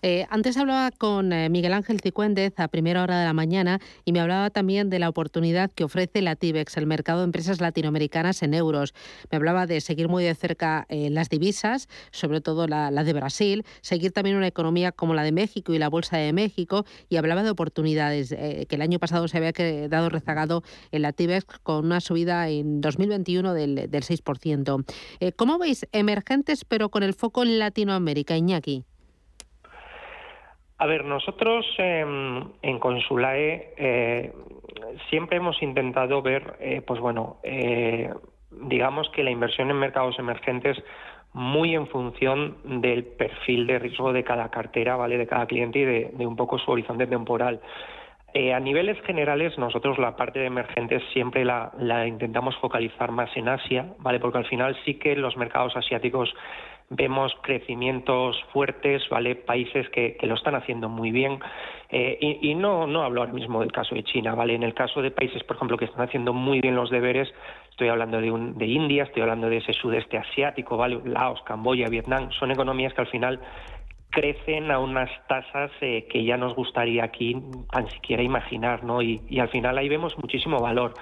Eh, 0.00 0.26
antes 0.30 0.56
hablaba 0.56 0.90
con 0.90 1.32
eh, 1.32 1.50
Miguel 1.50 1.74
Ángel 1.74 2.00
Cicuéndez 2.00 2.58
a 2.58 2.68
primera 2.68 3.02
hora 3.02 3.18
de 3.18 3.26
la 3.26 3.34
mañana 3.34 3.78
y 4.04 4.12
me 4.12 4.20
hablaba 4.20 4.48
también 4.48 4.88
de 4.88 4.98
la 4.98 5.08
oportunidad 5.08 5.70
que 5.70 5.84
ofrece 5.84 6.22
la 6.22 6.36
TIBEX, 6.36 6.76
el 6.78 6.86
mercado 6.86 7.18
de 7.18 7.24
empresas 7.26 7.60
latinoamericanas 7.60 8.42
en 8.42 8.54
euros. 8.54 8.94
Me 9.30 9.36
hablaba 9.36 9.66
de 9.66 9.80
seguir 9.80 10.08
muy 10.08 10.24
de 10.24 10.34
cerca 10.34 10.86
eh, 10.88 11.10
las 11.10 11.28
divisas, 11.28 11.88
sobre 12.10 12.40
todo 12.40 12.66
la, 12.66 12.90
de 12.90 13.12
Brasil, 13.12 13.64
seguir 13.82 14.12
también 14.12 14.36
una 14.36 14.46
economía 14.46 14.92
como 14.92 15.14
la 15.14 15.24
de 15.24 15.32
México 15.32 15.74
y 15.74 15.78
la 15.78 15.88
Bolsa 15.88 16.16
de 16.16 16.32
México 16.32 16.86
y 17.10 17.16
hablaba 17.16 17.42
de 17.42 17.50
oportunidades 17.50 18.34
que 18.68 18.73
el 18.74 18.82
año 18.82 18.98
pasado 18.98 19.28
se 19.28 19.38
había 19.38 19.52
quedado 19.52 20.08
rezagado 20.08 20.62
en 20.92 21.02
la 21.02 21.12
TIBEX 21.12 21.58
con 21.62 21.86
una 21.86 22.00
subida 22.00 22.48
en 22.48 22.80
2021 22.80 23.54
del, 23.54 23.74
del 23.90 24.02
6%. 24.02 24.84
¿Cómo 25.36 25.58
veis 25.58 25.86
emergentes 25.92 26.64
pero 26.64 26.88
con 26.88 27.02
el 27.02 27.14
foco 27.14 27.42
en 27.42 27.58
Latinoamérica, 27.58 28.36
Iñaki? 28.36 28.84
A 30.78 30.86
ver, 30.86 31.04
nosotros 31.04 31.64
en 31.78 32.78
Consulae 32.80 33.74
eh, 33.76 34.32
siempre 35.08 35.36
hemos 35.36 35.62
intentado 35.62 36.20
ver, 36.20 36.56
eh, 36.60 36.82
pues 36.84 37.00
bueno, 37.00 37.38
eh, 37.44 38.12
digamos 38.50 39.08
que 39.10 39.22
la 39.22 39.30
inversión 39.30 39.70
en 39.70 39.78
mercados 39.78 40.18
emergentes 40.18 40.76
muy 41.32 41.74
en 41.74 41.86
función 41.86 42.58
del 42.64 43.04
perfil 43.04 43.66
de 43.66 43.78
riesgo 43.78 44.12
de 44.12 44.24
cada 44.24 44.50
cartera, 44.50 44.96
¿vale? 44.96 45.16
De 45.16 45.26
cada 45.26 45.46
cliente 45.46 45.78
y 45.80 45.84
de, 45.84 46.26
un 46.26 46.36
poco 46.36 46.58
su 46.58 46.70
horizonte 46.70 47.06
temporal. 47.06 47.60
A 48.34 48.60
niveles 48.60 49.00
generales, 49.02 49.56
nosotros 49.58 49.96
la 49.98 50.16
parte 50.16 50.40
de 50.40 50.46
emergentes 50.46 51.02
siempre 51.12 51.44
la, 51.44 51.70
la, 51.78 52.06
intentamos 52.06 52.56
focalizar 52.56 53.12
más 53.12 53.30
en 53.36 53.48
Asia, 53.48 53.94
¿vale? 53.98 54.18
Porque 54.18 54.38
al 54.38 54.46
final 54.46 54.76
sí 54.84 54.94
que 54.94 55.14
los 55.14 55.36
mercados 55.36 55.76
asiáticos 55.76 56.34
vemos 56.90 57.32
crecimientos 57.42 58.36
fuertes, 58.52 59.02
¿vale? 59.08 59.34
Países 59.34 59.88
que, 59.90 60.16
lo 60.22 60.34
están 60.34 60.54
haciendo 60.54 60.88
muy 60.88 61.10
bien. 61.10 61.38
Eh, 61.90 62.38
y, 62.40 62.54
no, 62.54 62.86
no 62.86 63.02
hablo 63.02 63.20
ahora 63.20 63.32
mismo 63.32 63.60
del 63.60 63.72
caso 63.72 63.94
de 63.94 64.02
China, 64.04 64.34
¿vale? 64.34 64.54
En 64.54 64.62
el 64.62 64.74
caso 64.74 65.00
de 65.00 65.10
países, 65.10 65.42
por 65.44 65.56
ejemplo, 65.56 65.76
que 65.76 65.84
están 65.84 66.02
haciendo 66.02 66.32
muy 66.32 66.60
bien 66.60 66.74
los 66.74 66.90
deberes, 66.90 67.32
estoy 67.70 67.88
hablando 67.88 68.20
de, 68.20 68.30
un, 68.30 68.58
de 68.58 68.66
India, 68.66 69.04
estoy 69.04 69.22
hablando 69.22 69.48
de 69.48 69.58
ese 69.58 69.72
sudeste 69.72 70.18
asiático, 70.18 70.76
¿vale? 70.76 71.00
Laos, 71.04 71.40
Camboya, 71.42 71.88
Vietnam, 71.88 72.30
son 72.32 72.50
economías 72.50 72.92
que 72.94 73.00
al 73.00 73.08
final 73.08 73.40
crecen 74.14 74.70
a 74.70 74.78
unas 74.78 75.10
tasas 75.26 75.70
eh, 75.80 76.06
que 76.08 76.24
ya 76.24 76.36
nos 76.36 76.54
gustaría 76.54 77.04
aquí 77.04 77.36
tan 77.70 77.90
siquiera 77.90 78.22
imaginar, 78.22 78.84
¿no? 78.84 79.02
Y, 79.02 79.20
y 79.28 79.40
al 79.40 79.48
final 79.48 79.76
ahí 79.76 79.88
vemos 79.88 80.16
muchísimo 80.16 80.60
valor. 80.60 80.94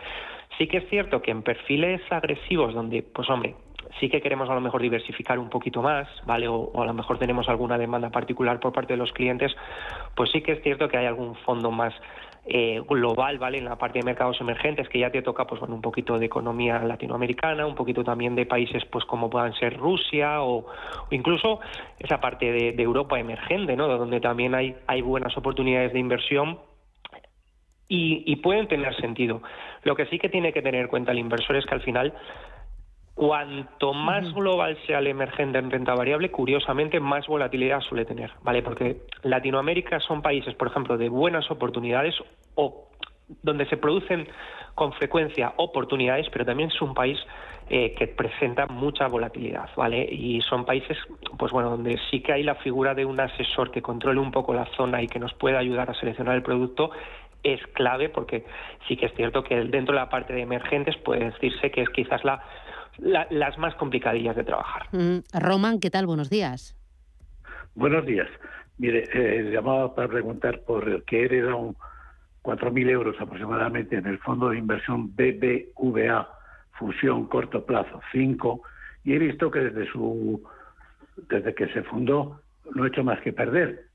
Sí 0.59 0.67
que 0.67 0.79
es 0.79 0.89
cierto 0.89 1.23
que 1.23 1.31
en 1.31 1.43
perfiles 1.43 2.01
agresivos 2.11 2.75
donde, 2.75 3.03
pues 3.03 3.29
hombre, 3.31 3.55
sí 4.01 4.09
que 4.09 4.21
queremos 4.21 4.49
a 4.49 4.55
lo 4.55 4.61
mejor 4.61 4.83
diversificar 4.83 5.39
un 5.39 5.49
poquito 5.49 5.83
más, 5.83 6.09
¿vale? 6.27 6.49
O, 6.49 6.73
a 6.81 6.87
lo 6.87 6.95
mejor 6.95 7.19
tenemos 7.19 7.49
alguna 7.49 7.79
demanda 7.79 8.11
particular 8.11 8.61
por 8.61 8.73
parte 8.73 8.95
de 8.95 8.97
los 8.97 9.13
clientes, 9.13 9.55
pues 10.15 10.31
sí 10.31 10.43
que 10.43 10.53
es 10.53 10.63
cierto 10.63 10.89
que 10.89 10.97
hay 10.97 11.07
algún 11.07 11.35
fondo 11.37 11.71
más 11.71 11.95
eh, 12.45 12.83
global, 12.89 13.39
¿vale? 13.39 13.59
En 13.59 13.65
la 13.65 13.77
parte 13.77 14.01
de 14.01 14.05
mercados 14.05 14.41
emergentes, 14.41 14.89
que 14.89 14.99
ya 14.99 15.11
te 15.11 15.23
toca, 15.23 15.47
pues 15.47 15.61
bueno, 15.61 15.77
un 15.77 15.81
poquito 15.81 16.19
de 16.19 16.27
economía 16.27 16.81
latinoamericana, 16.81 17.67
un 17.67 17.77
poquito 17.77 18.03
también 18.03 18.35
de 18.35 18.47
países, 18.47 18.85
pues 18.87 19.05
como 19.05 19.31
puedan 19.31 19.55
ser 19.55 19.77
Rusia 19.77 20.43
o, 20.43 20.67
incluso 21.11 21.61
esa 22.01 22.21
parte 22.21 22.51
de, 22.51 22.83
Europa 22.83 23.21
emergente, 23.21 23.77
¿no? 23.77 23.87
Donde 23.87 24.21
también 24.21 24.57
hay, 24.57 24.75
hay 24.89 25.03
buenas 25.03 25.37
oportunidades 25.37 25.93
de 25.93 26.01
inversión 26.01 26.59
y, 27.87 28.25
y, 28.27 28.37
pueden 28.37 28.67
tener 28.67 28.93
sentido. 28.97 29.41
Lo 29.85 29.95
que 29.95 30.07
sí 30.07 30.19
que 30.19 30.29
tiene 30.29 30.53
que 30.53 30.63
tener 30.63 30.81
en 30.81 30.89
cuenta 30.89 31.13
el 31.13 31.21
inversor 31.21 31.55
es 31.55 31.65
que 31.65 31.75
al 31.75 31.83
final 31.83 32.13
Cuanto 33.23 33.95
más 33.95 34.35
global 34.35 34.77
sea 34.85 34.99
el 34.99 35.07
emergente 35.07 35.57
en 35.57 35.71
renta 35.71 35.95
variable, 35.95 36.33
curiosamente 36.33 36.99
más 36.99 37.25
volatilidad 37.29 37.81
suele 37.81 38.05
tener, 38.05 38.33
¿vale? 38.43 38.65
Porque 38.65 39.03
Latinoamérica 39.23 40.01
son 40.01 40.23
países, 40.23 40.57
por 40.57 40.67
ejemplo, 40.67 40.99
de 40.99 41.09
buenas 41.09 41.49
oportunidades 41.49 42.17
o 42.57 42.89
donde 43.45 43.67
se 43.67 43.77
producen 43.77 44.27
con 44.75 44.93
frecuencia 44.95 45.53
oportunidades, 45.59 46.27
pero 46.33 46.45
también 46.45 46.71
es 46.71 46.83
un 46.83 46.95
país 46.95 47.17
eh, 47.71 47.95
que 47.97 48.09
presenta 48.09 48.67
mucha 48.67 49.07
volatilidad, 49.07 49.71
¿vale? 49.77 50.03
Y 50.03 50.41
son 50.41 50.65
países, 50.65 50.99
pues 51.39 51.53
bueno, 51.53 51.71
donde 51.71 52.01
sí 52.11 52.23
que 52.23 52.33
hay 52.33 52.43
la 52.43 52.57
figura 52.57 52.93
de 52.93 53.05
un 53.05 53.21
asesor 53.21 53.71
que 53.71 53.83
controle 53.83 54.19
un 54.19 54.33
poco 54.33 54.53
la 54.53 54.67
zona 54.77 55.01
y 55.01 55.07
que 55.07 55.21
nos 55.21 55.33
pueda 55.35 55.61
ayudar 55.61 55.89
a 55.89 55.95
seleccionar 55.95 56.35
el 56.35 56.43
producto 56.43 56.91
es 57.45 57.65
clave 57.69 58.09
porque 58.09 58.45
sí 58.89 58.97
que 58.97 59.07
es 59.07 59.15
cierto 59.15 59.43
que 59.45 59.57
dentro 59.65 59.95
de 59.95 60.01
la 60.01 60.09
parte 60.09 60.33
de 60.33 60.43
emergentes 60.43 60.97
puede 60.97 61.25
decirse 61.25 61.71
que 61.71 61.83
es 61.83 61.89
quizás 61.91 62.25
la 62.25 62.43
las 62.99 63.59
más 63.59 63.75
complicadillas 63.77 64.37
de 64.37 64.45
trabajar. 64.45 64.87
Mm, 64.93 65.19
Roman, 65.33 65.81
¿qué 65.81 65.91
tal? 65.91 66.07
Buenos 66.07 66.31
días. 66.31 66.77
Buenos 67.75 68.05
días. 68.05 68.29
Mire, 68.79 69.09
eh, 69.13 69.51
llamaba 69.51 69.95
para 69.95 70.09
preguntar 70.09 70.61
por 70.61 71.05
qué 71.05 71.25
heredado 71.25 71.75
4.000 72.43 72.91
euros 72.91 73.17
aproximadamente 73.21 73.97
en 73.97 74.07
el 74.07 74.19
fondo 74.19 74.51
de 74.51 74.59
inversión 74.59 75.15
BBVA, 75.15 76.29
fusión 76.73 77.27
corto 77.27 77.65
plazo 77.65 78.01
5, 78.13 78.63
y 79.05 79.15
he 79.15 79.19
visto 79.19 79.51
que 79.51 79.61
desde 79.61 79.91
su 79.91 80.43
desde 81.29 81.55
que 81.55 81.69
se 81.69 81.83
fundó 81.83 82.41
no 82.75 82.85
ha 82.85 82.89
hecho 82.89 83.05
más 83.05 83.21
que 83.21 83.33
perder. 83.33 83.87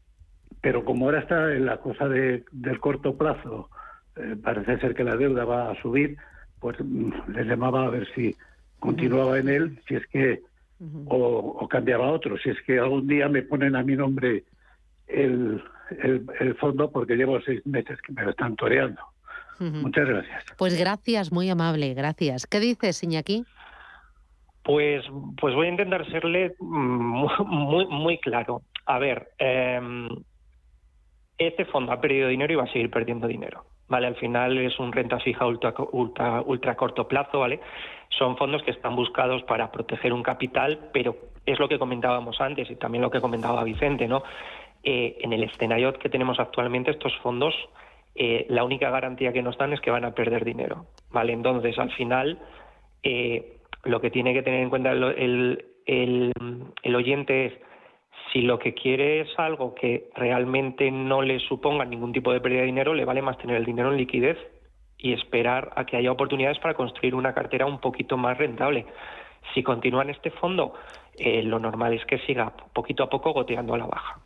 Pero 0.62 0.84
como 0.86 1.06
ahora 1.06 1.20
está 1.20 1.54
en 1.54 1.66
la 1.66 1.78
cosa 1.78 2.08
de, 2.08 2.45
del 2.52 2.80
corto 2.80 3.18
plazo, 3.18 3.70
eh, 4.16 4.36
parece 4.41 4.80
ser 4.80 4.95
que 4.95 5.04
la 5.04 5.16
deuda 5.16 5.45
va 5.45 5.72
a 5.72 5.82
subir, 5.82 6.18
pues 6.60 6.78
mm, 6.80 7.12
les 7.30 7.48
llamaba 7.48 7.86
a 7.86 7.89
ver 7.89 8.08
si 8.14 8.36
continuaba 8.80 9.39
en 9.39 9.49
él, 9.49 9.80
si 9.88 9.95
es 9.95 10.07
que, 10.07 10.41
o, 11.05 11.67
cambiaba 11.69 12.07
a 12.07 12.11
otro, 12.11 12.38
si 12.38 12.49
es 12.49 12.61
que 12.65 12.80
algún 12.80 13.07
día 13.07 13.28
me 13.30 13.41
ponen 13.41 13.75
a 13.75 13.84
mi 13.84 13.95
nombre 13.95 14.43
el, 15.07 15.63
el, 16.01 16.55
fondo 16.55 16.91
porque 16.91 17.15
llevo 17.15 17.39
seis 17.41 17.65
meses 17.65 17.99
que 18.01 18.13
me 18.13 18.23
lo 18.23 18.32
están 18.32 18.55
toreando. 18.55 19.01
Muchas 19.59 20.07
gracias. 20.07 20.45
Pues 20.57 20.78
gracias, 20.78 21.32
muy 21.32 21.49
amable, 21.49 21.93
gracias. 21.95 22.45
¿Qué 22.45 22.59
dices, 22.59 23.03
Iñaki? 23.03 23.43
Pues, 24.63 25.03
pues 25.39 25.55
voy 25.55 25.67
a 25.67 25.71
intentar 25.71 26.05
serle 26.11 26.55
muy, 26.59 27.86
muy 27.88 28.19
claro. 28.19 28.61
A 28.86 28.99
ver, 28.99 29.30
em, 29.39 30.09
este 31.38 31.65
fondo 31.65 31.91
ha 31.91 32.01
perdido 32.01 32.28
dinero 32.28 32.53
y 32.53 32.55
va 32.57 32.63
a 32.63 32.71
seguir 32.71 32.89
perdiendo 32.91 33.28
dinero. 33.28 33.65
¿Vale? 33.88 34.07
Al 34.07 34.15
final 34.15 34.57
es 34.57 34.79
un 34.79 34.91
renta 34.91 35.19
fija 35.19 35.45
ultra, 35.45 35.73
ultra, 35.91 36.41
ultra 36.41 36.75
corto 36.75 37.07
plazo, 37.07 37.39
¿vale? 37.39 37.59
Son 38.09 38.38
fondos 38.38 38.63
que 38.63 38.71
están 38.71 38.95
buscados 38.95 39.43
para 39.43 39.71
proteger 39.71 40.13
un 40.13 40.23
capital, 40.23 40.89
pero 40.93 41.15
es 41.45 41.59
lo 41.59 41.67
que 41.67 41.79
comentábamos 41.79 42.39
antes 42.41 42.69
y 42.69 42.75
también 42.75 43.01
lo 43.01 43.11
que 43.11 43.21
comentaba 43.21 43.63
Vicente, 43.63 44.07
¿no? 44.07 44.23
eh, 44.83 45.17
en 45.19 45.33
el 45.33 45.43
escenario 45.43 45.93
que 45.93 46.09
tenemos 46.09 46.39
actualmente, 46.39 46.91
estos 46.91 47.13
fondos, 47.17 47.53
eh, 48.15 48.45
la 48.49 48.63
única 48.63 48.89
garantía 48.89 49.33
que 49.33 49.41
nos 49.41 49.57
dan 49.57 49.73
es 49.73 49.81
que 49.81 49.91
van 49.91 50.05
a 50.05 50.11
perder 50.11 50.45
dinero. 50.45 50.85
¿vale? 51.11 51.33
Entonces, 51.33 51.77
al 51.77 51.91
final, 51.91 52.39
eh, 53.03 53.57
lo 53.83 53.99
que 54.01 54.09
tiene 54.09 54.33
que 54.33 54.43
tener 54.43 54.61
en 54.61 54.69
cuenta 54.69 54.91
el, 54.91 55.65
el, 55.85 56.95
oyente 56.95 57.47
es 57.47 57.53
si 58.32 58.41
lo 58.41 58.59
que 58.59 58.73
quiere 58.73 59.21
es 59.21 59.30
algo 59.38 59.73
que 59.73 60.09
realmente 60.15 60.91
no 60.91 61.21
le 61.21 61.39
suponga 61.39 61.86
ningún 61.86 62.11
tipo 62.11 62.32
de 62.34 62.41
pérdida 62.41 62.61
de 62.61 62.67
dinero, 62.67 62.93
le 62.93 63.05
vale 63.05 63.21
más 63.21 63.38
tener 63.38 63.57
el 63.57 63.65
dinero 63.65 63.91
en 63.91 63.97
liquidez 63.97 64.38
y 64.97 65.13
esperar 65.13 65.71
a 65.75 65.86
que 65.86 65.97
haya 65.97 66.11
oportunidades 66.11 66.59
para 66.59 66.73
construir 66.73 67.15
una 67.15 67.34
cartera 67.34 67.65
un 67.65 67.80
poquito 67.80 68.17
más 68.17 68.38
rentable. 68.38 68.86
Si 69.53 69.63
continúa 69.63 70.03
en 70.03 70.09
este 70.09 70.32
fondo, 70.32 70.73
lo 71.17 71.59
normal 71.59 71.93
es 71.93 72.05
que 72.05 72.19
siga 72.19 72.53
poquito 72.73 73.03
a 73.03 73.09
poco 73.09 73.32
goteando 73.32 73.73
a 73.73 73.78
la 73.78 73.86
baja. 73.86 74.19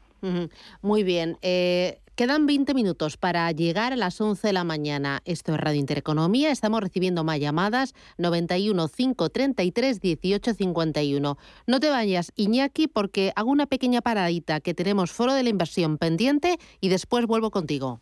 Muy 0.82 1.04
bien. 1.04 1.38
Eh, 1.42 2.00
quedan 2.16 2.46
20 2.46 2.74
minutos 2.74 3.18
para 3.18 3.52
llegar 3.52 3.94
a 3.94 3.96
las 3.96 4.20
11 4.20 4.48
de 4.48 4.54
la 4.54 4.64
mañana. 4.64 5.22
Esto 5.26 5.54
es 5.54 5.60
Radio 5.60 5.80
Intereconomía. 5.80 6.52
Estamos 6.52 6.82
recibiendo 6.82 7.24
más 7.24 7.40
llamadas. 7.40 7.94
91 8.18 8.88
533 8.88 10.00
1851. 10.04 11.38
No 11.68 11.80
te 11.80 11.90
vayas, 11.90 12.32
Iñaki, 12.36 12.88
porque 12.88 13.32
hago 13.36 13.52
una 13.52 13.66
pequeña 13.66 14.02
paradita 14.02 14.60
que 14.60 14.74
tenemos 14.74 15.12
foro 15.12 15.34
de 15.34 15.44
la 15.44 15.50
inversión 15.50 15.98
pendiente 15.98 16.58
y 16.80 16.90
después 16.90 17.26
vuelvo 17.26 17.52
contigo. 17.52 18.02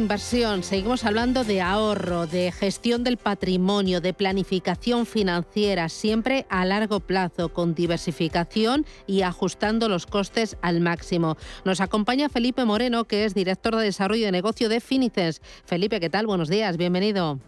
Inversión, 0.00 0.62
seguimos 0.62 1.04
hablando 1.04 1.44
de 1.44 1.60
ahorro, 1.60 2.26
de 2.26 2.50
gestión 2.52 3.04
del 3.04 3.18
patrimonio, 3.18 4.00
de 4.00 4.14
planificación 4.14 5.04
financiera, 5.04 5.90
siempre 5.90 6.46
a 6.48 6.64
largo 6.64 7.00
plazo, 7.00 7.50
con 7.50 7.74
diversificación 7.74 8.86
y 9.06 9.22
ajustando 9.22 9.90
los 9.90 10.06
costes 10.06 10.56
al 10.62 10.80
máximo. 10.80 11.36
Nos 11.66 11.82
acompaña 11.82 12.30
Felipe 12.30 12.64
Moreno, 12.64 13.04
que 13.04 13.26
es 13.26 13.34
director 13.34 13.76
de 13.76 13.84
desarrollo 13.84 14.24
de 14.24 14.32
negocio 14.32 14.70
de 14.70 14.80
Finicens. 14.80 15.42
Felipe, 15.66 16.00
¿qué 16.00 16.08
tal? 16.08 16.26
Buenos 16.26 16.48
días, 16.48 16.78
bienvenido. 16.78 17.38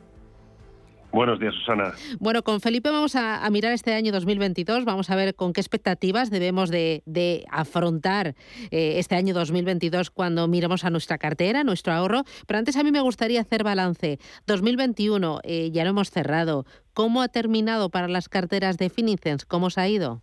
Buenos 1.13 1.39
días, 1.39 1.55
Susana. 1.55 1.93
Bueno, 2.21 2.43
con 2.43 2.63
Felipe 2.63 2.91
vamos 2.91 3.17
a, 3.17 3.49
mirar 3.51 3.73
este 3.73 3.93
año 3.93 4.13
2022, 4.13 4.87
vamos 4.87 5.11
a 5.11 5.17
ver 5.17 5.35
con 5.35 5.53
qué 5.53 5.61
expectativas 5.61 6.31
debemos 6.31 6.71
de, 6.71 7.45
afrontar 7.51 8.35
eh, 8.71 8.95
este 8.97 9.15
año 9.15 9.35
2022 9.35 10.11
cuando 10.11 10.49
miremos 10.49 10.85
a 10.85 10.91
nuestra 10.91 11.19
cartera, 11.19 11.65
nuestro 11.65 11.93
ahorro. 11.93 12.23
Pero 12.47 12.59
antes 12.59 12.77
a 12.77 12.83
mí 12.83 12.93
me 12.93 13.03
gustaría 13.03 13.43
hacer 13.43 13.63
balance. 13.63 14.19
2021, 14.47 15.41
eh, 15.45 15.71
ya 15.71 15.85
lo 15.85 15.91
hemos 15.91 16.11
cerrado. 16.11 16.65
¿Cómo 16.95 17.21
ha 17.21 17.29
terminado 17.29 17.91
para 17.91 18.09
las 18.09 18.31
carteras 18.31 18.79
de 18.79 18.89
Finicens? 18.89 19.45
¿Cómo 19.45 19.69
se 19.69 19.81
ha 19.83 19.89
ido? 19.89 20.23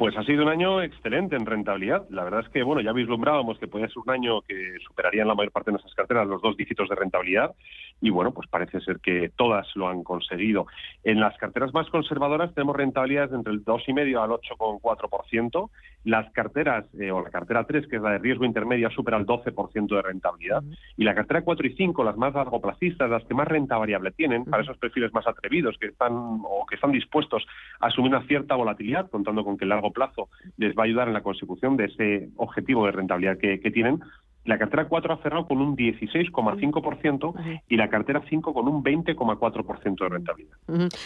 Pues 0.00 0.16
ha 0.16 0.24
sido 0.24 0.44
un 0.44 0.48
año 0.48 0.80
excelente 0.80 1.36
en 1.36 1.44
rentabilidad. 1.44 2.06
La 2.08 2.24
verdad 2.24 2.40
es 2.40 2.48
que, 2.48 2.62
bueno, 2.62 2.80
ya 2.80 2.90
vislumbrábamos 2.90 3.58
que 3.58 3.68
podía 3.68 3.86
ser 3.88 3.98
un 3.98 4.08
año 4.08 4.40
que 4.40 4.78
superaría 4.88 5.20
en 5.20 5.28
la 5.28 5.34
mayor 5.34 5.52
parte 5.52 5.68
de 5.68 5.72
nuestras 5.72 5.94
carteras 5.94 6.26
los 6.26 6.40
dos 6.40 6.56
dígitos 6.56 6.88
de 6.88 6.94
rentabilidad 6.94 7.54
y, 8.00 8.08
bueno, 8.08 8.32
pues 8.32 8.48
parece 8.48 8.80
ser 8.80 9.00
que 9.00 9.30
todas 9.36 9.66
lo 9.74 9.88
han 9.88 10.02
conseguido. 10.02 10.66
En 11.04 11.20
las 11.20 11.36
carteras 11.36 11.74
más 11.74 11.86
conservadoras 11.90 12.54
tenemos 12.54 12.76
rentabilidades 12.76 13.34
entre 13.34 13.52
el 13.52 13.62
2,5 13.62 14.22
al 14.22 14.30
8,4%. 14.30 15.70
Las 16.04 16.30
carteras, 16.32 16.86
eh, 16.98 17.10
o 17.10 17.22
la 17.22 17.30
cartera 17.30 17.64
3, 17.64 17.86
que 17.86 17.96
es 17.96 18.02
la 18.02 18.12
de 18.12 18.18
riesgo 18.18 18.44
intermedia, 18.44 18.88
supera 18.90 19.18
el 19.18 19.26
12% 19.26 19.94
de 19.94 20.02
rentabilidad. 20.02 20.62
Y 20.96 21.04
la 21.04 21.14
cartera 21.14 21.42
4 21.42 21.66
y 21.66 21.76
5, 21.76 22.04
las 22.04 22.16
más 22.16 22.34
largoplacistas, 22.34 23.10
las 23.10 23.24
que 23.24 23.34
más 23.34 23.46
renta 23.46 23.76
variable 23.76 24.10
tienen, 24.12 24.44
para 24.44 24.62
esos 24.62 24.78
perfiles 24.78 25.12
más 25.12 25.26
atrevidos 25.26 25.76
que 25.78 25.88
están 25.88 26.12
o 26.12 26.64
que 26.68 26.76
están 26.76 26.92
dispuestos 26.92 27.46
a 27.80 27.88
asumir 27.88 28.10
una 28.12 28.26
cierta 28.26 28.54
volatilidad, 28.54 29.10
contando 29.10 29.44
con 29.44 29.58
que 29.58 29.64
el 29.64 29.70
largo 29.70 29.92
plazo 29.92 30.28
les 30.56 30.76
va 30.76 30.82
a 30.82 30.86
ayudar 30.86 31.08
en 31.08 31.14
la 31.14 31.22
consecución 31.22 31.76
de 31.76 31.84
ese 31.84 32.28
objetivo 32.36 32.86
de 32.86 32.92
rentabilidad 32.92 33.38
que, 33.38 33.70
tienen. 33.70 34.00
La 34.44 34.58
cartera 34.58 34.88
4 34.88 35.12
ha 35.12 35.22
cerrado 35.22 35.46
con 35.46 35.60
un 35.60 35.76
16,5% 35.76 37.62
y 37.68 37.76
la 37.76 37.90
cartera 37.90 38.22
5 38.28 38.54
con 38.54 38.68
un 38.68 38.82
20,4% 38.82 40.02
de 40.02 40.08
rentabilidad. 40.08 40.56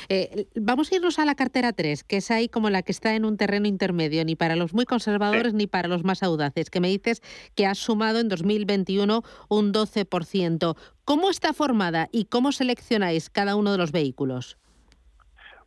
Eh, 0.09 0.47
vamos 0.55 0.93
a 0.93 0.97
irnos 0.97 1.19
a 1.19 1.25
la 1.25 1.35
cartera 1.35 1.73
3, 1.73 2.05
que 2.05 2.19
es 2.19 2.31
ahí 2.31 2.49
como 2.49 2.71
la 2.71 2.83
que 2.83 2.93
está 2.93 3.15
en 3.17 3.25
un 3.25 3.37
terreno 3.37 3.67
intermedio, 3.67 4.25
ni 4.25 4.37
para 4.37 4.55
los 4.55 4.73
muy 4.73 4.85
conservadores 4.85 5.53
ni 5.53 5.67
para 5.67 5.89
los 5.89 6.05
más 6.05 6.23
audaces, 6.23 6.71
que 6.71 6.81
me 6.81 6.89
dices 6.89 7.23
que 7.55 7.67
ha 7.67 7.75
sumado 7.75 8.21
en 8.21 8.29
2021 8.29 9.23
un 9.49 9.73
12%. 9.73 10.77
¿Cómo 11.05 11.31
está 11.31 11.53
formada 11.53 12.09
y 12.13 12.27
cómo 12.27 12.53
seleccionáis 12.53 13.31
cada 13.31 13.57
uno 13.57 13.73
de 13.73 13.79
los 13.79 13.93
vehículos? 13.93 14.59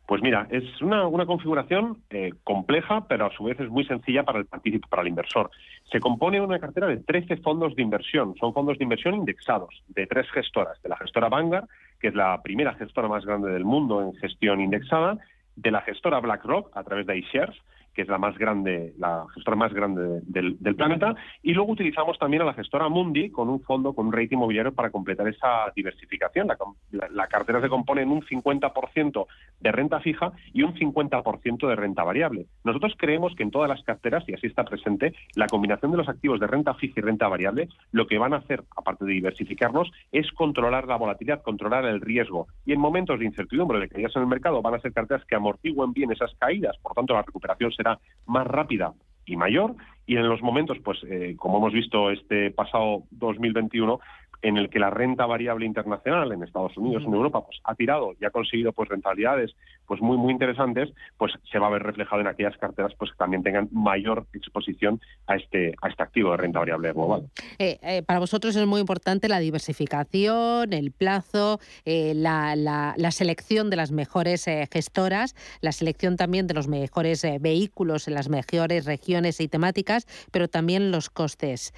Pues 0.08 0.22
mira, 0.22 0.46
es 0.48 0.64
una, 0.80 1.26
configuración 1.26 1.98
eh, 2.08 2.32
compleja, 2.42 3.06
pero 3.08 3.26
a 3.26 3.30
su 3.30 3.44
vez 3.44 3.60
es 3.60 3.68
muy 3.68 3.84
sencilla 3.84 4.22
para 4.22 4.38
el 4.38 4.46
partícipe, 4.46 4.88
para 4.88 5.02
el 5.02 5.08
inversor. 5.08 5.50
Se 5.92 6.00
compone 6.00 6.38
de 6.38 6.46
una 6.46 6.58
cartera 6.58 6.86
de 6.86 6.96
13 6.96 7.36
fondos 7.36 7.76
de 7.76 7.82
inversión. 7.82 8.34
Son 8.40 8.54
fondos 8.54 8.78
de 8.78 8.84
inversión 8.84 9.16
indexados 9.16 9.68
de 9.88 10.06
tres 10.06 10.26
gestoras. 10.30 10.80
De 10.80 10.88
la 10.88 10.96
gestora 10.96 11.28
Vanguard, 11.28 11.68
que 12.00 12.08
es 12.08 12.14
la 12.14 12.40
primera 12.42 12.72
gestora 12.72 13.06
más 13.06 13.26
grande 13.26 13.50
del 13.52 13.66
mundo 13.66 14.00
en 14.00 14.14
gestión 14.14 14.62
indexada, 14.62 15.18
de 15.56 15.70
la 15.70 15.82
gestora 15.82 16.20
BlackRock 16.20 16.74
a 16.74 16.84
través 16.84 17.06
de 17.06 17.18
iShares, 17.18 17.56
que 17.98 18.02
es 18.02 18.08
la 18.08 18.18
más 18.18 18.38
grande, 18.38 18.94
la 18.96 19.26
gestora 19.34 19.56
más 19.56 19.74
grande 19.74 20.20
del, 20.22 20.76
planeta, 20.76 21.16
y 21.42 21.52
luego 21.52 21.72
utilizamos 21.72 22.16
también 22.16 22.42
a 22.42 22.44
la 22.44 22.54
gestora 22.54 22.88
Mundi 22.88 23.28
con 23.28 23.48
un 23.48 23.60
fondo, 23.60 23.92
con 23.92 24.06
un 24.06 24.12
rating 24.12 24.36
inmobiliario 24.36 24.72
para 24.72 24.90
completar 24.90 25.26
esa 25.26 25.72
diversificación. 25.74 26.46
La, 26.92 27.26
cartera 27.26 27.60
se 27.60 27.68
compone 27.68 28.02
en 28.02 28.12
un 28.12 28.22
50% 28.22 29.26
de 29.58 29.72
renta 29.72 29.98
fija 29.98 30.30
y 30.52 30.62
un 30.62 30.74
50% 30.74 31.68
de 31.68 31.74
renta 31.74 32.04
variable. 32.04 32.46
Nosotros 32.62 32.94
creemos 32.96 33.34
que 33.34 33.42
en 33.42 33.50
todas 33.50 33.68
las 33.68 33.82
carteras, 33.82 34.22
y 34.28 34.34
así 34.34 34.46
está 34.46 34.62
presente, 34.62 35.12
la 35.34 35.48
combinación 35.48 35.90
de 35.90 35.96
los 35.96 36.08
activos 36.08 36.38
de 36.38 36.46
renta 36.46 36.74
fija 36.74 37.00
y 37.00 37.02
renta 37.02 37.26
variable, 37.26 37.68
lo 37.90 38.06
que 38.06 38.18
van 38.18 38.32
a 38.32 38.36
hacer, 38.36 38.62
aparte 38.76 39.06
de 39.06 39.14
diversificarnos, 39.14 39.90
es 40.12 40.30
controlar 40.30 40.86
la 40.86 40.94
volatilidad, 40.94 41.42
controlar 41.42 41.84
el 41.84 42.00
riesgo. 42.00 42.46
Y 42.64 42.74
en 42.74 42.80
momentos 42.80 43.18
de 43.18 43.24
incertidumbre, 43.24 43.80
de 43.80 43.88
caídas 43.88 44.14
en 44.14 44.22
el 44.22 44.28
mercado, 44.28 44.62
van 44.62 44.74
a 44.74 44.78
ser 44.78 44.92
carteras 44.92 45.24
que 45.24 45.34
amortiguen 45.34 45.92
bien 45.92 46.12
esas 46.12 46.32
caídas, 46.38 46.78
por 46.78 46.92
tanto 46.92 47.14
la 47.14 47.22
recuperación 47.22 47.72
será 47.72 47.87
más 48.26 48.46
rápida 48.46 48.92
y 49.24 49.36
mayor. 49.36 49.74
Y 50.06 50.16
en 50.16 50.28
los 50.28 50.42
momentos, 50.42 50.78
pues 50.82 50.98
eh, 51.04 51.34
como 51.36 51.58
hemos 51.58 51.72
visto 51.72 52.10
este 52.10 52.50
pasado 52.50 53.04
2021, 53.10 54.00
en 54.42 54.56
el 54.56 54.70
que 54.70 54.78
la 54.78 54.90
renta 54.90 55.26
variable 55.26 55.66
internacional 55.66 56.32
en 56.32 56.42
Estados 56.42 56.76
Unidos, 56.76 57.04
en 57.06 57.14
Europa, 57.14 57.44
pues 57.44 57.58
ha 57.64 57.74
tirado 57.74 58.14
y 58.20 58.24
ha 58.24 58.30
conseguido 58.30 58.72
pues 58.72 58.88
rentabilidades 58.88 59.54
pues 59.86 60.00
muy 60.00 60.16
muy 60.16 60.32
interesantes, 60.32 60.90
pues 61.16 61.32
se 61.50 61.58
va 61.58 61.68
a 61.68 61.70
ver 61.70 61.82
reflejado 61.82 62.20
en 62.20 62.26
aquellas 62.26 62.56
carteras 62.58 62.92
pues 62.98 63.10
que 63.10 63.16
también 63.16 63.42
tengan 63.42 63.68
mayor 63.72 64.26
exposición 64.34 65.00
a 65.26 65.36
este 65.36 65.74
a 65.82 65.88
este 65.88 66.02
activo 66.02 66.32
de 66.32 66.36
renta 66.36 66.58
variable 66.58 66.92
global. 66.92 67.28
Eh, 67.58 67.78
eh, 67.82 68.02
para 68.02 68.18
vosotros 68.18 68.54
es 68.54 68.66
muy 68.66 68.80
importante 68.80 69.28
la 69.28 69.38
diversificación, 69.38 70.72
el 70.72 70.92
plazo, 70.92 71.58
la, 71.84 72.54
la, 72.56 73.10
selección 73.10 73.70
de 73.70 73.76
las 73.76 73.90
mejores 73.90 74.44
gestoras, 74.70 75.34
la 75.60 75.72
selección 75.72 76.16
también 76.16 76.46
de 76.46 76.54
los 76.54 76.68
mejores 76.68 77.26
vehículos 77.40 78.06
en 78.06 78.14
las 78.14 78.28
mejores 78.28 78.84
regiones 78.84 79.40
y 79.40 79.48
temáticas 79.48 80.06
pero 80.30 80.48
también 80.48 80.90
los 80.90 81.10
costes. 81.10 81.72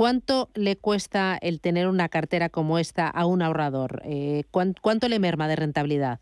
¿Cuánto 0.00 0.48
le 0.54 0.76
cuesta 0.76 1.36
el 1.42 1.60
tener 1.60 1.86
una 1.86 2.08
cartera 2.08 2.48
como 2.48 2.78
esta 2.78 3.06
a 3.06 3.26
un 3.26 3.42
ahorrador? 3.42 4.00
Eh, 4.06 4.44
¿Cuánto 4.50 5.08
le 5.10 5.18
merma 5.18 5.46
de 5.46 5.56
rentabilidad? 5.56 6.20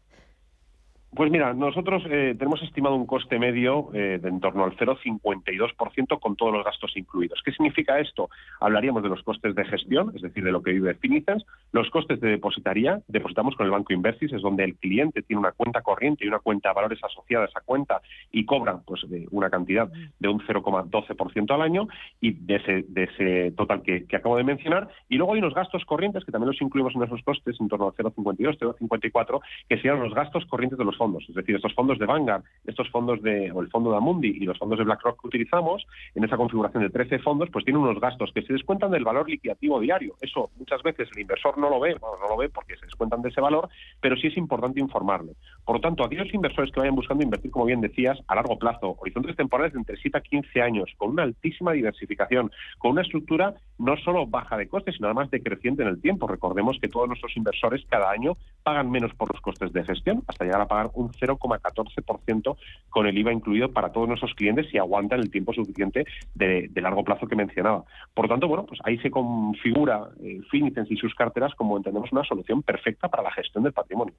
Pues 1.14 1.30
mira, 1.30 1.54
nosotros 1.54 2.02
eh, 2.10 2.34
tenemos 2.38 2.62
estimado 2.62 2.94
un 2.94 3.06
coste 3.06 3.38
medio 3.38 3.88
eh, 3.94 4.18
de 4.20 4.28
en 4.28 4.40
torno 4.40 4.64
al 4.64 4.76
0,52% 4.76 6.20
con 6.20 6.36
todos 6.36 6.52
los 6.52 6.64
gastos 6.64 6.94
incluidos. 6.96 7.40
¿Qué 7.42 7.50
significa 7.50 7.98
esto? 7.98 8.28
Hablaríamos 8.60 9.02
de 9.02 9.08
los 9.08 9.22
costes 9.22 9.54
de 9.54 9.64
gestión, 9.64 10.12
es 10.14 10.20
decir, 10.20 10.44
de 10.44 10.52
lo 10.52 10.62
que 10.62 10.72
vive 10.72 10.94
Finicens, 10.94 11.46
los 11.72 11.88
costes 11.88 12.20
de 12.20 12.28
depositaría, 12.28 13.00
depositamos 13.08 13.56
con 13.56 13.64
el 13.64 13.72
Banco 13.72 13.94
Inversis, 13.94 14.32
es 14.34 14.42
donde 14.42 14.64
el 14.64 14.76
cliente 14.76 15.22
tiene 15.22 15.40
una 15.40 15.52
cuenta 15.52 15.80
corriente 15.80 16.24
y 16.24 16.28
una 16.28 16.40
cuenta 16.40 16.68
de 16.68 16.74
valores 16.74 17.02
asociada 17.02 17.46
a 17.46 17.48
esa 17.48 17.62
cuenta 17.62 18.02
y 18.30 18.44
cobran 18.44 18.82
pues, 18.84 19.04
una 19.30 19.48
cantidad 19.48 19.90
de 20.18 20.28
un 20.28 20.40
0,12% 20.40 21.54
al 21.54 21.62
año 21.62 21.88
y 22.20 22.32
de 22.32 22.56
ese, 22.56 22.84
de 22.86 23.04
ese 23.04 23.50
total 23.56 23.80
que, 23.82 24.04
acabo 24.14 24.36
de 24.36 24.44
mencionar. 24.44 24.88
Y 25.08 25.16
luego 25.16 25.32
hay 25.32 25.38
unos 25.38 25.54
gastos 25.54 25.86
corrientes 25.86 26.24
que 26.24 26.32
también 26.32 26.50
los 26.50 26.60
incluimos 26.60 26.94
en 26.94 27.04
esos 27.04 27.22
costes, 27.22 27.56
en 27.58 27.68
torno 27.68 27.86
al 27.86 27.94
0,52, 27.94 28.58
0,54, 28.58 29.40
que 29.68 29.76
serían 29.76 30.00
los 30.00 30.12
gastos 30.12 30.44
corrientes 30.44 30.78
de 30.78 30.84
los 30.84 30.97
fondos, 30.98 31.24
es 31.28 31.34
decir, 31.34 31.56
estos 31.56 31.74
fondos 31.74 31.98
de 31.98 32.04
Vanguard, 32.04 32.42
estos 32.66 32.90
fondos 32.90 33.22
de, 33.22 33.50
o 33.52 33.62
el 33.62 33.70
fondo 33.70 33.90
de 33.90 33.96
Amundi 33.96 34.28
y 34.28 34.44
los 34.44 34.58
fondos 34.58 34.78
de 34.78 34.84
BlackRock 34.84 35.20
que 35.22 35.28
utilizamos, 35.28 35.86
en 36.14 36.24
esa 36.24 36.36
configuración 36.36 36.82
de 36.82 36.90
13 36.90 37.20
fondos, 37.20 37.48
pues 37.50 37.64
tienen 37.64 37.82
unos 37.82 38.00
gastos 38.00 38.30
que 38.34 38.42
se 38.42 38.52
descuentan 38.52 38.90
del 38.90 39.04
valor 39.04 39.30
liquidativo 39.30 39.80
diario. 39.80 40.16
Eso 40.20 40.50
muchas 40.58 40.82
veces 40.82 41.08
el 41.14 41.22
inversor 41.22 41.56
no 41.56 41.70
lo 41.70 41.80
ve, 41.80 41.96
bueno, 42.00 42.16
no 42.20 42.28
lo 42.28 42.36
ve 42.36 42.50
porque 42.50 42.76
se 42.76 42.84
descuentan 42.84 43.22
de 43.22 43.30
ese 43.30 43.40
valor, 43.40 43.68
pero 44.00 44.16
sí 44.16 44.26
es 44.26 44.36
importante 44.36 44.80
informarle. 44.80 45.32
Por 45.64 45.76
lo 45.76 45.80
tanto, 45.80 46.04
aquellos 46.04 46.32
inversores 46.34 46.72
que 46.72 46.80
vayan 46.80 46.94
buscando 46.96 47.24
invertir, 47.24 47.50
como 47.50 47.64
bien 47.64 47.80
decías, 47.80 48.18
a 48.26 48.34
largo 48.34 48.58
plazo, 48.58 48.96
horizontes 48.98 49.36
temporales 49.36 49.72
de 49.72 49.78
entre 49.78 49.96
7 49.96 50.18
a 50.18 50.20
15 50.20 50.60
años, 50.60 50.90
con 50.96 51.10
una 51.10 51.22
altísima 51.22 51.72
diversificación, 51.72 52.50
con 52.78 52.92
una 52.92 53.02
estructura 53.02 53.54
no 53.78 53.96
solo 53.98 54.26
baja 54.26 54.56
de 54.56 54.68
costes, 54.68 54.96
sino 54.96 55.06
además 55.06 55.30
decreciente 55.30 55.82
en 55.82 55.88
el 55.88 56.00
tiempo. 56.00 56.26
Recordemos 56.26 56.78
que 56.80 56.88
todos 56.88 57.06
nuestros 57.06 57.36
inversores 57.36 57.84
cada 57.88 58.10
año 58.10 58.36
pagan 58.62 58.90
menos 58.90 59.14
por 59.14 59.32
los 59.32 59.40
costes 59.40 59.72
de 59.72 59.84
gestión, 59.84 60.22
hasta 60.26 60.44
llegar 60.44 60.60
a 60.60 60.66
pagar 60.66 60.87
un 60.94 61.10
0,14% 61.12 62.56
con 62.88 63.06
el 63.06 63.18
IVA 63.18 63.32
incluido 63.32 63.72
para 63.72 63.92
todos 63.92 64.08
nuestros 64.08 64.34
clientes 64.34 64.66
y 64.72 64.78
aguantan 64.78 65.20
el 65.20 65.30
tiempo 65.30 65.52
suficiente 65.52 66.06
de, 66.34 66.70
largo 66.76 67.04
plazo 67.04 67.26
que 67.26 67.36
mencionaba. 67.36 67.84
Por 68.14 68.26
lo 68.26 68.28
tanto, 68.30 68.48
bueno, 68.48 68.64
pues 68.64 68.80
ahí 68.84 68.98
se 68.98 69.10
configura 69.10 70.08
eh, 70.22 70.40
Finicens 70.50 70.90
y 70.90 70.96
sus 70.96 71.14
carteras 71.14 71.54
como 71.54 71.76
entendemos 71.76 72.12
una 72.12 72.24
solución 72.24 72.62
perfecta 72.62 73.08
para 73.08 73.24
la 73.24 73.32
gestión 73.32 73.64
del 73.64 73.72
patrimonio. 73.72 74.14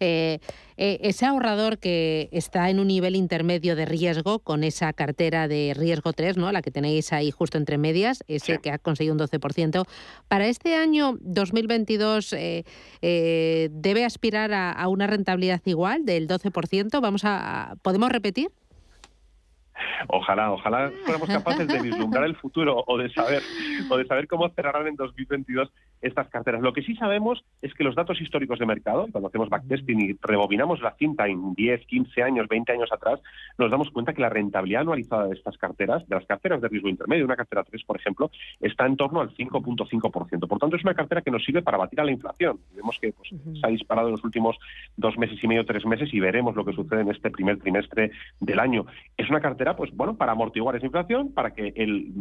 Eh, 0.00 0.38
eh, 0.76 0.98
ese 1.02 1.26
ahorrador 1.26 1.78
que 1.78 2.28
está 2.32 2.68
en 2.68 2.80
un 2.80 2.88
nivel 2.88 3.14
intermedio 3.14 3.76
de 3.76 3.86
riesgo 3.86 4.40
con 4.40 4.64
esa 4.64 4.92
cartera 4.92 5.46
de 5.46 5.72
riesgo 5.76 6.12
3, 6.12 6.36
¿no? 6.36 6.50
la 6.50 6.62
que 6.62 6.70
tenéis 6.70 7.12
ahí 7.12 7.30
justo 7.30 7.58
entre 7.58 7.78
medias, 7.78 8.24
ese 8.26 8.58
que 8.58 8.70
ha 8.70 8.78
conseguido 8.78 9.14
un 9.14 9.20
12%, 9.20 9.86
para 10.28 10.46
este 10.46 10.74
año 10.74 11.16
2022 11.20 12.34
debe 13.00 14.04
aspirar 14.04 14.52
a, 14.52 14.88
una 14.88 15.06
rentabilidad 15.06 15.60
igual 15.64 15.93
del 16.02 16.28
12%. 16.28 17.00
Vamos 17.00 17.22
a, 17.24 17.74
¿Podemos 17.82 18.10
repetir? 18.10 18.50
Ojalá, 20.08 20.52
ojalá 20.52 20.92
fuéramos 21.04 21.28
capaces 21.28 21.66
de 21.66 21.80
vislumbrar 21.80 22.24
el 22.24 22.36
futuro 22.36 22.84
o 22.86 22.98
de 22.98 23.12
saber 23.12 23.42
o 23.90 23.96
de 23.96 24.06
saber 24.06 24.28
cómo 24.28 24.48
cerrarán 24.50 24.86
en 24.86 24.94
2022 24.94 25.68
estas 26.00 26.28
carteras. 26.28 26.60
Lo 26.60 26.72
que 26.72 26.82
sí 26.82 26.94
sabemos 26.96 27.44
es 27.62 27.72
que 27.74 27.84
los 27.84 27.94
datos 27.94 28.20
históricos 28.20 28.58
de 28.58 28.66
mercado, 28.66 29.06
cuando 29.10 29.28
hacemos 29.28 29.48
backtesting 29.48 30.00
y 30.00 30.16
rebobinamos 30.20 30.80
la 30.82 30.94
cinta 30.96 31.26
en 31.26 31.54
10, 31.54 31.86
15 31.86 32.22
años, 32.22 32.48
20 32.48 32.72
años 32.72 32.92
atrás, 32.92 33.20
nos 33.58 33.70
damos 33.70 33.90
cuenta 33.90 34.12
que 34.12 34.20
la 34.20 34.28
rentabilidad 34.28 34.82
anualizada 34.82 35.26
de 35.26 35.34
estas 35.34 35.56
carteras, 35.56 36.06
de 36.08 36.16
las 36.16 36.26
carteras 36.26 36.60
de 36.60 36.68
riesgo 36.68 36.88
intermedio, 36.88 37.24
una 37.24 37.36
cartera 37.36 37.64
3, 37.64 37.84
por 37.84 37.96
ejemplo, 37.96 38.30
está 38.60 38.86
en 38.86 38.96
torno 38.96 39.20
al 39.20 39.34
5.5%. 39.34 40.48
Por 40.48 40.58
tanto, 40.58 40.76
es 40.76 40.84
una 40.84 40.94
cartera 40.94 41.22
que 41.22 41.30
nos 41.30 41.44
sirve 41.44 41.62
para 41.62 41.78
batir 41.78 42.00
a 42.00 42.04
la 42.04 42.12
inflación. 42.12 42.60
Vemos 42.74 42.98
que 43.00 43.12
pues, 43.12 43.28
se 43.30 43.66
ha 43.66 43.70
disparado 43.70 44.08
en 44.08 44.12
los 44.12 44.24
últimos 44.24 44.58
dos 44.96 45.16
meses 45.18 45.42
y 45.42 45.48
medio, 45.48 45.64
tres 45.64 45.86
meses 45.86 46.12
y 46.12 46.20
veremos 46.20 46.54
lo 46.54 46.64
que 46.64 46.72
sucede 46.72 47.00
en 47.00 47.10
este 47.10 47.30
primer 47.30 47.58
trimestre 47.58 48.10
del 48.40 48.58
año. 48.58 48.86
Es 49.16 49.28
una 49.30 49.40
cartera, 49.40 49.76
pues 49.76 49.94
bueno, 49.94 50.16
para 50.16 50.32
amortiguar 50.32 50.76
esa 50.76 50.86
inflación, 50.86 51.32
para 51.32 51.52
que 51.52 51.72
el 51.76 52.12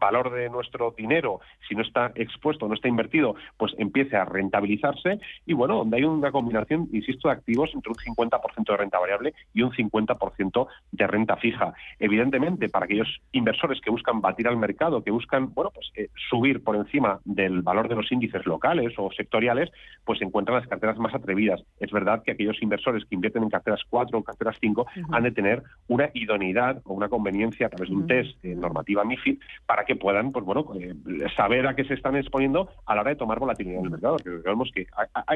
valor 0.00 0.32
de 0.32 0.50
nuestro 0.50 0.92
dinero, 0.96 1.40
si 1.68 1.76
no 1.76 1.82
está 1.82 2.10
expuesto, 2.16 2.66
no 2.66 2.74
está 2.74 2.88
invertido, 2.88 3.36
pues 3.56 3.72
empiece 3.78 4.16
a 4.16 4.24
rentabilizarse 4.24 5.20
y 5.46 5.52
bueno, 5.52 5.76
donde 5.76 5.98
hay 5.98 6.04
una 6.04 6.32
combinación, 6.32 6.88
insisto, 6.92 7.28
de 7.28 7.34
activos 7.34 7.70
entre 7.74 7.92
un 7.92 7.96
50% 7.96 8.64
de 8.66 8.76
renta 8.76 8.98
variable 8.98 9.34
y 9.54 9.62
un 9.62 9.70
50% 9.70 10.66
de 10.90 11.06
renta 11.06 11.36
fija. 11.36 11.74
Evidentemente, 11.98 12.68
para 12.68 12.86
aquellos 12.86 13.20
inversores 13.32 13.80
que 13.80 13.90
buscan 13.90 14.20
batir 14.20 14.48
al 14.48 14.56
mercado, 14.56 15.04
que 15.04 15.10
buscan, 15.10 15.54
bueno, 15.54 15.70
pues 15.72 15.92
eh, 15.94 16.08
subir 16.28 16.64
por 16.64 16.76
encima 16.76 17.20
del 17.24 17.62
valor 17.62 17.88
de 17.88 17.96
los 17.96 18.10
índices 18.10 18.46
locales 18.46 18.94
o 18.96 19.10
sectoriales, 19.12 19.70
pues 20.04 20.20
encuentran 20.22 20.58
las 20.58 20.68
carteras 20.68 20.98
más 20.98 21.14
atrevidas. 21.14 21.62
Es 21.78 21.90
verdad 21.90 22.22
que 22.24 22.32
aquellos 22.32 22.60
inversores 22.62 23.04
que 23.04 23.14
invierten 23.14 23.42
en 23.42 23.50
carteras 23.50 23.82
4 23.88 24.18
o 24.18 24.24
carteras 24.24 24.56
5 24.60 24.86
han 25.12 25.22
de 25.22 25.32
tener 25.32 25.62
una 25.88 26.10
idoneidad 26.14 26.80
o 26.84 26.94
una 26.94 27.08
conveniencia 27.08 27.66
a 27.66 27.70
través 27.70 27.90
de 27.90 27.96
un 27.96 28.06
test 28.06 28.40
de 28.42 28.54
normativa 28.54 29.04
MIFID 29.04 29.38
para 29.66 29.84
que 29.84 29.89
que 29.90 29.96
puedan, 29.96 30.30
pues 30.30 30.44
bueno, 30.44 30.64
eh, 30.78 30.94
saber 31.36 31.66
a 31.66 31.74
qué 31.74 31.82
se 31.82 31.94
están 31.94 32.14
exponiendo 32.14 32.68
a 32.86 32.94
la 32.94 33.00
hora 33.00 33.10
de 33.10 33.16
tomar 33.16 33.40
volatilidad 33.40 33.80
en 33.80 33.86
el 33.86 33.90
mercado. 33.90 34.18
Que 34.18 34.30
vemos 34.30 34.70
que 34.72 34.86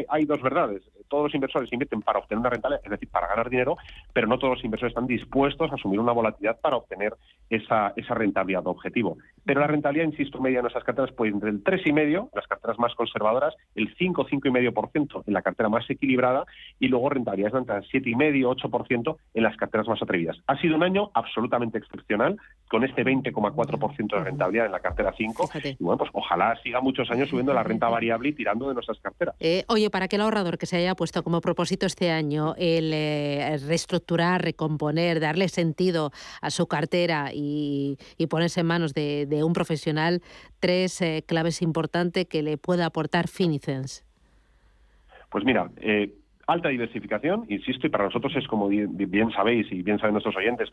hay, 0.08 0.24
dos 0.26 0.40
verdades. 0.40 0.80
Todos 1.08 1.24
los 1.24 1.34
inversores 1.34 1.72
invierten 1.72 2.02
para 2.02 2.20
obtener 2.20 2.38
una 2.38 2.50
rentabilidad, 2.50 2.84
es 2.84 2.90
decir, 2.92 3.08
para 3.10 3.26
ganar 3.26 3.50
dinero, 3.50 3.76
pero 4.12 4.28
no 4.28 4.38
todos 4.38 4.54
los 4.54 4.64
inversores 4.64 4.92
están 4.92 5.08
dispuestos 5.08 5.72
a 5.72 5.74
asumir 5.74 5.98
una 5.98 6.12
volatilidad 6.12 6.60
para 6.60 6.76
obtener 6.76 7.14
esa, 7.50 7.94
esa 7.96 8.14
rentabilidad 8.14 8.64
objetivo. 8.68 9.18
Pero 9.44 9.60
la 9.60 9.66
rentabilidad, 9.66 10.06
insisto, 10.06 10.40
media 10.40 10.58
en 10.58 10.62
nuestras 10.62 10.84
carteras 10.84 11.12
puede 11.12 11.32
entre 11.32 11.50
el 11.50 11.62
3,5, 11.62 12.30
las 12.34 12.46
carteras 12.46 12.78
más 12.78 12.94
conservadoras, 12.94 13.54
el 13.74 13.94
5, 13.96 14.26
5,5% 14.26 15.24
en 15.26 15.34
la 15.34 15.42
cartera 15.42 15.68
más 15.68 15.88
equilibrada 15.88 16.44
y 16.78 16.88
luego 16.88 17.10
rentabilidades 17.10 17.54
entre 17.54 17.76
el 17.76 17.82
7,5, 17.84 18.70
8% 18.70 19.16
en 19.34 19.42
las 19.42 19.56
carteras 19.56 19.88
más 19.88 20.02
atrevidas. 20.02 20.36
Ha 20.46 20.56
sido 20.60 20.76
un 20.76 20.82
año 20.82 21.10
absolutamente 21.14 21.78
excepcional, 21.78 22.36
con 22.68 22.84
este 22.84 23.04
20,4% 23.04 24.18
de 24.18 24.24
rentabilidad 24.24 24.66
en 24.66 24.72
la 24.72 24.80
cartera 24.80 25.12
5. 25.16 25.50
Y 25.62 25.76
bueno, 25.84 25.98
pues 25.98 26.10
ojalá 26.12 26.58
siga 26.62 26.80
muchos 26.80 27.10
años 27.10 27.28
subiendo 27.28 27.52
la 27.52 27.62
renta 27.62 27.88
variable 27.88 28.30
y 28.30 28.32
tirando 28.32 28.68
de 28.68 28.74
nuestras 28.74 28.98
carteras. 28.98 29.34
Eh, 29.40 29.64
oye, 29.68 29.90
para 29.90 30.08
que 30.08 30.16
el 30.16 30.22
ahorrador 30.22 30.58
que 30.58 30.66
se 30.66 30.76
haya 30.78 30.94
puesto 30.94 31.22
como 31.22 31.40
propósito 31.40 31.86
este 31.86 32.10
año 32.10 32.54
el 32.56 32.92
eh, 32.92 33.58
reestructurar, 33.66 34.42
recomponer, 34.42 35.20
darle 35.20 35.48
sentido 35.48 36.10
a 36.40 36.50
su 36.50 36.66
cartera 36.66 37.30
y, 37.32 37.96
ponerse 38.28 38.60
en 38.60 38.66
manos 38.66 38.94
de, 38.94 39.33
un 39.42 39.52
profesional, 39.52 40.22
tres 40.60 41.00
eh, 41.00 41.24
claves 41.26 41.62
importantes 41.62 42.26
que 42.26 42.42
le 42.42 42.58
pueda 42.58 42.86
aportar 42.86 43.28
Finicens. 43.28 44.04
Pues 45.30 45.44
mira, 45.44 45.68
alta 46.46 46.68
diversificación, 46.68 47.44
insisto, 47.48 47.86
y 47.86 47.90
para 47.90 48.04
nosotros 48.04 48.34
es, 48.36 48.46
como 48.46 48.68
bien, 48.68 49.30
sabéis 49.32 49.70
y 49.70 49.82
bien 49.82 49.98
saben 49.98 50.14
nuestros 50.14 50.36
oyentes, 50.36 50.70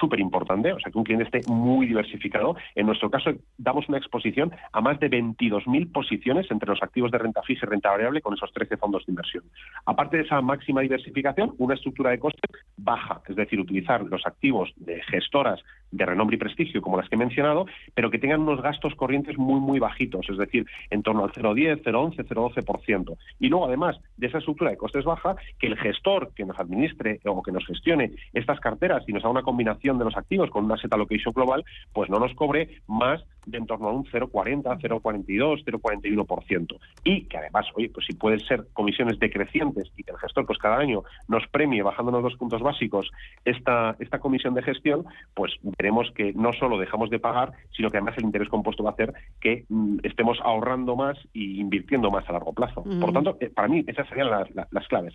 súper 0.00 0.20
importante, 0.20 0.72
o 0.72 0.80
sea, 0.80 0.90
que 0.90 0.98
un 0.98 1.04
cliente 1.04 1.24
esté 1.24 1.50
muy 1.50 1.86
diversificado. 1.86 2.56
En 2.74 2.86
nuestro 2.86 3.10
caso, 3.10 3.30
damos 3.58 3.88
una 3.88 3.98
exposición 3.98 4.52
a 4.72 4.80
más 4.80 4.98
de 5.00 5.10
22.000 5.10 5.92
posiciones 5.92 6.50
entre 6.50 6.68
los 6.68 6.82
activos 6.82 7.10
de 7.10 7.18
renta 7.18 7.42
fija 7.42 7.66
y 7.66 7.68
renta 7.68 7.90
variable 7.90 8.20
con 8.20 8.34
esos 8.34 8.52
13 8.52 8.76
fondos 8.76 9.06
de 9.06 9.12
inversión. 9.12 9.44
Aparte 9.86 10.18
de 10.18 10.24
esa 10.24 10.40
máxima 10.40 10.80
diversificación, 10.80 11.54
una 11.58 11.74
estructura 11.74 12.10
de 12.10 12.18
costes 12.18 12.50
baja, 12.76 13.20
es 13.28 13.36
decir, 13.36 13.60
utilizar 13.60 14.02
los 14.02 14.26
activos 14.26 14.72
de 14.76 15.02
gestoras 15.02 15.60
de 15.92 16.06
renombre 16.06 16.36
y 16.36 16.38
prestigio, 16.38 16.82
como 16.82 16.96
las 16.96 17.08
que 17.08 17.14
he 17.14 17.18
mencionado, 17.18 17.66
pero 17.94 18.10
que 18.10 18.18
tengan 18.18 18.40
unos 18.40 18.60
gastos 18.60 18.94
corrientes 18.94 19.38
muy, 19.38 19.60
muy 19.60 19.78
bajitos, 19.78 20.28
es 20.28 20.38
decir, 20.38 20.66
en 20.90 21.02
torno 21.02 21.24
al 21.24 21.30
0,10, 21.30 21.82
0,11, 21.82 22.26
0,12%. 22.26 23.16
Y 23.38 23.48
luego, 23.48 23.66
además 23.66 24.00
de 24.16 24.26
esa 24.26 24.38
estructura 24.38 24.70
de 24.70 24.76
costes 24.76 25.04
baja, 25.04 25.36
que 25.58 25.66
el 25.66 25.78
gestor 25.78 26.32
que 26.34 26.44
nos 26.44 26.58
administre 26.58 27.20
o 27.24 27.42
que 27.42 27.52
nos 27.52 27.66
gestione 27.66 28.12
estas 28.32 28.58
carteras 28.58 29.04
y 29.06 29.12
nos 29.12 29.22
haga 29.22 29.32
una 29.32 29.42
combinación 29.42 29.98
de 29.98 30.04
los 30.04 30.16
activos 30.16 30.50
con 30.50 30.64
una 30.64 30.76
set 30.76 30.92
allocation 30.92 31.32
global, 31.34 31.64
pues 31.92 32.10
no 32.10 32.18
nos 32.18 32.34
cobre 32.34 32.80
más 32.86 33.22
de 33.46 33.58
en 33.58 33.66
torno 33.66 33.88
a 33.88 33.92
un 33.92 34.04
0,40, 34.04 34.62
0,42, 34.80 35.64
0,41%. 35.64 36.78
Y 37.04 37.24
que 37.24 37.38
además, 37.38 37.66
oye, 37.74 37.90
pues 37.92 38.06
si 38.06 38.14
pueden 38.14 38.40
ser 38.40 38.66
comisiones 38.72 39.18
decrecientes 39.18 39.90
y 39.96 40.04
que 40.04 40.12
el 40.12 40.18
gestor 40.18 40.46
pues 40.46 40.58
cada 40.58 40.78
año 40.78 41.02
nos 41.28 41.46
premie 41.48 41.82
bajándonos 41.82 42.22
dos 42.22 42.36
puntos 42.36 42.62
básicos 42.62 43.10
esta, 43.44 43.96
esta 43.98 44.18
comisión 44.18 44.54
de 44.54 44.62
gestión, 44.62 45.04
pues 45.34 45.52
veremos 45.82 46.12
que 46.14 46.32
no 46.34 46.52
solo 46.52 46.78
dejamos 46.78 47.10
de 47.10 47.18
pagar, 47.18 47.52
sino 47.76 47.90
que 47.90 47.96
además 47.96 48.16
el 48.16 48.24
interés 48.24 48.48
compuesto 48.48 48.84
va 48.84 48.90
a 48.90 48.92
hacer 48.92 49.12
que 49.40 49.64
mm, 49.68 49.98
estemos 50.04 50.38
ahorrando 50.44 50.94
más 50.94 51.18
y 51.32 51.60
invirtiendo 51.60 52.08
más 52.10 52.28
a 52.28 52.32
largo 52.32 52.52
plazo. 52.52 52.84
Por 52.84 53.06
lo 53.06 53.12
tanto, 53.12 53.36
eh, 53.40 53.50
para 53.50 53.66
mí 53.66 53.84
esas 53.88 54.08
serían 54.08 54.30
las, 54.30 54.88
claves. 54.88 55.14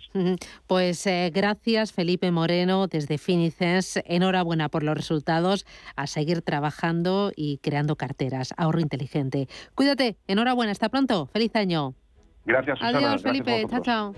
Pues 0.66 1.06
eh, 1.06 1.30
gracias, 1.34 1.92
Felipe 1.92 2.30
Moreno, 2.30 2.86
desde 2.86 3.16
Finicens. 3.16 4.00
Enhorabuena 4.04 4.68
por 4.68 4.82
los 4.82 4.96
resultados, 4.96 5.64
a 5.96 6.06
seguir 6.06 6.42
trabajando 6.42 7.32
y 7.34 7.58
creando 7.58 7.96
carteras. 7.96 8.52
Ahorro 8.58 8.80
inteligente. 8.80 9.46
Cuídate, 9.74 10.16
enhorabuena, 10.26 10.72
hasta 10.72 10.90
pronto. 10.90 11.26
Feliz 11.32 11.54
año. 11.56 11.94
Gracias, 12.44 12.78
Susana. 12.78 12.98
Adiós, 12.98 13.22
Felipe. 13.22 13.64
Chao, 13.70 13.80
chao. 13.80 14.14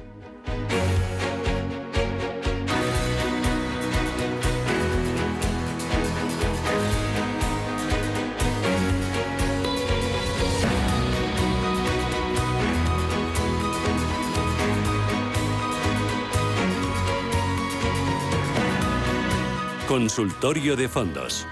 Consultorio 19.91 20.77
de 20.77 20.89
Fondos. 20.89 21.45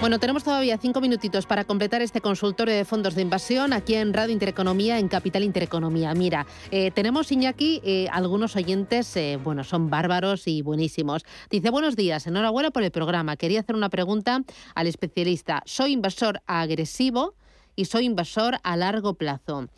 Bueno, 0.00 0.20
tenemos 0.20 0.44
todavía 0.44 0.78
cinco 0.78 1.00
minutitos 1.00 1.46
para 1.46 1.64
completar 1.64 2.00
este 2.00 2.20
consultorio 2.20 2.72
de 2.76 2.84
fondos 2.84 3.16
de 3.16 3.22
inversión 3.22 3.72
aquí 3.72 3.96
en 3.96 4.14
Radio 4.14 4.32
Intereconomía, 4.32 5.00
en 5.00 5.08
Capital 5.08 5.42
Intereconomía. 5.42 6.14
Mira, 6.14 6.46
eh, 6.70 6.92
tenemos, 6.92 7.32
Iñaki, 7.32 7.80
eh, 7.82 8.06
algunos 8.12 8.54
oyentes, 8.54 9.16
eh, 9.16 9.36
bueno, 9.42 9.64
son 9.64 9.90
bárbaros 9.90 10.46
y 10.46 10.62
buenísimos. 10.62 11.24
Dice, 11.50 11.70
buenos 11.70 11.96
días, 11.96 12.28
enhorabuena 12.28 12.70
por 12.70 12.84
el 12.84 12.92
programa. 12.92 13.36
Quería 13.36 13.58
hacer 13.58 13.74
una 13.74 13.88
pregunta 13.88 14.44
al 14.76 14.86
especialista. 14.86 15.60
Soy 15.66 15.90
inversor 15.90 16.40
agresivo 16.46 17.34
y 17.76 17.84
soy 17.84 18.06
inversor 18.06 18.56
a 18.64 18.76
largo 18.76 19.14
plazo. 19.14 19.68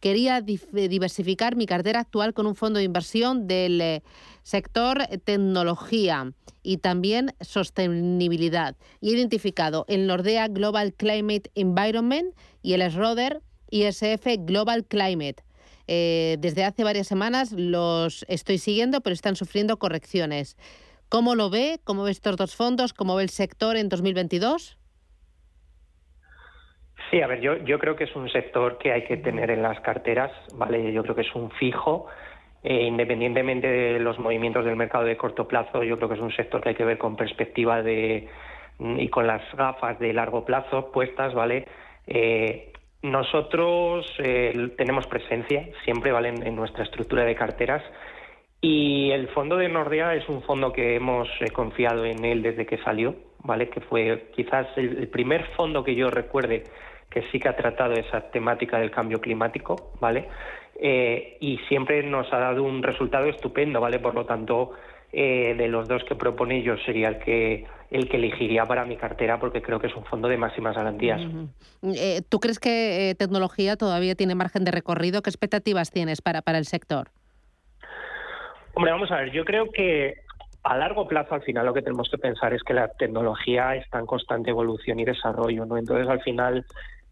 Quería 0.00 0.40
diversificar 0.40 1.56
mi 1.56 1.66
cartera 1.66 2.00
actual 2.00 2.32
con 2.32 2.46
un 2.46 2.54
fondo 2.54 2.78
de 2.78 2.84
inversión 2.84 3.46
del 3.46 4.02
sector 4.42 5.06
tecnología 5.24 6.32
y 6.62 6.78
también 6.78 7.34
sostenibilidad. 7.40 8.76
Y 9.00 9.10
he 9.10 9.16
identificado 9.16 9.84
el 9.88 10.06
Nordea 10.06 10.48
Global 10.48 10.94
Climate 10.94 11.50
Environment 11.54 12.34
y 12.62 12.72
el 12.72 12.90
Schroeder 12.90 13.42
ISF 13.70 14.26
Global 14.38 14.84
Climate. 14.86 15.44
Eh, 15.86 16.36
desde 16.40 16.64
hace 16.64 16.84
varias 16.84 17.06
semanas 17.06 17.52
los 17.52 18.24
estoy 18.28 18.58
siguiendo, 18.58 19.00
pero 19.00 19.14
están 19.14 19.36
sufriendo 19.36 19.78
correcciones. 19.78 20.56
¿Cómo 21.08 21.34
lo 21.34 21.48
ve? 21.48 21.80
¿Cómo 21.84 22.02
ve 22.04 22.10
estos 22.10 22.36
dos 22.36 22.54
fondos? 22.54 22.92
¿Cómo 22.92 23.16
ve 23.16 23.22
el 23.22 23.30
sector 23.30 23.76
en 23.76 23.88
2022? 23.88 24.77
Sí, 27.10 27.22
a 27.22 27.26
ver, 27.26 27.40
yo, 27.40 27.56
yo 27.58 27.78
creo 27.78 27.96
que 27.96 28.04
es 28.04 28.14
un 28.14 28.28
sector 28.28 28.78
que 28.78 28.92
hay 28.92 29.04
que 29.04 29.16
tener 29.16 29.50
en 29.50 29.62
las 29.62 29.80
carteras, 29.80 30.30
¿vale? 30.54 30.92
Yo 30.92 31.02
creo 31.02 31.14
que 31.14 31.22
es 31.22 31.34
un 31.34 31.50
fijo 31.52 32.06
eh, 32.62 32.82
independientemente 32.82 33.68
de 33.68 34.00
los 34.00 34.18
movimientos 34.18 34.64
del 34.64 34.74
mercado 34.74 35.04
de 35.04 35.16
corto 35.16 35.46
plazo, 35.46 35.84
yo 35.84 35.96
creo 35.96 36.08
que 36.08 36.16
es 36.16 36.20
un 36.20 36.32
sector 36.32 36.60
que 36.60 36.70
hay 36.70 36.74
que 36.74 36.84
ver 36.84 36.98
con 36.98 37.16
perspectiva 37.16 37.82
de 37.82 38.28
y 38.80 39.08
con 39.08 39.26
las 39.26 39.42
gafas 39.56 39.98
de 39.98 40.12
largo 40.12 40.44
plazo 40.44 40.92
puestas, 40.92 41.34
¿vale? 41.34 41.66
Eh, 42.06 42.72
nosotros 43.02 44.06
eh, 44.18 44.70
tenemos 44.76 45.06
presencia 45.06 45.68
siempre, 45.84 46.12
¿vale? 46.12 46.28
En, 46.28 46.56
nuestra 46.56 46.84
estructura 46.84 47.24
de 47.24 47.34
carteras 47.34 47.82
y 48.60 49.10
el 49.10 49.28
fondo 49.28 49.56
de 49.56 49.68
Nordea 49.68 50.14
es 50.14 50.28
un 50.28 50.42
fondo 50.42 50.72
que 50.72 50.96
hemos 50.96 51.28
confiado 51.52 52.04
en 52.04 52.24
él 52.24 52.42
desde 52.42 52.66
que 52.66 52.78
salió, 52.78 53.14
¿vale? 53.44 53.68
Que 53.68 53.80
fue 53.80 54.30
quizás 54.34 54.66
el 54.76 55.08
primer 55.08 55.44
fondo 55.56 55.84
que 55.84 55.94
yo 55.94 56.10
recuerde 56.10 56.64
que 57.18 57.30
sí 57.30 57.40
que 57.40 57.48
ha 57.48 57.56
tratado 57.56 57.94
esa 57.94 58.20
temática 58.30 58.78
del 58.78 58.90
cambio 58.90 59.20
climático, 59.20 59.90
¿vale? 60.00 60.28
Eh, 60.80 61.36
y 61.40 61.58
siempre 61.68 62.02
nos 62.04 62.32
ha 62.32 62.38
dado 62.38 62.62
un 62.62 62.82
resultado 62.82 63.26
estupendo, 63.26 63.80
¿vale? 63.80 63.98
Por 63.98 64.14
lo 64.14 64.24
tanto, 64.24 64.70
eh, 65.12 65.54
de 65.58 65.66
los 65.66 65.88
dos 65.88 66.04
que 66.04 66.14
propone 66.14 66.62
yo 66.62 66.76
sería 66.78 67.08
el 67.08 67.18
que 67.18 67.66
el 67.90 68.06
que 68.08 68.18
elegiría 68.18 68.66
para 68.66 68.84
mi 68.84 68.98
cartera 68.98 69.40
porque 69.40 69.62
creo 69.62 69.80
que 69.80 69.86
es 69.86 69.96
un 69.96 70.04
fondo 70.04 70.28
de 70.28 70.36
máximas 70.36 70.76
garantías. 70.76 71.22
Eh, 71.82 72.20
¿Tú 72.28 72.38
crees 72.38 72.60
que 72.60 73.16
tecnología 73.18 73.76
todavía 73.76 74.14
tiene 74.14 74.34
margen 74.34 74.64
de 74.64 74.70
recorrido? 74.70 75.22
¿Qué 75.22 75.30
expectativas 75.30 75.90
tienes 75.90 76.20
para, 76.20 76.42
para 76.42 76.58
el 76.58 76.66
sector? 76.66 77.08
Hombre, 78.74 78.92
vamos 78.92 79.10
a 79.10 79.16
ver, 79.16 79.32
yo 79.32 79.46
creo 79.46 79.72
que 79.72 80.16
a 80.64 80.76
largo 80.76 81.08
plazo 81.08 81.34
al 81.34 81.42
final 81.42 81.64
lo 81.64 81.72
que 81.72 81.80
tenemos 81.80 82.10
que 82.10 82.18
pensar 82.18 82.52
es 82.52 82.62
que 82.62 82.74
la 82.74 82.88
tecnología 82.88 83.74
está 83.74 83.98
en 83.98 84.06
constante 84.06 84.50
evolución 84.50 85.00
y 85.00 85.04
desarrollo, 85.06 85.64
¿no? 85.64 85.78
Entonces 85.78 86.06
al 86.08 86.20
final 86.20 86.66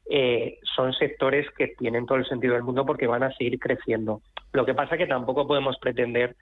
eh, 0.08 0.58
son 0.74 0.92
sectores 0.92 1.46
que 1.56 1.68
tienen 1.68 2.06
todo 2.06 2.18
el 2.18 2.26
sentido 2.26 2.54
del 2.54 2.62
mundo 2.62 2.86
porque 2.86 3.06
van 3.06 3.22
a 3.22 3.32
seguir 3.32 3.58
creciendo. 3.58 4.22
Lo 4.52 4.64
que 4.64 4.74
pasa 4.74 4.94
es 4.94 4.98
que 4.98 5.06
tampoco 5.06 5.46
podemos 5.46 5.76
pretender 5.78 6.36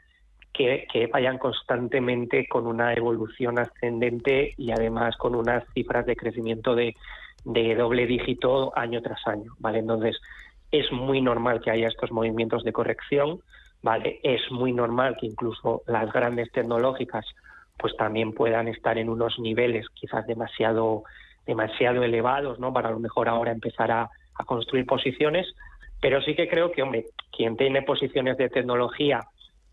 que, 0.52 0.86
vayan 1.12 1.38
constantemente 1.38 2.46
con 2.46 2.66
una 2.66 2.94
evolución 2.94 3.58
ascendente 3.58 4.54
y 4.56 4.70
además 4.70 5.16
con 5.16 5.34
unas 5.34 5.64
cifras 5.74 6.06
de 6.06 6.14
crecimiento 6.14 6.74
de, 6.74 6.94
de 7.44 7.74
doble 7.74 8.06
dígito 8.06 8.76
año 8.76 9.02
tras 9.02 9.26
año, 9.26 9.52
¿vale? 9.58 9.80
Entonces, 9.80 10.20
es 10.70 10.90
muy 10.92 11.20
normal 11.20 11.60
que 11.60 11.70
haya 11.70 11.88
estos 11.88 12.12
movimientos 12.12 12.62
de 12.64 12.72
corrección, 12.72 13.40
¿vale? 13.82 14.20
Es 14.22 14.40
muy 14.50 14.72
normal 14.72 15.16
que 15.18 15.26
incluso 15.26 15.82
las 15.86 16.12
grandes 16.12 16.50
tecnológicas 16.52 17.26
pues 17.76 17.96
también 17.96 18.32
puedan 18.32 18.68
estar 18.68 18.98
en 18.98 19.08
unos 19.08 19.38
niveles 19.38 19.86
quizás 19.94 20.26
demasiado 20.26 21.02
demasiado 21.46 22.02
elevados, 22.02 22.58
¿no? 22.58 22.72
Para 22.72 22.88
a 22.88 22.92
lo 22.92 23.00
mejor 23.00 23.28
ahora 23.28 23.52
empezar 23.52 23.90
a, 23.90 24.10
construir 24.46 24.84
posiciones, 24.84 25.46
pero 26.00 26.20
sí 26.20 26.34
que 26.34 26.48
creo 26.48 26.72
que, 26.72 26.82
hombre, 26.82 27.06
quien 27.30 27.56
tiene 27.56 27.82
posiciones 27.82 28.36
de 28.36 28.48
tecnología, 28.48 29.20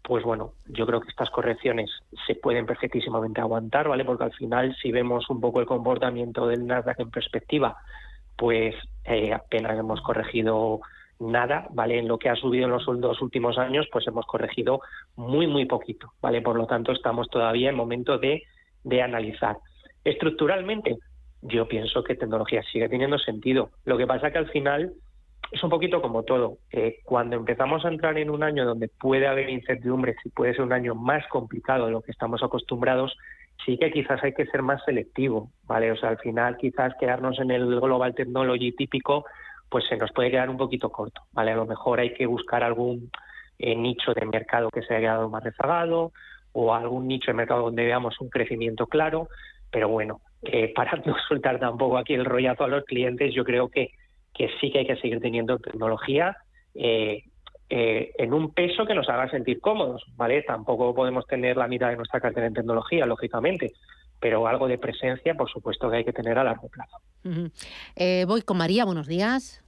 pues 0.04 0.24
bueno, 0.24 0.54
yo 0.68 0.86
creo 0.86 1.02
que 1.02 1.10
estas 1.10 1.32
correcciones 1.32 1.90
se 2.28 2.36
pueden 2.36 2.68
perfectísimamente 2.68 3.42
aguantar, 3.42 3.88
¿vale? 3.88 4.06
Porque 4.06 4.26
al 4.26 4.34
final, 4.34 4.76
si 4.80 4.92
vemos 4.92 5.28
un 5.32 5.42
poco 5.42 5.62
el 5.62 5.66
comportamiento 5.66 6.46
del 6.46 6.68
Nasdaq 6.68 7.00
en 7.00 7.10
perspectiva, 7.10 7.76
pues 8.38 8.76
eh, 9.06 9.34
apenas 9.34 9.78
hemos 9.80 10.00
corregido 10.02 10.82
nada, 11.20 11.68
¿vale? 11.72 12.00
En 12.00 12.08
lo 12.08 12.18
que 12.18 12.30
ha 12.30 12.36
subido 12.36 12.66
en 12.66 12.72
los 12.72 12.86
dos 13.00 13.22
últimos 13.22 13.58
años, 13.58 13.88
pues 13.92 14.08
hemos 14.08 14.26
corregido 14.26 14.82
muy, 15.16 15.48
muy 15.48 15.66
poquito, 15.66 16.14
¿vale? 16.22 16.42
Por 16.42 16.56
lo 16.56 16.68
tanto, 16.68 16.92
estamos 16.92 17.30
todavía 17.30 17.70
en 17.70 17.76
momento 17.76 18.18
de, 18.18 18.44
de 18.84 19.02
analizar. 19.02 19.58
Estructuralmente, 20.04 20.98
yo 21.42 21.68
pienso 21.68 22.04
que 22.04 22.16
tecnología 22.16 22.64
sigue 22.72 22.90
teniendo 22.90 23.18
sentido. 23.18 23.72
Lo 23.86 23.98
que 23.98 24.08
pasa 24.08 24.32
que 24.32 24.38
al 24.38 24.50
final 24.50 24.94
es 25.52 25.64
un 25.64 25.70
poquito 25.70 26.02
como 26.02 26.24
todo. 26.24 26.60
cuando 27.04 27.36
empezamos 27.36 27.84
a 27.84 27.90
entrar 27.90 28.18
en 28.18 28.30
un 28.30 28.44
año 28.44 28.66
donde 28.66 28.88
puede 28.88 29.28
haber 29.28 29.50
incertidumbre, 29.50 30.16
si 30.24 30.30
puede 30.30 30.54
ser 30.54 30.64
un 30.64 30.74
año 30.74 30.96
más 30.96 31.28
complicado 31.28 31.88
de 31.88 31.92
lo 31.92 32.02
que 32.02 32.12
estamos 32.12 32.42
acostumbrados, 32.42 33.18
sí 33.66 33.78
que 33.78 33.92
quizás 33.92 34.24
hay 34.24 34.34
que 34.34 34.46
ser 34.46 34.62
más 34.62 34.82
selectivo, 34.86 35.52
¿vale? 35.64 35.92
O 35.92 35.98
sea, 35.98 36.10
al 36.10 36.20
final 36.20 36.58
quizás 36.58 36.94
quedarnos 37.00 37.40
en 37.40 37.52
el 37.52 37.66
global 37.80 38.16
technology 38.16 38.72
típico, 38.72 39.26
pues 39.70 39.86
se 39.88 39.98
nos 39.98 40.12
puede 40.12 40.32
quedar 40.32 40.50
un 40.50 40.58
poquito 40.58 40.90
corto, 40.90 41.22
¿vale? 41.32 41.52
A 41.52 41.56
lo 41.56 41.66
mejor 41.66 42.00
hay 42.00 42.14
que 42.14 42.26
buscar 42.26 42.64
algún 42.64 43.12
eh, 43.60 43.76
nicho 43.76 44.14
de 44.14 44.26
mercado 44.26 44.70
que 44.70 44.82
se 44.82 44.94
haya 44.94 45.08
quedado 45.08 45.30
más 45.30 45.44
rezagado 45.44 46.12
o 46.54 46.74
algún 46.74 47.08
nicho 47.08 47.32
de 47.32 47.36
mercado 47.36 47.64
donde 47.64 47.86
veamos 47.86 48.20
un 48.20 48.30
crecimiento 48.30 48.88
claro, 48.88 49.28
pero 49.70 49.88
bueno, 49.90 50.22
eh, 50.42 50.74
para 50.74 50.98
no 51.06 51.16
soltar 51.28 51.60
tampoco 51.60 51.98
aquí 51.98 52.14
el 52.14 52.26
rollazo 52.26 52.64
a 52.64 52.68
los 52.68 52.86
clientes, 52.86 53.34
yo 53.34 53.44
creo 53.44 53.70
que, 53.70 53.92
que 54.34 54.50
sí 54.60 54.72
que 54.72 54.80
hay 54.80 54.88
que 54.88 54.98
seguir 54.98 55.20
teniendo 55.20 55.60
tecnología 55.60 56.38
eh, 56.74 57.24
eh, 57.70 58.12
en 58.18 58.34
un 58.34 58.54
peso 58.54 58.86
que 58.86 58.94
nos 58.94 59.08
haga 59.08 59.30
sentir 59.30 59.62
cómodos, 59.62 60.04
¿vale? 60.16 60.42
Tampoco 60.44 60.94
podemos 60.94 61.26
tener 61.26 61.58
la 61.58 61.68
mitad 61.68 61.90
de 61.90 61.96
nuestra 61.96 62.20
cartera 62.20 62.48
en 62.48 62.54
tecnología, 62.54 63.06
lógicamente, 63.06 63.74
pero 64.20 64.46
algo 64.48 64.68
de 64.68 64.78
presencia, 64.78 65.36
por 65.36 65.50
supuesto 65.50 65.90
que 65.90 65.98
hay 65.98 66.04
que 66.06 66.14
tener 66.14 66.38
a 66.38 66.44
largo 66.44 66.68
plazo. 66.68 66.98
voy 68.28 68.42
con 68.42 68.58
María, 68.58 68.84
buenos 68.84 69.08
días. 69.08 69.64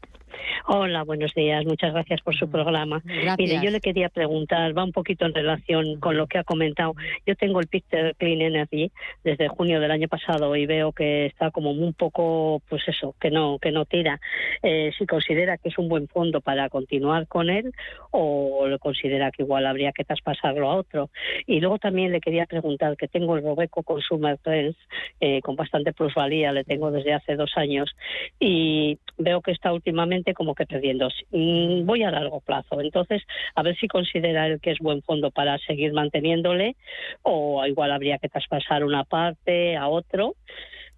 Hola, 0.67 1.03
buenos 1.03 1.33
días. 1.33 1.65
Muchas 1.65 1.93
gracias 1.93 2.21
por 2.21 2.35
su 2.35 2.49
programa. 2.49 3.01
Mire, 3.37 3.59
yo 3.61 3.71
le 3.71 3.81
quería 3.81 4.09
preguntar, 4.09 4.77
va 4.77 4.83
un 4.83 4.91
poquito 4.91 5.25
en 5.25 5.33
relación 5.33 5.99
con 5.99 6.17
lo 6.17 6.27
que 6.27 6.37
ha 6.37 6.43
comentado. 6.43 6.93
Yo 7.25 7.35
tengo 7.35 7.59
el 7.59 7.67
Picture 7.67 8.13
Clean 8.15 8.41
Energy 8.41 8.91
desde 9.23 9.47
junio 9.47 9.79
del 9.79 9.91
año 9.91 10.07
pasado 10.07 10.55
y 10.55 10.65
veo 10.65 10.91
que 10.91 11.25
está 11.25 11.51
como 11.51 11.71
un 11.71 11.93
poco, 11.93 12.61
pues 12.69 12.87
eso, 12.87 13.15
que 13.19 13.29
no 13.31 13.59
que 13.59 13.71
no 13.71 13.85
tira. 13.85 14.19
Eh, 14.61 14.91
si 14.97 15.05
considera 15.05 15.57
que 15.57 15.69
es 15.69 15.77
un 15.77 15.89
buen 15.89 16.07
fondo 16.07 16.41
para 16.41 16.69
continuar 16.69 17.27
con 17.27 17.49
él 17.49 17.71
o 18.11 18.67
le 18.67 18.79
considera 18.79 19.31
que 19.31 19.43
igual 19.43 19.65
habría 19.65 19.91
que 19.91 20.03
traspasarlo 20.03 20.69
a 20.69 20.75
otro. 20.75 21.09
Y 21.45 21.59
luego 21.59 21.79
también 21.79 22.11
le 22.11 22.21
quería 22.21 22.45
preguntar 22.45 22.95
que 22.97 23.07
tengo 23.07 23.35
el 23.35 23.43
Robeco 23.43 23.83
Consumer 23.83 24.37
Trends 24.37 24.77
eh, 25.19 25.41
con 25.41 25.55
bastante 25.55 25.93
plusvalía, 25.93 26.51
le 26.51 26.63
tengo 26.63 26.91
desde 26.91 27.13
hace 27.13 27.35
dos 27.35 27.51
años 27.55 27.91
y 28.39 28.97
veo 29.17 29.41
que 29.41 29.51
está 29.51 29.73
últimamente 29.73 30.22
como 30.33 30.55
que 30.55 30.65
perdiendo. 30.65 31.09
Mm, 31.31 31.85
voy 31.85 32.03
a 32.03 32.11
largo 32.11 32.39
plazo. 32.39 32.79
Entonces, 32.79 33.21
a 33.55 33.63
ver 33.63 33.75
si 33.77 33.87
considera 33.87 34.47
el 34.47 34.61
que 34.61 34.71
es 34.71 34.79
buen 34.79 35.01
fondo 35.01 35.31
para 35.31 35.57
seguir 35.59 35.91
manteniéndole 35.91 36.75
o 37.23 37.65
igual 37.65 37.91
habría 37.91 38.17
que 38.19 38.29
traspasar 38.29 38.83
una 38.85 39.03
parte 39.03 39.75
a 39.75 39.87
otro 39.87 40.35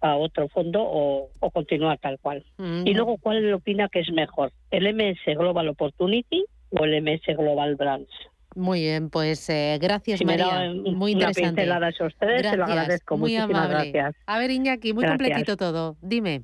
a 0.00 0.16
otro 0.16 0.48
fondo 0.48 0.82
o, 0.82 1.30
continuar 1.52 1.98
tal 1.98 2.18
cual. 2.20 2.44
Mm. 2.58 2.86
Y 2.86 2.94
luego, 2.94 3.16
¿cuál 3.16 3.52
opina 3.54 3.88
que 3.88 4.00
es 4.00 4.10
mejor? 4.12 4.52
¿El 4.70 4.94
MS 4.94 5.36
Global 5.36 5.68
Opportunity 5.68 6.44
o 6.70 6.84
el 6.84 7.02
MS 7.02 7.36
Global 7.36 7.76
Brands? 7.76 8.10
Muy 8.54 8.80
bien, 8.80 9.10
pues 9.10 9.50
eh, 9.50 9.78
gracias 9.80 10.24
María. 10.24 10.72
muy 10.72 11.12
interesante. 11.12 11.64
Una 11.64 11.86
a 11.86 11.92
se 11.92 12.56
lo 12.56 12.64
agradezco. 12.64 13.18
Muy 13.18 13.32
Muchísimas 13.32 13.68
gracias. 13.68 14.14
A 14.26 14.38
ver, 14.38 14.50
Iñaki, 14.50 14.94
muy 14.94 15.04
completito 15.04 15.56
todo. 15.58 15.96
Dime. 16.00 16.42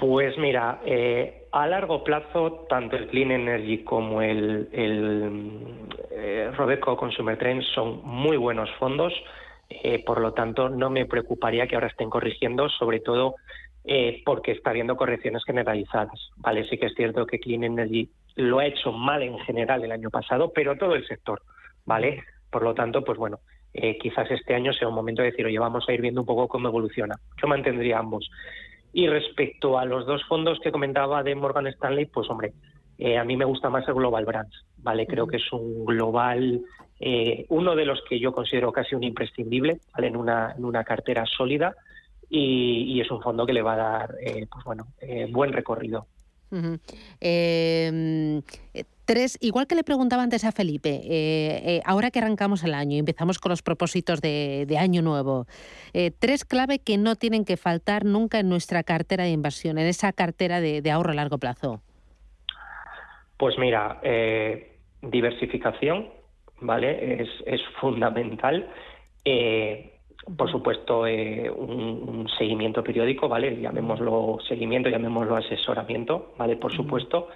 Pues 0.00 0.38
mira, 0.38 0.80
eh, 0.86 1.44
a 1.52 1.66
largo 1.66 2.02
plazo, 2.02 2.64
tanto 2.70 2.96
el 2.96 3.08
Clean 3.08 3.32
Energy 3.32 3.84
como 3.84 4.22
el, 4.22 4.66
eh, 4.72 6.50
Robeco 6.56 6.96
Consumer 6.96 7.36
Trends 7.36 7.66
son 7.74 8.00
muy 8.02 8.38
buenos 8.38 8.70
fondos, 8.78 9.12
eh, 9.68 10.02
por 10.02 10.22
lo 10.22 10.32
tanto 10.32 10.70
no 10.70 10.88
me 10.88 11.04
preocuparía 11.04 11.66
que 11.66 11.74
ahora 11.74 11.88
estén 11.88 12.08
corrigiendo, 12.08 12.70
sobre 12.70 13.00
todo 13.00 13.34
porque 14.24 14.52
está 14.52 14.70
habiendo 14.70 14.96
correcciones 14.96 15.44
generalizadas. 15.44 16.30
Vale, 16.36 16.66
sí 16.68 16.78
que 16.78 16.86
es 16.86 16.94
cierto 16.94 17.26
que 17.26 17.38
Clean 17.38 17.64
Energy 17.64 18.08
lo 18.36 18.60
ha 18.60 18.66
hecho 18.66 18.92
mal 18.92 19.22
en 19.22 19.38
general 19.40 19.84
el 19.84 19.92
año 19.92 20.08
pasado, 20.08 20.50
pero 20.54 20.78
todo 20.78 20.94
el 20.94 21.06
sector, 21.06 21.42
¿vale? 21.84 22.22
Por 22.50 22.62
lo 22.62 22.72
tanto, 22.72 23.04
pues 23.04 23.18
bueno, 23.18 23.40
eh, 23.72 23.98
quizás 23.98 24.30
este 24.30 24.54
año 24.54 24.72
sea 24.72 24.88
un 24.88 24.94
momento 24.94 25.22
de 25.22 25.30
decir, 25.30 25.46
oye, 25.46 25.58
vamos 25.58 25.84
a 25.88 25.92
ir 25.92 26.00
viendo 26.00 26.22
un 26.22 26.26
poco 26.26 26.48
cómo 26.48 26.68
evoluciona. 26.68 27.16
Yo 27.40 27.48
mantendría 27.48 27.98
ambos. 27.98 28.30
Y 28.92 29.06
respecto 29.06 29.78
a 29.78 29.84
los 29.84 30.06
dos 30.06 30.24
fondos 30.24 30.58
que 30.60 30.72
comentaba 30.72 31.22
de 31.22 31.34
Morgan 31.34 31.66
Stanley, 31.68 32.06
pues 32.06 32.28
hombre, 32.28 32.52
eh, 32.98 33.16
a 33.16 33.24
mí 33.24 33.36
me 33.36 33.44
gusta 33.44 33.70
más 33.70 33.86
el 33.88 33.94
Global 33.94 34.24
Brands, 34.24 34.64
¿vale? 34.78 35.06
Creo 35.06 35.26
que 35.26 35.36
es 35.36 35.52
un 35.52 35.84
global, 35.84 36.60
eh, 36.98 37.46
uno 37.48 37.74
de 37.74 37.86
los 37.86 38.02
que 38.08 38.18
yo 38.18 38.32
considero 38.32 38.72
casi 38.72 38.94
un 38.94 39.04
imprescindible, 39.04 39.80
¿vale? 39.94 40.08
En 40.08 40.16
una, 40.16 40.54
en 40.56 40.64
una 40.64 40.84
cartera 40.84 41.24
sólida 41.24 41.74
y, 42.28 43.00
es 43.00 43.10
un 43.10 43.22
fondo 43.22 43.46
que 43.46 43.52
le 43.52 43.62
va 43.62 43.74
a 43.74 43.76
dar, 43.76 44.14
pues 44.50 44.64
bueno, 44.64 44.86
buen 45.30 45.52
recorrido. 45.52 46.06
Tres, 49.10 49.38
igual 49.40 49.66
que 49.66 49.74
le 49.74 49.82
preguntaba 49.82 50.22
antes 50.22 50.44
a 50.44 50.52
Felipe, 50.52 51.00
eh, 51.02 51.62
eh, 51.64 51.80
ahora 51.84 52.12
que 52.12 52.20
arrancamos 52.20 52.62
el 52.62 52.74
año 52.74 52.94
y 52.94 53.00
empezamos 53.00 53.40
con 53.40 53.50
los 53.50 53.60
propósitos 53.60 54.20
de, 54.20 54.76
año 54.78 55.02
nuevo, 55.02 55.46
eh, 55.94 56.12
tres 56.16 56.44
clave 56.44 56.78
que 56.78 56.96
no 56.96 57.16
tienen 57.16 57.44
que 57.44 57.56
faltar 57.56 58.04
nunca 58.04 58.38
en 58.38 58.48
nuestra 58.48 58.84
cartera 58.84 59.24
de 59.24 59.30
inversión, 59.30 59.78
en 59.78 59.88
esa 59.88 60.12
cartera 60.12 60.60
de, 60.60 60.88
ahorro 60.92 61.10
a 61.10 61.14
largo 61.14 61.38
plazo. 61.38 61.80
Pues 63.36 63.58
mira, 63.58 64.00
diversificación, 65.02 66.10
¿vale? 66.60 67.24
Es, 67.46 67.60
fundamental. 67.80 68.70
Por 70.36 70.50
supuesto, 70.50 71.00
un, 71.00 72.28
seguimiento 72.38 72.82
periódico, 72.82 73.28
¿vale? 73.28 73.60
Llamémoslo 73.60 74.38
seguimiento, 74.46 74.88
llamémoslo 74.88 75.36
asesoramiento, 75.36 76.32
¿vale? 76.38 76.56
Por 76.56 76.72
supuesto 76.72 77.28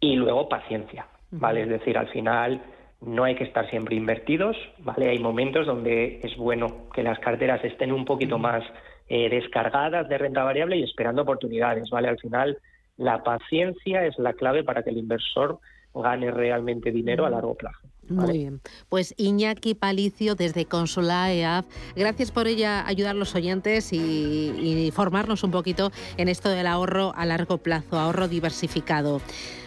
y 0.00 0.16
luego 0.16 0.48
paciencia, 0.48 1.06
¿vale? 1.30 1.62
Es 1.62 1.68
decir, 1.68 1.98
al 1.98 2.08
final 2.08 2.62
no 3.00 3.24
hay 3.24 3.34
que 3.34 3.44
estar 3.44 3.68
siempre 3.70 3.96
invertidos, 3.96 4.56
¿vale? 4.78 5.10
Hay 5.10 5.18
momentos 5.18 5.66
donde 5.66 6.20
es 6.22 6.36
bueno 6.36 6.88
que 6.94 7.02
las 7.02 7.18
carteras 7.18 7.64
estén 7.64 7.92
un 7.92 8.04
poquito 8.04 8.38
más 8.38 8.62
eh, 9.08 9.28
descargadas 9.28 10.08
de 10.08 10.18
renta 10.18 10.44
variable 10.44 10.76
y 10.76 10.84
esperando 10.84 11.22
oportunidades, 11.22 11.90
¿vale? 11.90 12.08
Al 12.08 12.18
final 12.18 12.58
la 12.96 13.22
paciencia 13.22 14.06
es 14.06 14.18
la 14.18 14.32
clave 14.34 14.64
para 14.64 14.82
que 14.82 14.90
el 14.90 14.98
inversor 14.98 15.58
gane 15.94 16.30
realmente 16.30 16.90
dinero 16.90 17.26
a 17.26 17.30
largo 17.30 17.54
plazo. 17.54 17.91
Muy 18.08 18.32
bien. 18.32 18.60
Pues 18.88 19.14
Iñaki 19.16 19.74
Palicio 19.74 20.34
desde 20.34 20.66
Consola 20.66 21.32
EAF, 21.32 21.66
gracias 21.94 22.30
por 22.30 22.46
ella 22.46 22.86
ayudar 22.86 23.12
a 23.12 23.18
los 23.18 23.34
oyentes 23.34 23.92
y, 23.92 24.90
formarnos 24.92 25.42
un 25.44 25.50
poquito 25.50 25.90
en 26.16 26.28
esto 26.28 26.48
del 26.48 26.66
ahorro 26.66 27.12
a 27.16 27.24
largo 27.24 27.58
plazo, 27.58 27.98
ahorro 27.98 28.28
diversificado. 28.28 29.20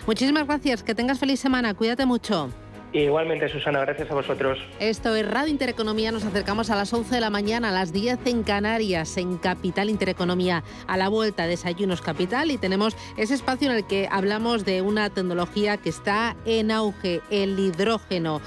Muchísimas 0.05 0.45
gracias, 0.45 0.83
que 0.83 0.93
tengas 0.93 1.19
feliz 1.19 1.39
semana, 1.39 1.73
cuídate 1.73 2.05
mucho. 2.05 2.49
Igualmente, 2.95 3.49
Susana, 3.49 3.81
gracias 3.81 4.09
a 4.09 4.13
vosotros. 4.13 4.57
Esto 4.79 5.13
es 5.15 5.29
Radio 5.29 5.49
Intereconomía. 5.49 6.13
Nos 6.13 6.23
acercamos 6.23 6.69
a 6.69 6.77
las 6.77 6.93
11 6.93 7.15
de 7.15 7.19
la 7.19 7.29
mañana, 7.29 7.67
a 7.67 7.71
las 7.73 7.91
10 7.91 8.19
en 8.25 8.43
Canarias, 8.43 9.17
en 9.17 9.37
Capital 9.37 9.89
Intereconomía, 9.89 10.63
a 10.87 10.95
la 10.95 11.09
vuelta 11.09 11.45
Desayunos 11.45 12.01
Capital. 12.01 12.51
Y 12.51 12.57
tenemos 12.57 12.95
ese 13.17 13.33
espacio 13.33 13.69
en 13.69 13.75
el 13.75 13.85
que 13.85 14.07
hablamos 14.09 14.63
de 14.63 14.81
una 14.81 15.09
tecnología 15.09 15.75
que 15.75 15.89
está 15.89 16.37
en 16.45 16.71
auge, 16.71 17.19
el 17.29 17.59
hidrógeno 17.59 18.39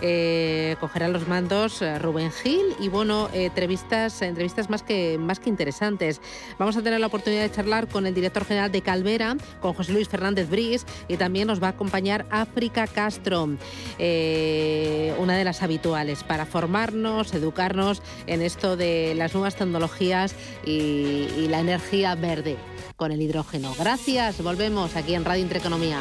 eh, 0.00 0.76
cogerá 0.80 1.08
los 1.08 1.28
mandos 1.28 1.82
eh, 1.82 1.98
Rubén 1.98 2.30
Gil 2.30 2.74
y 2.80 2.88
bueno, 2.88 3.28
entrevistas, 3.32 4.22
entrevistas 4.22 4.70
más 4.70 4.82
que, 4.82 5.18
más 5.18 5.40
que 5.40 5.48
interesantes. 5.48 6.20
Vamos 6.58 6.76
a 6.76 6.82
tener 6.82 7.00
la 7.00 7.06
oportunidad 7.06 7.42
de 7.42 7.50
charlar 7.50 7.88
con 7.88 8.06
el 8.06 8.14
director 8.14 8.44
general 8.44 8.72
de 8.72 8.82
Calvera, 8.82 9.36
con 9.60 9.74
José 9.74 9.92
Luis 9.92 10.08
Fernández 10.08 10.48
Brís 10.48 10.86
y 11.08 11.16
también 11.16 11.46
nos 11.46 11.62
va 11.62 11.68
a 11.68 11.70
acompañar 11.70 12.26
África 12.30 12.86
Castro, 12.86 13.50
eh, 13.98 15.14
una 15.18 15.36
de 15.36 15.44
las 15.44 15.62
habituales, 15.62 16.24
para 16.24 16.46
formarnos, 16.46 17.34
educarnos 17.34 18.02
en 18.26 18.42
esto 18.42 18.76
de 18.76 19.14
las 19.16 19.34
nuevas 19.34 19.56
tecnologías 19.56 20.34
y, 20.64 21.28
y 21.36 21.48
la 21.48 21.60
energía 21.60 22.14
verde 22.14 22.56
con 22.96 23.12
el 23.12 23.20
hidrógeno. 23.20 23.74
Gracias, 23.78 24.42
volvemos 24.42 24.96
aquí 24.96 25.14
en 25.14 25.24
Radio 25.24 25.42
Intereconomía. 25.42 26.00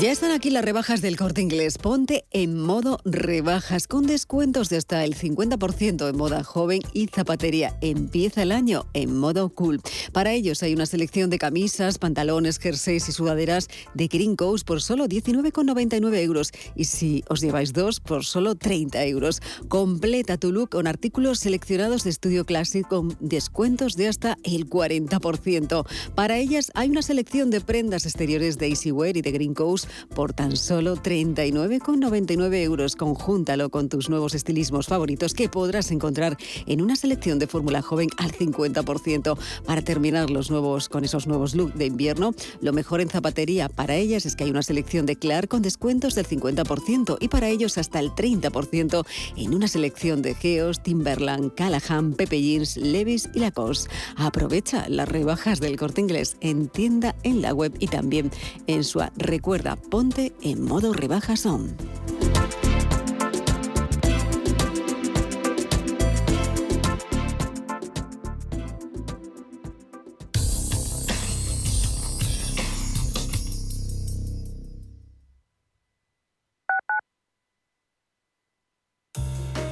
Ya 0.00 0.10
están 0.10 0.30
aquí 0.30 0.48
las 0.48 0.64
rebajas 0.64 1.02
del 1.02 1.18
corte 1.18 1.42
inglés. 1.42 1.76
Ponte 1.76 2.24
en 2.30 2.58
modo 2.58 3.00
rebajas 3.04 3.86
con 3.86 4.06
descuentos 4.06 4.70
de 4.70 4.78
hasta 4.78 5.04
el 5.04 5.14
50% 5.14 6.08
en 6.08 6.16
moda 6.16 6.42
joven 6.42 6.80
y 6.94 7.08
zapatería. 7.08 7.76
Empieza 7.82 8.42
el 8.42 8.50
año 8.50 8.86
en 8.94 9.14
modo 9.14 9.50
cool. 9.50 9.82
Para 10.14 10.32
ellos 10.32 10.62
hay 10.62 10.72
una 10.72 10.86
selección 10.86 11.28
de 11.28 11.36
camisas, 11.36 11.98
pantalones, 11.98 12.58
jerseys 12.58 13.10
y 13.10 13.12
sudaderas 13.12 13.68
de 13.92 14.06
Green 14.06 14.36
Coast 14.36 14.66
por 14.66 14.80
solo 14.80 15.04
19,99 15.04 16.16
euros. 16.22 16.50
Y 16.74 16.84
si 16.84 17.22
os 17.28 17.42
lleváis 17.42 17.74
dos, 17.74 18.00
por 18.00 18.24
solo 18.24 18.54
30 18.54 19.04
euros. 19.04 19.42
Completa 19.68 20.38
tu 20.38 20.50
look 20.50 20.70
con 20.70 20.86
artículos 20.86 21.40
seleccionados 21.40 22.04
de 22.04 22.10
estudio 22.10 22.46
clásico 22.46 22.88
con 22.88 23.18
descuentos 23.20 23.96
de 23.96 24.08
hasta 24.08 24.38
el 24.44 24.66
40%. 24.66 25.86
Para 26.14 26.38
ellas 26.38 26.72
hay 26.74 26.88
una 26.88 27.02
selección 27.02 27.50
de 27.50 27.60
prendas 27.60 28.06
exteriores 28.06 28.56
de 28.56 28.68
Easywear 28.68 29.18
y 29.18 29.20
de 29.20 29.32
Green 29.32 29.52
Coast 29.52 29.89
por 30.14 30.32
tan 30.32 30.56
solo 30.56 30.96
39,99 30.96 32.62
euros. 32.62 32.96
Conjúntalo 32.96 33.70
con 33.70 33.88
tus 33.88 34.08
nuevos 34.08 34.34
estilismos 34.34 34.86
favoritos 34.86 35.34
que 35.34 35.48
podrás 35.48 35.90
encontrar 35.90 36.36
en 36.66 36.82
una 36.82 36.96
selección 36.96 37.38
de 37.38 37.46
fórmula 37.46 37.82
joven 37.82 38.08
al 38.16 38.32
50%. 38.32 39.38
Para 39.64 39.82
terminar 39.82 40.30
los 40.30 40.50
nuevos 40.50 40.88
con 40.88 41.04
esos 41.04 41.26
nuevos 41.26 41.54
looks 41.54 41.76
de 41.76 41.86
invierno, 41.86 42.34
lo 42.60 42.72
mejor 42.72 43.00
en 43.00 43.08
zapatería 43.08 43.68
para 43.68 43.96
ellas 43.96 44.26
es 44.26 44.36
que 44.36 44.44
hay 44.44 44.50
una 44.50 44.62
selección 44.62 45.06
de 45.06 45.16
Clark 45.16 45.48
con 45.48 45.62
descuentos 45.62 46.14
del 46.14 46.26
50% 46.26 47.18
y 47.20 47.28
para 47.28 47.48
ellos 47.48 47.78
hasta 47.78 47.98
el 48.00 48.10
30% 48.10 49.06
en 49.36 49.54
una 49.54 49.68
selección 49.68 50.22
de 50.22 50.34
Geos, 50.34 50.82
Timberland, 50.82 51.54
Callahan, 51.54 52.14
Pepe 52.14 52.40
Jeans, 52.40 52.76
Levis 52.76 53.28
y 53.34 53.40
Lacoste. 53.40 53.90
Aprovecha 54.16 54.88
las 54.88 55.08
rebajas 55.08 55.60
del 55.60 55.76
corte 55.76 56.00
inglés 56.00 56.36
en 56.40 56.68
tienda, 56.68 57.14
en 57.22 57.42
la 57.42 57.52
web 57.52 57.74
y 57.78 57.88
también 57.88 58.30
en 58.66 58.84
su 58.84 59.00
recuerda 59.16 59.78
ponte 59.88 60.32
en 60.42 60.62
modo 60.62 60.92
rebaja 60.92 61.36
son. 61.36 61.76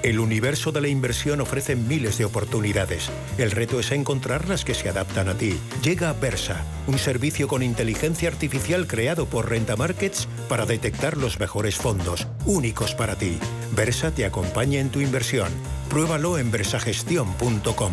El 0.09 0.21
universo 0.21 0.73
de 0.73 0.81
la 0.81 0.89
inversión 0.89 1.43
ofrece 1.43 1.77
miles 1.77 2.17
de 2.17 2.25
oportunidades. 2.25 3.11
El 3.37 3.51
reto 3.51 3.79
es 3.79 3.93
encontrar 3.93 4.49
las 4.49 4.65
que 4.65 4.73
se 4.73 4.89
adaptan 4.89 5.29
a 5.29 5.35
ti. 5.35 5.59
Llega 5.83 6.15
Versa, 6.15 6.65
un 6.87 6.99
servicio 6.99 7.47
con 7.47 7.63
inteligencia 7.63 8.31
artificial 8.31 8.87
creado 8.87 9.27
por 9.27 9.51
Renta 9.51 9.77
Markets 9.77 10.27
para 10.49 10.65
detectar 10.65 11.19
los 11.19 11.39
mejores 11.39 11.77
fondos, 11.77 12.27
únicos 12.47 12.95
para 12.95 13.17
ti. 13.17 13.37
Versa 13.77 14.11
te 14.11 14.25
acompaña 14.25 14.81
en 14.81 14.89
tu 14.89 15.03
inversión. 15.03 15.51
Pruébalo 15.91 16.39
en 16.39 16.51
versagestión.com. 16.51 17.93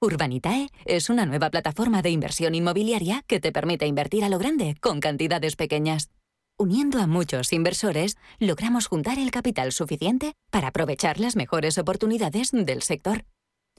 Urbanitae 0.00 0.68
es 0.84 1.08
una 1.08 1.24
nueva 1.24 1.50
plataforma 1.50 2.02
de 2.02 2.10
inversión 2.10 2.54
inmobiliaria 2.54 3.24
que 3.26 3.40
te 3.40 3.50
permite 3.50 3.86
invertir 3.86 4.24
a 4.24 4.28
lo 4.28 4.38
grande 4.38 4.76
con 4.80 5.00
cantidades 5.00 5.56
pequeñas. 5.56 6.10
Uniendo 6.58 7.00
a 7.00 7.06
muchos 7.06 7.52
inversores, 7.54 8.16
logramos 8.38 8.88
juntar 8.88 9.18
el 9.18 9.30
capital 9.30 9.72
suficiente 9.72 10.34
para 10.50 10.68
aprovechar 10.68 11.18
las 11.18 11.34
mejores 11.34 11.78
oportunidades 11.78 12.50
del 12.52 12.82
sector. 12.82 13.24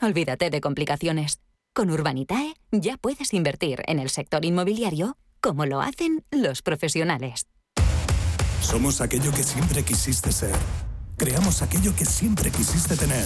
Olvídate 0.01 0.49
de 0.49 0.59
complicaciones. 0.59 1.39
Con 1.75 1.91
Urbanitae 1.91 2.55
ya 2.71 2.97
puedes 2.97 3.33
invertir 3.33 3.83
en 3.85 3.99
el 3.99 4.09
sector 4.09 4.43
inmobiliario 4.43 5.17
como 5.39 5.67
lo 5.67 5.81
hacen 5.81 6.25
los 6.31 6.63
profesionales. 6.63 7.45
Somos 8.61 9.01
aquello 9.01 9.31
que 9.31 9.43
siempre 9.43 9.83
quisiste 9.83 10.31
ser. 10.31 10.55
Creamos 11.15 11.61
aquello 11.61 11.95
que 11.95 12.05
siempre 12.05 12.49
quisiste 12.49 12.95
tener. 12.95 13.25